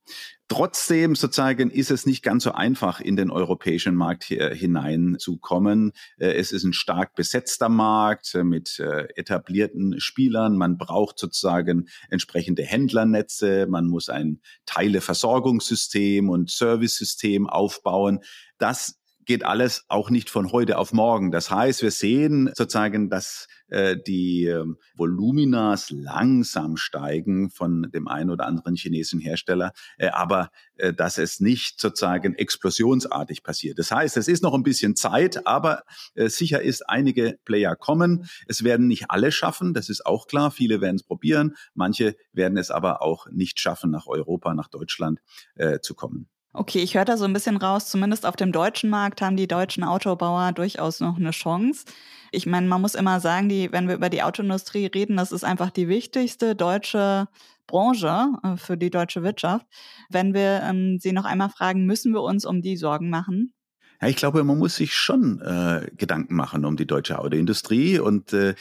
Trotzdem 0.49 1.15
sozusagen 1.15 1.71
ist 1.71 1.91
es 1.91 2.05
nicht 2.05 2.23
ganz 2.23 2.45
so 2.45 2.53
einfach, 2.53 3.01
in 3.01 3.17
den 3.17 3.31
europäischen 3.31 3.95
Markt 3.95 4.25
hier 4.25 4.51
hineinzukommen. 4.51 5.93
Äh, 6.19 6.33
es 6.33 6.53
ist 6.53 6.65
ein 6.65 6.73
stark 6.73 7.15
besetzter 7.15 7.69
Markt 7.69 8.35
äh, 8.35 8.45
mit 8.45 8.79
äh, 8.81 9.07
etablierten 9.15 10.01
Spielern. 10.01 10.57
Man 10.57 10.79
braucht 10.79 11.19
sozusagen 11.19 11.89
entsprechende 12.11 12.65
Händlernetze. 12.65 13.67
Man 13.69 13.87
muss 13.87 14.09
ein 14.09 14.41
Teileversorgungssystem 14.67 16.29
und 16.29 16.51
Servicesystem 16.51 17.49
aufbauen. 17.49 18.21
Das 18.59 19.02
geht 19.25 19.45
alles 19.45 19.85
auch 19.89 20.11
nicht 20.11 20.31
von 20.31 20.53
heute 20.53 20.79
auf 20.79 20.93
morgen. 20.93 21.31
Das 21.31 21.51
heißt, 21.51 21.83
wir 21.83 21.91
sehen 21.91 22.51
sozusagen, 22.55 23.09
dass 23.09 23.47
äh, 23.69 23.97
die 23.97 24.47
äh, 24.47 24.65
Voluminas 24.95 25.91
langsam 25.91 26.77
steigen 26.77 27.51
von 27.51 27.91
dem 27.93 28.09
einen 28.09 28.31
oder 28.31 28.47
anderen 28.47 28.77
chinesischen 28.77 29.21
Hersteller, 29.21 29.73
äh, 29.99 30.09
aber 30.09 30.51
äh, 30.77 30.93
dass 30.93 31.19
es 31.19 31.41
nicht 31.41 31.81
sozusagen 31.81 32.35
explosionsartig 32.35 33.43
passiert. 33.43 33.79
Das 33.79 33.91
heißt, 33.91 34.17
es 34.17 34.29
ist 34.29 34.43
noch 34.43 34.55
ein 34.55 34.63
bisschen 34.63 34.97
Zeit, 34.97 35.47
aber 35.47 35.83
äh, 36.15 36.29
sicher 36.29 36.61
ist, 36.63 36.89
einige 36.89 37.39
Player 37.45 37.77
kommen. 37.77 38.29
Es 38.47 38.65
werden 38.65 38.89
nicht 38.89 39.11
alle 39.11 39.33
schaffen, 39.33 39.75
das 39.75 39.89
ist 39.89 40.05
auch 40.05 40.27
klar. 40.27 40.51
Viele 40.51 40.81
werden 40.81 40.97
es 40.97 41.05
probieren, 41.05 41.55
manche 41.75 42.17
werden 42.33 42.59
es 42.59 42.71
aber 42.71 43.03
auch 43.03 43.27
nicht 43.31 43.61
schaffen, 43.61 43.91
nach 43.91 44.07
Europa, 44.07 44.55
nach 44.55 44.69
Deutschland 44.69 45.21
äh, 45.55 45.81
zu 45.81 45.95
kommen. 45.95 46.29
Okay, 46.55 46.81
ich 46.81 46.95
höre 46.95 47.07
da 47.07 47.17
so 47.17 47.25
ein 47.25 47.33
bisschen 47.33 47.57
raus, 47.57 47.89
zumindest 47.89 48.27
auf 48.27 48.37
dem 48.37 48.53
deutschen 48.53 48.91
Markt 48.91 49.23
haben 49.23 49.39
die 49.39 49.49
deutschen 49.49 49.85
Autobauer 49.85 50.53
durchaus 50.53 51.01
noch 51.01 51.17
eine 51.17 51.31
Chance. 51.31 51.87
Ich 52.31 52.45
meine, 52.45 52.67
man 52.67 52.83
muss 52.83 52.95
immer 52.95 53.21
sagen, 53.21 53.49
die, 53.49 53.73
wenn 53.73 53.89
wir 53.89 53.95
über 53.95 54.11
die 54.11 54.23
Autoindustrie 54.23 54.87
reden, 54.87 55.17
das 55.17 55.33
ist 55.33 55.45
einfach 55.45 55.71
die 55.71 55.89
wichtigste 55.89 56.55
deutsche 56.55 57.27
Branche 57.67 58.29
äh, 58.43 58.57
für 58.59 58.77
die 58.77 58.91
deutsche 58.91 59.23
Wirtschaft. 59.23 59.67
Wenn 60.11 60.35
wir 60.35 60.63
ähm, 60.63 60.99
Sie 61.01 61.13
noch 61.13 61.25
einmal 61.25 61.49
fragen, 61.49 61.87
müssen 61.87 62.13
wir 62.13 62.23
uns 62.23 62.45
um 62.45 62.61
die 62.61 62.77
Sorgen 62.77 63.09
machen? 63.09 63.55
Ja, 64.03 64.09
ich 64.09 64.17
glaube, 64.17 64.45
man 64.45 64.59
muss 64.59 64.77
sich 64.77 64.95
schon 64.95 65.41
äh, 65.41 65.89
Gedanken 65.97 66.35
machen 66.35 66.67
um 66.67 66.77
die 66.77 66.87
deutsche 66.87 67.19
Autoindustrie 67.19 67.99
und 67.99 68.35
äh, 68.35 68.55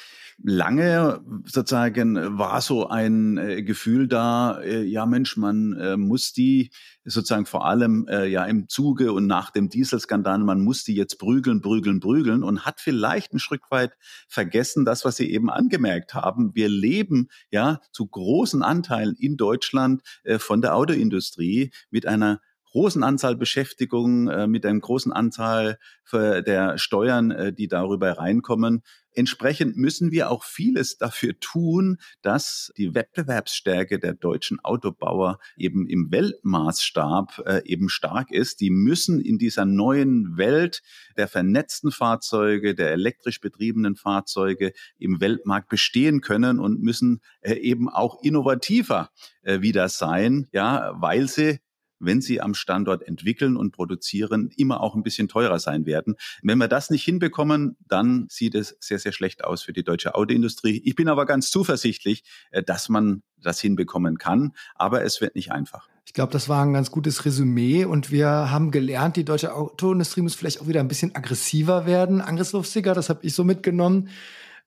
lange 0.43 1.21
sozusagen 1.45 2.37
war 2.37 2.61
so 2.61 2.87
ein 2.87 3.37
äh, 3.37 3.63
Gefühl 3.63 4.07
da, 4.07 4.59
äh, 4.61 4.83
ja 4.83 5.05
Mensch, 5.05 5.37
man 5.37 5.73
äh, 5.73 5.97
muss 5.97 6.33
die 6.33 6.71
sozusagen 7.05 7.45
vor 7.45 7.65
allem 7.65 8.07
äh, 8.07 8.27
ja 8.27 8.45
im 8.45 8.67
Zuge 8.67 9.13
und 9.13 9.27
nach 9.27 9.51
dem 9.51 9.69
Dieselskandal, 9.69 10.39
man 10.39 10.61
muss 10.61 10.83
die 10.83 10.95
jetzt 10.95 11.17
prügeln, 11.17 11.61
prügeln, 11.61 11.99
prügeln 11.99 12.43
und 12.43 12.65
hat 12.65 12.79
vielleicht 12.79 13.33
ein 13.33 13.39
Stück 13.39 13.69
weit 13.71 13.93
vergessen, 14.27 14.85
das, 14.85 15.05
was 15.05 15.15
Sie 15.15 15.31
eben 15.31 15.49
angemerkt 15.49 16.13
haben. 16.13 16.55
Wir 16.55 16.69
leben 16.69 17.29
ja 17.49 17.79
zu 17.91 18.07
großen 18.07 18.63
Anteilen 18.63 19.15
in 19.15 19.37
Deutschland 19.37 20.01
äh, 20.23 20.39
von 20.39 20.61
der 20.61 20.75
Autoindustrie 20.75 21.71
mit 21.89 22.05
einer 22.05 22.41
großen 22.71 23.03
Anzahl 23.03 23.35
Beschäftigungen, 23.35 24.27
äh, 24.27 24.47
mit 24.47 24.65
einem 24.65 24.81
großen 24.81 25.11
Anteil 25.11 25.77
der 26.13 26.77
Steuern, 26.77 27.31
äh, 27.31 27.53
die 27.53 27.69
darüber 27.69 28.17
reinkommen. 28.17 28.83
Entsprechend 29.13 29.75
müssen 29.75 30.11
wir 30.11 30.29
auch 30.29 30.43
vieles 30.43 30.97
dafür 30.97 31.37
tun, 31.39 31.97
dass 32.21 32.71
die 32.77 32.95
Wettbewerbsstärke 32.95 33.99
der 33.99 34.13
deutschen 34.13 34.59
Autobauer 34.61 35.39
eben 35.57 35.87
im 35.87 36.11
Weltmaßstab 36.11 37.43
äh, 37.45 37.61
eben 37.65 37.89
stark 37.89 38.31
ist. 38.31 38.61
Die 38.61 38.69
müssen 38.69 39.19
in 39.19 39.37
dieser 39.37 39.65
neuen 39.65 40.37
Welt 40.37 40.81
der 41.17 41.27
vernetzten 41.27 41.91
Fahrzeuge, 41.91 42.73
der 42.73 42.91
elektrisch 42.91 43.41
betriebenen 43.41 43.95
Fahrzeuge 43.95 44.71
im 44.97 45.19
Weltmarkt 45.19 45.67
bestehen 45.67 46.21
können 46.21 46.59
und 46.59 46.81
müssen 46.81 47.21
äh, 47.41 47.55
eben 47.55 47.89
auch 47.89 48.21
innovativer 48.23 49.09
äh, 49.41 49.61
wieder 49.61 49.89
sein, 49.89 50.47
ja, 50.53 50.93
weil 50.95 51.27
sie 51.27 51.59
wenn 52.01 52.21
sie 52.21 52.41
am 52.41 52.53
Standort 52.53 53.03
entwickeln 53.03 53.55
und 53.55 53.71
produzieren, 53.71 54.49
immer 54.57 54.81
auch 54.81 54.95
ein 54.95 55.03
bisschen 55.03 55.27
teurer 55.27 55.59
sein 55.59 55.85
werden. 55.85 56.15
Wenn 56.41 56.57
wir 56.57 56.67
das 56.67 56.89
nicht 56.89 57.03
hinbekommen, 57.03 57.77
dann 57.87 58.27
sieht 58.29 58.55
es 58.55 58.75
sehr, 58.79 58.99
sehr 58.99 59.11
schlecht 59.11 59.43
aus 59.43 59.63
für 59.63 59.73
die 59.73 59.83
deutsche 59.83 60.15
Autoindustrie. 60.15 60.81
Ich 60.83 60.95
bin 60.95 61.07
aber 61.07 61.25
ganz 61.25 61.49
zuversichtlich, 61.49 62.23
äh, 62.51 62.63
dass 62.63 62.89
man 62.89 63.23
das 63.41 63.59
hinbekommen 63.59 64.17
kann, 64.17 64.53
aber 64.75 65.03
es 65.03 65.21
wird 65.21 65.35
nicht 65.35 65.51
einfach. 65.51 65.89
Ich 66.05 66.13
glaube, 66.13 66.33
das 66.33 66.49
war 66.49 66.63
ein 66.63 66.73
ganz 66.73 66.91
gutes 66.91 67.25
Resümee 67.25 67.85
und 67.85 68.11
wir 68.11 68.27
haben 68.27 68.71
gelernt, 68.71 69.15
die 69.15 69.23
deutsche 69.23 69.55
Autoindustrie 69.55 70.21
muss 70.21 70.35
vielleicht 70.35 70.61
auch 70.61 70.67
wieder 70.67 70.79
ein 70.79 70.87
bisschen 70.87 71.15
aggressiver 71.15 71.85
werden, 71.85 72.21
angriffslustiger, 72.21 72.93
das 72.93 73.09
habe 73.09 73.21
ich 73.23 73.33
so 73.33 73.43
mitgenommen. 73.43 74.09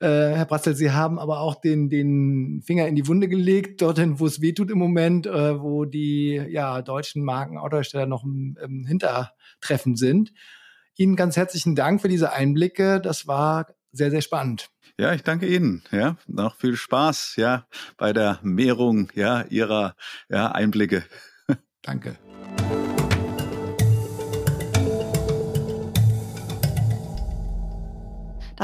Äh, 0.00 0.06
Herr 0.06 0.44
Bratzel, 0.44 0.74
Sie 0.74 0.90
haben 0.90 1.18
aber 1.18 1.40
auch 1.40 1.60
den, 1.60 1.88
den 1.88 2.62
Finger 2.64 2.88
in 2.88 2.96
die 2.96 3.06
Wunde 3.06 3.28
gelegt, 3.28 3.82
dorthin, 3.82 4.20
wo 4.20 4.26
es 4.26 4.40
weh 4.40 4.52
tut 4.52 4.70
im 4.70 4.78
Moment, 4.78 5.26
äh, 5.26 5.60
wo 5.60 5.84
die 5.84 6.34
ja, 6.48 6.82
deutschen 6.82 7.24
Marken, 7.24 7.58
Autohersteller 7.58 8.06
noch 8.06 8.24
im, 8.24 8.56
im 8.62 8.84
Hintertreffen 8.86 9.96
sind. 9.96 10.32
Ihnen 10.96 11.16
ganz 11.16 11.36
herzlichen 11.36 11.74
Dank 11.74 12.00
für 12.00 12.08
diese 12.08 12.32
Einblicke. 12.32 13.00
Das 13.00 13.26
war 13.26 13.66
sehr, 13.92 14.10
sehr 14.10 14.22
spannend. 14.22 14.70
Ja, 14.98 15.12
ich 15.12 15.22
danke 15.22 15.46
Ihnen. 15.46 15.82
Ja, 15.90 16.16
noch 16.26 16.56
viel 16.56 16.76
Spaß, 16.76 17.34
ja, 17.36 17.66
bei 17.96 18.12
der 18.12 18.38
Mehrung, 18.42 19.10
ja, 19.14 19.42
Ihrer, 19.42 19.96
ja, 20.28 20.52
Einblicke. 20.52 21.04
Danke. 21.82 22.16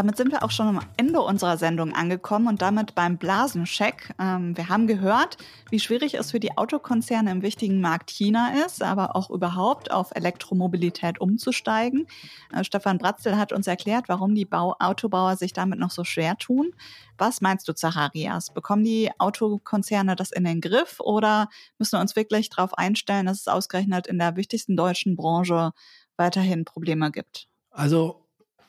Damit 0.01 0.17
sind 0.17 0.33
wir 0.33 0.43
auch 0.43 0.51
schon 0.51 0.67
am 0.67 0.81
Ende 0.97 1.21
unserer 1.21 1.59
Sendung 1.59 1.95
angekommen 1.95 2.49
und 2.49 2.63
damit 2.63 2.95
beim 2.95 3.19
Blasencheck. 3.19 4.15
Ähm, 4.19 4.57
wir 4.57 4.71
haben 4.71 4.87
gehört, 4.87 5.37
wie 5.69 5.79
schwierig 5.79 6.15
es 6.15 6.31
für 6.31 6.41
die 6.41 6.57
Autokonzerne 6.57 7.31
im 7.31 7.43
wichtigen 7.43 7.83
Markt 7.83 8.09
China 8.09 8.55
ist, 8.65 8.83
aber 8.83 9.15
auch 9.15 9.29
überhaupt 9.29 9.91
auf 9.91 10.13
Elektromobilität 10.15 11.21
umzusteigen. 11.21 12.07
Äh, 12.51 12.65
Stefan 12.65 12.97
Bratzel 12.97 13.37
hat 13.37 13.53
uns 13.53 13.67
erklärt, 13.67 14.09
warum 14.09 14.35
die 14.35 14.47
Bau 14.47 14.75
Autobauer 14.79 15.37
sich 15.37 15.53
damit 15.53 15.79
noch 15.79 15.91
so 15.91 16.03
schwer 16.03 16.39
tun. 16.39 16.73
Was 17.19 17.43
meinst 17.43 17.69
du, 17.69 17.75
Zacharias? 17.75 18.55
Bekommen 18.55 18.85
die 18.85 19.11
Autokonzerne 19.19 20.17
das 20.17 20.33
in 20.33 20.45
den 20.45 20.63
Griff 20.63 21.01
oder 21.01 21.51
müssen 21.79 21.99
wir 21.99 22.01
uns 22.01 22.17
wirklich 22.17 22.49
darauf 22.49 22.73
einstellen, 22.73 23.27
dass 23.27 23.41
es 23.41 23.49
ausgerechnet 23.49 24.07
in 24.07 24.19
der 24.19 24.37
wichtigsten 24.37 24.79
deutschen 24.79 25.15
Branche 25.15 25.73
weiterhin 26.17 26.65
Probleme 26.65 27.11
gibt? 27.11 27.49
Also 27.71 28.20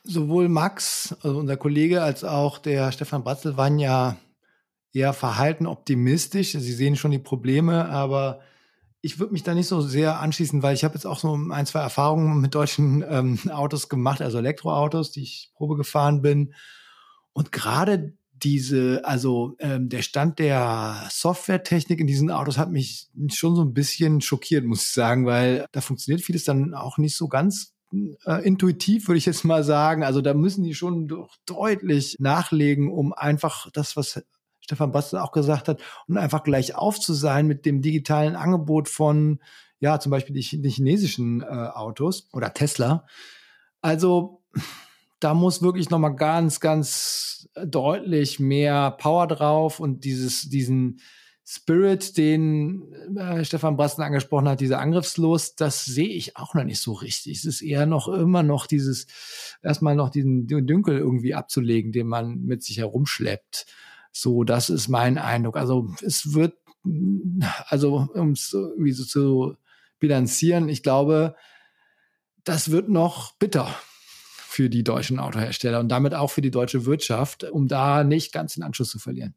sowohl 0.04 0.48
Max, 0.48 1.14
also 1.22 1.38
unser 1.38 1.56
Kollege, 1.56 2.02
als 2.02 2.24
auch 2.24 2.58
der 2.58 2.92
Stefan 2.92 3.24
Bratzel 3.24 3.56
waren 3.56 3.78
ja 3.78 4.16
eher 4.92 5.12
verhalten 5.12 5.66
optimistisch. 5.66 6.52
Sie 6.52 6.72
sehen 6.72 6.96
schon 6.96 7.10
die 7.10 7.18
Probleme, 7.18 7.88
aber 7.88 8.40
ich 9.00 9.18
würde 9.18 9.32
mich 9.32 9.42
da 9.42 9.54
nicht 9.54 9.66
so 9.66 9.80
sehr 9.80 10.20
anschließen, 10.20 10.62
weil 10.62 10.74
ich 10.74 10.84
habe 10.84 10.94
jetzt 10.94 11.06
auch 11.06 11.18
so 11.18 11.34
ein, 11.34 11.66
zwei 11.66 11.80
Erfahrungen 11.80 12.40
mit 12.40 12.54
deutschen 12.54 13.04
ähm, 13.08 13.38
Autos 13.50 13.88
gemacht, 13.88 14.22
also 14.22 14.38
Elektroautos, 14.38 15.10
die 15.10 15.22
ich 15.22 15.50
Probe 15.54 15.76
gefahren 15.76 16.22
bin. 16.22 16.54
Und 17.32 17.50
gerade 17.50 18.14
diese, 18.32 19.02
also 19.04 19.56
ähm, 19.58 19.88
der 19.88 20.02
Stand 20.02 20.38
der 20.38 21.06
Softwaretechnik 21.10 22.00
in 22.00 22.06
diesen 22.06 22.30
Autos 22.30 22.58
hat 22.58 22.70
mich 22.70 23.08
schon 23.32 23.56
so 23.56 23.62
ein 23.62 23.74
bisschen 23.74 24.20
schockiert, 24.20 24.64
muss 24.64 24.82
ich 24.82 24.92
sagen, 24.92 25.26
weil 25.26 25.66
da 25.72 25.80
funktioniert 25.80 26.24
vieles 26.24 26.44
dann 26.44 26.74
auch 26.74 26.98
nicht 26.98 27.16
so 27.16 27.28
ganz 27.28 27.72
äh, 28.24 28.44
intuitiv, 28.44 29.08
würde 29.08 29.18
ich 29.18 29.26
jetzt 29.26 29.44
mal 29.44 29.64
sagen. 29.64 30.02
Also 30.02 30.20
da 30.20 30.34
müssen 30.34 30.64
die 30.64 30.74
schon 30.74 31.08
doch 31.08 31.34
deutlich 31.46 32.16
nachlegen, 32.18 32.90
um 32.90 33.12
einfach 33.12 33.70
das, 33.72 33.96
was 33.96 34.22
Stefan 34.60 34.92
Bastel 34.92 35.18
auch 35.18 35.32
gesagt 35.32 35.68
hat, 35.68 35.80
um 36.08 36.16
einfach 36.16 36.44
gleich 36.44 36.74
auf 36.74 36.98
zu 36.98 37.14
sein 37.14 37.46
mit 37.46 37.66
dem 37.66 37.82
digitalen 37.82 38.36
Angebot 38.36 38.88
von, 38.88 39.40
ja, 39.80 39.98
zum 39.98 40.10
Beispiel 40.10 40.34
die, 40.34 40.62
die 40.62 40.70
chinesischen 40.70 41.42
äh, 41.42 41.46
Autos 41.46 42.28
oder 42.32 42.54
Tesla. 42.54 43.06
Also 43.80 44.42
da 45.20 45.34
muss 45.34 45.62
wirklich 45.62 45.90
nochmal 45.90 46.14
ganz, 46.14 46.60
ganz 46.60 47.48
deutlich 47.54 48.40
mehr 48.40 48.92
Power 48.92 49.26
drauf 49.26 49.80
und 49.80 50.04
dieses, 50.04 50.48
diesen, 50.48 51.00
Spirit, 51.44 52.16
den 52.16 52.92
äh, 53.16 53.44
Stefan 53.44 53.76
Brasten 53.76 54.02
angesprochen 54.02 54.48
hat, 54.48 54.60
dieser 54.60 54.78
Angriffslos, 54.78 55.56
das 55.56 55.84
sehe 55.84 56.08
ich 56.08 56.36
auch 56.36 56.54
noch 56.54 56.64
nicht 56.64 56.80
so 56.80 56.92
richtig. 56.92 57.38
Es 57.38 57.44
ist 57.44 57.62
eher 57.62 57.84
noch 57.84 58.08
immer 58.08 58.42
noch 58.42 58.66
dieses, 58.66 59.06
erstmal 59.62 59.96
noch 59.96 60.10
diesen 60.10 60.46
Dünkel 60.46 60.98
irgendwie 60.98 61.34
abzulegen, 61.34 61.90
den 61.92 62.06
man 62.06 62.42
mit 62.42 62.62
sich 62.62 62.78
herumschleppt. 62.78 63.66
So, 64.12 64.44
das 64.44 64.70
ist 64.70 64.88
mein 64.88 65.18
Eindruck. 65.18 65.56
Also 65.56 65.92
es 66.02 66.32
wird, 66.34 66.54
also 67.66 68.08
um 68.14 68.32
es 68.32 68.52
irgendwie 68.52 68.92
so 68.92 69.04
zu 69.04 69.56
bilanzieren, 69.98 70.68
ich 70.68 70.82
glaube, 70.82 71.34
das 72.44 72.70
wird 72.70 72.88
noch 72.88 73.32
bitter 73.38 73.74
für 74.52 74.68
die 74.68 74.84
deutschen 74.84 75.18
Autohersteller 75.18 75.80
und 75.80 75.88
damit 75.88 76.14
auch 76.14 76.30
für 76.30 76.42
die 76.42 76.50
deutsche 76.50 76.84
Wirtschaft, 76.84 77.44
um 77.44 77.68
da 77.68 78.04
nicht 78.04 78.32
ganz 78.32 78.54
den 78.54 78.62
Anschluss 78.62 78.90
zu 78.90 78.98
verlieren. 78.98 79.34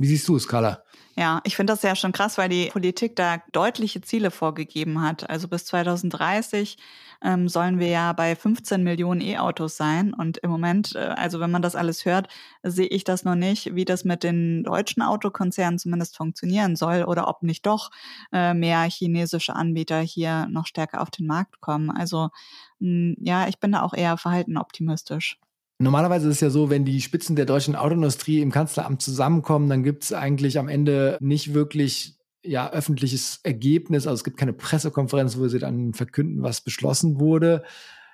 Wie 0.00 0.06
siehst 0.06 0.26
du 0.28 0.36
es, 0.36 0.48
Carla? 0.48 0.82
Ja, 1.14 1.42
ich 1.44 1.56
finde 1.56 1.74
das 1.74 1.82
ja 1.82 1.94
schon 1.94 2.12
krass, 2.12 2.38
weil 2.38 2.48
die 2.48 2.70
Politik 2.72 3.16
da 3.16 3.42
deutliche 3.52 4.00
Ziele 4.00 4.30
vorgegeben 4.30 5.02
hat. 5.02 5.28
Also 5.28 5.46
bis 5.46 5.66
2030 5.66 6.78
ähm, 7.22 7.50
sollen 7.50 7.78
wir 7.78 7.88
ja 7.88 8.14
bei 8.14 8.34
15 8.34 8.82
Millionen 8.82 9.20
E-Autos 9.20 9.76
sein. 9.76 10.14
Und 10.14 10.38
im 10.38 10.48
Moment, 10.48 10.94
äh, 10.94 11.00
also 11.00 11.38
wenn 11.38 11.50
man 11.50 11.60
das 11.60 11.76
alles 11.76 12.06
hört, 12.06 12.28
sehe 12.62 12.86
ich 12.86 13.04
das 13.04 13.24
noch 13.24 13.34
nicht, 13.34 13.74
wie 13.74 13.84
das 13.84 14.04
mit 14.06 14.22
den 14.22 14.64
deutschen 14.64 15.02
Autokonzernen 15.02 15.78
zumindest 15.78 16.16
funktionieren 16.16 16.76
soll 16.76 17.04
oder 17.04 17.28
ob 17.28 17.42
nicht 17.42 17.66
doch 17.66 17.90
äh, 18.32 18.54
mehr 18.54 18.84
chinesische 18.84 19.54
Anbieter 19.54 20.00
hier 20.00 20.46
noch 20.48 20.66
stärker 20.66 21.02
auf 21.02 21.10
den 21.10 21.26
Markt 21.26 21.60
kommen. 21.60 21.90
Also 21.90 22.30
mh, 22.78 23.16
ja, 23.20 23.48
ich 23.48 23.60
bin 23.60 23.72
da 23.72 23.82
auch 23.82 23.92
eher 23.92 24.16
verhalten 24.16 24.56
optimistisch. 24.56 25.38
Normalerweise 25.82 26.28
ist 26.28 26.36
es 26.36 26.40
ja 26.42 26.50
so, 26.50 26.68
wenn 26.68 26.84
die 26.84 27.00
Spitzen 27.00 27.36
der 27.36 27.46
deutschen 27.46 27.74
Autoindustrie 27.74 28.42
im 28.42 28.52
Kanzleramt 28.52 29.00
zusammenkommen, 29.00 29.70
dann 29.70 29.82
gibt 29.82 30.04
es 30.04 30.12
eigentlich 30.12 30.58
am 30.58 30.68
Ende 30.68 31.16
nicht 31.20 31.54
wirklich 31.54 32.18
ja, 32.44 32.70
öffentliches 32.70 33.40
Ergebnis. 33.44 34.06
Also 34.06 34.16
es 34.16 34.24
gibt 34.24 34.36
keine 34.36 34.52
Pressekonferenz, 34.52 35.38
wo 35.38 35.48
sie 35.48 35.58
dann 35.58 35.94
verkünden, 35.94 36.42
was 36.42 36.60
beschlossen 36.60 37.18
wurde. 37.18 37.64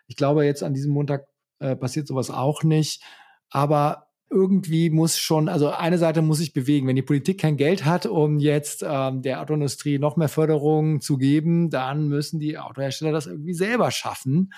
Ich 0.06 0.14
glaube, 0.14 0.44
jetzt 0.44 0.62
an 0.62 0.74
diesem 0.74 0.92
Montag 0.92 1.26
äh, 1.58 1.74
passiert 1.74 2.06
sowas 2.06 2.30
auch 2.30 2.62
nicht. 2.62 3.02
Aber 3.50 4.06
irgendwie 4.30 4.88
muss 4.90 5.18
schon, 5.18 5.48
also 5.48 5.70
eine 5.70 5.98
Seite 5.98 6.22
muss 6.22 6.38
sich 6.38 6.52
bewegen. 6.52 6.86
Wenn 6.86 6.94
die 6.94 7.02
Politik 7.02 7.40
kein 7.40 7.56
Geld 7.56 7.84
hat, 7.84 8.06
um 8.06 8.38
jetzt 8.38 8.84
ähm, 8.88 9.22
der 9.22 9.40
Autoindustrie 9.40 9.98
noch 9.98 10.16
mehr 10.16 10.28
Förderung 10.28 11.00
zu 11.00 11.16
geben, 11.16 11.68
dann 11.70 12.06
müssen 12.06 12.38
die 12.38 12.58
Autohersteller 12.58 13.10
das 13.10 13.26
irgendwie 13.26 13.54
selber 13.54 13.90
schaffen. 13.90 14.52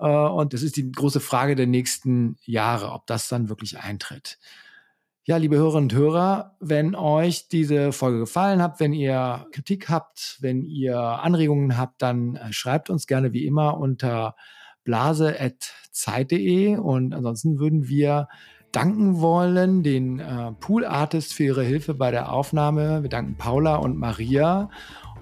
Äh, 0.00 0.06
und 0.06 0.52
das 0.54 0.62
ist 0.62 0.76
die 0.76 0.90
große 0.90 1.20
Frage 1.20 1.54
der 1.54 1.66
nächsten 1.66 2.36
Jahre, 2.44 2.92
ob 2.92 3.06
das 3.06 3.28
dann 3.28 3.48
wirklich 3.48 3.78
eintritt. 3.78 4.38
Ja, 5.24 5.36
liebe 5.36 5.56
Hörerinnen 5.56 5.90
und 5.90 5.94
Hörer, 5.94 6.56
wenn 6.60 6.94
euch 6.94 7.48
diese 7.48 7.92
Folge 7.92 8.20
gefallen 8.20 8.62
hat, 8.62 8.80
wenn 8.80 8.92
ihr 8.92 9.46
Kritik 9.52 9.88
habt, 9.88 10.38
wenn 10.40 10.64
ihr 10.64 10.98
Anregungen 10.98 11.76
habt, 11.76 12.02
dann 12.02 12.36
äh, 12.36 12.52
schreibt 12.52 12.90
uns 12.90 13.06
gerne 13.06 13.32
wie 13.32 13.46
immer 13.46 13.78
unter 13.78 14.34
blase.zeit.de 14.84 16.76
und 16.78 17.14
ansonsten 17.14 17.58
würden 17.58 17.86
wir 17.86 18.28
danken 18.72 19.20
wollen 19.20 19.82
den 19.82 20.20
äh, 20.20 20.52
Pool 20.52 20.86
Artist 20.86 21.34
für 21.34 21.44
ihre 21.44 21.64
Hilfe 21.64 21.94
bei 21.94 22.10
der 22.10 22.32
Aufnahme. 22.32 23.02
Wir 23.02 23.10
danken 23.10 23.36
Paula 23.36 23.76
und 23.76 23.98
Maria 23.98 24.70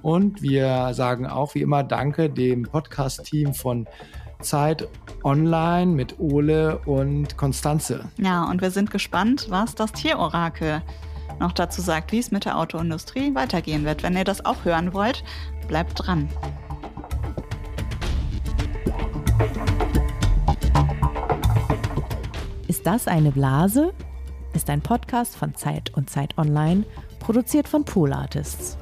und 0.03 0.43
wir 0.43 0.95
sagen 0.95 1.26
auch 1.26 1.55
wie 1.55 1.62
immer 1.62 1.83
Danke 1.83 2.31
dem 2.31 2.62
Podcast-Team 2.62 3.55
von 3.55 3.89
Zeit 4.41 4.89
online 5.24 5.93
mit 5.93 6.18
Ole 6.18 6.78
und 6.78 7.36
Konstanze. 7.36 8.05
Ja, 8.18 8.45
und 8.45 8.62
wir 8.62 8.70
sind 8.70 8.91
gespannt, 8.91 9.47
was 9.51 9.74
das 9.74 9.93
Tierorakel 9.93 10.82
noch 11.41 11.53
dazu 11.53 11.80
sagt, 11.80 12.12
wie 12.12 12.18
es 12.18 12.30
mit 12.30 12.45
der 12.45 12.59
Autoindustrie 12.59 13.34
weitergehen 13.34 13.84
wird. 13.84 14.03
Wenn 14.03 14.16
ihr 14.16 14.24
das 14.24 14.45
auch 14.45 14.64
hören 14.64 14.93
wollt, 14.93 15.24
bleibt 15.66 16.07
dran. 16.07 16.28
Ist 22.66 22.86
das 22.86 23.09
eine 23.09 23.32
Blase? 23.32 23.93
Ist 24.55 24.70
ein 24.70 24.80
Podcast 24.80 25.36
von 25.36 25.55
Zeit 25.55 25.93
und 25.95 26.11
Zeit 26.11 26.36
Online, 26.39 26.84
produziert 27.20 27.68
von 27.68 27.84
Pool 27.84 28.12
Artists. 28.12 28.78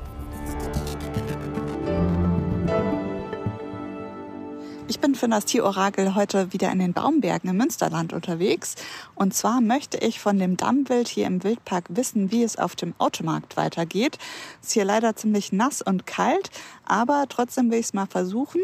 Ich 4.89 5.01
bin 5.01 5.17
für 5.17 5.27
das 5.29 5.45
Tierorakel 5.45 6.15
heute 6.15 6.53
wieder 6.53 6.71
in 6.71 6.79
den 6.79 6.93
Baumbergen 6.93 7.51
im 7.51 7.57
Münsterland 7.57 8.13
unterwegs. 8.13 8.77
Und 9.17 9.35
zwar 9.35 9.61
möchte 9.61 9.99
ich 9.99 10.21
von 10.21 10.39
dem 10.39 10.57
Dammwild 10.57 11.09
hier 11.09 11.27
im 11.27 11.43
Wildpark 11.43 11.87
wissen, 11.89 12.31
wie 12.31 12.45
es 12.45 12.57
auf 12.57 12.77
dem 12.77 12.95
Automarkt 12.99 13.57
weitergeht. 13.57 14.17
Es 14.63 14.69
ist 14.69 14.75
hier 14.75 14.85
leider 14.85 15.17
ziemlich 15.17 15.51
nass 15.51 15.83
und 15.83 16.07
kalt, 16.07 16.51
aber 16.87 17.27
trotzdem 17.29 17.71
will 17.71 17.79
ich 17.79 17.87
es 17.87 17.95
mal 17.95 18.07
versuchen. 18.07 18.61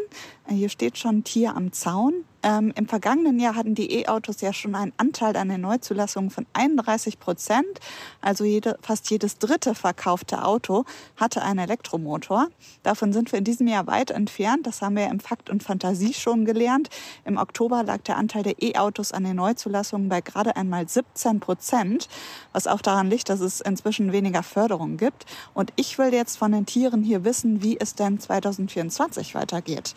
Hier 0.49 0.69
steht 0.69 0.99
schon 0.99 1.25
Tier 1.25 1.57
am 1.57 1.73
Zaun. 1.73 2.25
Ähm, 2.45 2.73
Im 2.75 2.89
vergangenen 2.89 3.39
Jahr 3.39 3.55
hatten 3.55 3.77
die 3.77 4.01
E-Autos 4.01 4.41
ja 4.41 4.53
schon 4.53 4.75
einen 4.75 4.93
Anteil 4.97 5.37
an 5.37 5.49
den 5.49 5.61
Neuzulassungen 5.61 6.31
von 6.31 6.45
31 6.55 7.21
Prozent. 7.21 7.79
Also 8.21 8.43
jede, 8.43 8.77
fast 8.83 9.09
jedes 9.11 9.39
dritte 9.39 9.77
verkaufte 9.77 10.45
Auto 10.45 10.85
hatte 11.17 11.43
einen 11.43 11.61
Elektromotor. 11.61 12.49
Davon 12.83 13.13
sind 13.13 13.31
wir 13.31 13.39
in 13.39 13.45
diesem 13.45 13.69
Jahr 13.69 13.87
weit 13.87 14.11
entfernt. 14.11 14.67
Das 14.67 14.83
haben 14.83 14.97
wir 14.97 15.07
im 15.07 15.21
Fakt 15.21 15.51
und 15.51 15.63
Fantasie 15.63 16.15
schon 16.15 16.45
gelernt. 16.45 16.91
Im 17.25 17.37
Oktober 17.37 17.85
lag 17.85 18.03
der 18.03 18.17
Anteil 18.17 18.43
der 18.43 18.61
E-Autos 18.61 19.13
an 19.13 19.23
den 19.23 19.37
Neuzulassungen 19.37 20.09
bei 20.09 20.21
gerade 20.21 20.57
einmal 20.57 20.89
17 20.89 21.39
Prozent, 21.39 22.09
was 22.53 22.67
auch 22.67 22.83
daran 22.83 23.09
liegt, 23.09 23.29
dass 23.29 23.39
es 23.39 23.61
inzwischen 23.61 24.11
weniger 24.11 24.43
Förderung 24.43 24.97
gibt. 24.97 25.27
Und 25.55 25.73
ich 25.77 25.97
will 25.97 26.13
jetzt 26.13 26.39
von 26.39 26.51
den 26.51 26.67
Tieren 26.67 27.05
hier 27.05 27.25
wissen, 27.25 27.63
wie 27.63 27.79
es 27.79 27.95
denn 27.95 28.12
2024 28.21 29.35
weitergeht. 29.35 29.95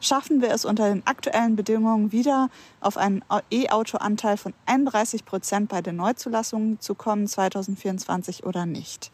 Schaffen 0.00 0.42
wir 0.42 0.50
es 0.50 0.64
unter 0.64 0.88
den 0.88 1.06
aktuellen 1.06 1.56
Bedingungen 1.56 2.12
wieder 2.12 2.50
auf 2.80 2.96
einen 2.96 3.24
E-Auto-Anteil 3.50 4.36
von 4.36 4.52
31 4.66 5.24
Prozent 5.24 5.68
bei 5.68 5.80
den 5.80 5.96
Neuzulassungen 5.96 6.80
zu 6.80 6.94
kommen 6.94 7.26
2024 7.26 8.44
oder 8.44 8.66
nicht? 8.66 9.10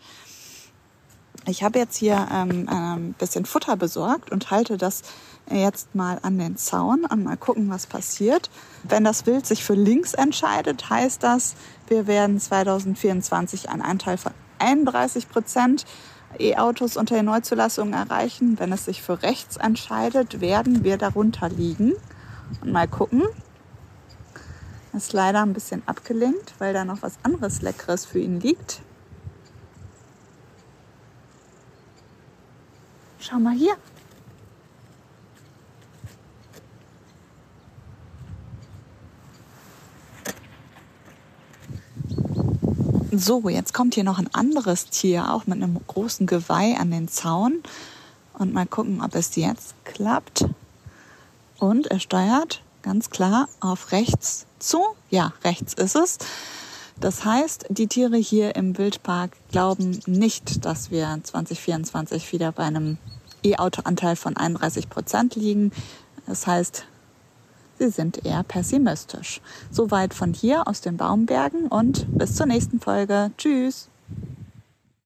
Ich 1.46 1.62
habe 1.62 1.78
jetzt 1.78 1.96
hier 1.96 2.28
ähm, 2.32 2.68
ein 2.68 3.14
bisschen 3.14 3.46
Futter 3.46 3.76
besorgt 3.76 4.30
und 4.30 4.50
halte 4.50 4.76
das 4.76 5.02
jetzt 5.50 5.94
mal 5.94 6.18
an 6.22 6.38
den 6.38 6.56
Zaun 6.56 7.04
und 7.06 7.24
mal 7.24 7.36
gucken, 7.36 7.70
was 7.70 7.86
passiert. 7.86 8.50
Wenn 8.82 9.04
das 9.04 9.26
Wild 9.26 9.46
sich 9.46 9.64
für 9.64 9.74
links 9.74 10.12
entscheidet, 10.14 10.90
heißt 10.90 11.22
das, 11.22 11.54
wir 11.88 12.06
werden 12.06 12.38
2024 12.38 13.70
einen 13.70 13.82
Anteil 13.82 14.18
von 14.18 14.32
31 14.58 15.28
Prozent 15.28 15.86
E-Autos 16.38 16.96
unter 16.96 17.16
den 17.16 17.26
Neuzulassungen 17.26 17.94
erreichen. 17.94 18.58
Wenn 18.58 18.72
es 18.72 18.84
sich 18.84 19.02
für 19.02 19.22
rechts 19.22 19.56
entscheidet, 19.56 20.40
werden 20.40 20.84
wir 20.84 20.96
darunter 20.96 21.48
liegen. 21.48 21.94
Und 22.60 22.72
mal 22.72 22.88
gucken. 22.88 23.24
Ist 24.92 25.12
leider 25.12 25.42
ein 25.42 25.52
bisschen 25.52 25.82
abgelenkt, 25.86 26.54
weil 26.58 26.72
da 26.72 26.84
noch 26.84 27.02
was 27.02 27.18
anderes 27.22 27.62
Leckeres 27.62 28.04
für 28.04 28.18
ihn 28.18 28.40
liegt. 28.40 28.80
Schau 33.20 33.38
mal 33.38 33.54
hier. 33.54 33.76
So, 43.12 43.48
jetzt 43.48 43.74
kommt 43.74 43.96
hier 43.96 44.04
noch 44.04 44.20
ein 44.20 44.32
anderes 44.32 44.86
Tier, 44.86 45.32
auch 45.32 45.46
mit 45.46 45.60
einem 45.60 45.80
großen 45.84 46.28
Geweih 46.28 46.76
an 46.78 46.92
den 46.92 47.08
Zaun. 47.08 47.62
Und 48.34 48.54
mal 48.54 48.66
gucken, 48.66 49.02
ob 49.02 49.16
es 49.16 49.34
jetzt 49.34 49.74
klappt. 49.84 50.46
Und 51.58 51.88
er 51.88 51.98
steuert 51.98 52.62
ganz 52.82 53.10
klar 53.10 53.48
auf 53.58 53.90
rechts 53.90 54.46
zu. 54.60 54.80
Ja, 55.10 55.32
rechts 55.42 55.74
ist 55.74 55.96
es. 55.96 56.18
Das 57.00 57.24
heißt, 57.24 57.66
die 57.70 57.88
Tiere 57.88 58.16
hier 58.16 58.54
im 58.54 58.78
Wildpark 58.78 59.32
glauben 59.50 59.98
nicht, 60.06 60.64
dass 60.64 60.92
wir 60.92 61.18
2024 61.20 62.32
wieder 62.32 62.52
bei 62.52 62.62
einem 62.62 62.96
E-Auto-Anteil 63.42 64.14
von 64.14 64.36
31 64.36 64.88
Prozent 64.88 65.34
liegen. 65.34 65.72
Das 66.26 66.46
heißt, 66.46 66.84
Sie 67.80 67.88
sind 67.88 68.26
eher 68.26 68.42
pessimistisch. 68.42 69.40
Soweit 69.70 70.12
von 70.12 70.34
hier 70.34 70.68
aus 70.68 70.82
den 70.82 70.98
Baumbergen 70.98 71.66
und 71.68 72.06
bis 72.10 72.34
zur 72.34 72.44
nächsten 72.44 72.78
Folge. 72.78 73.30
Tschüss. 73.38 73.88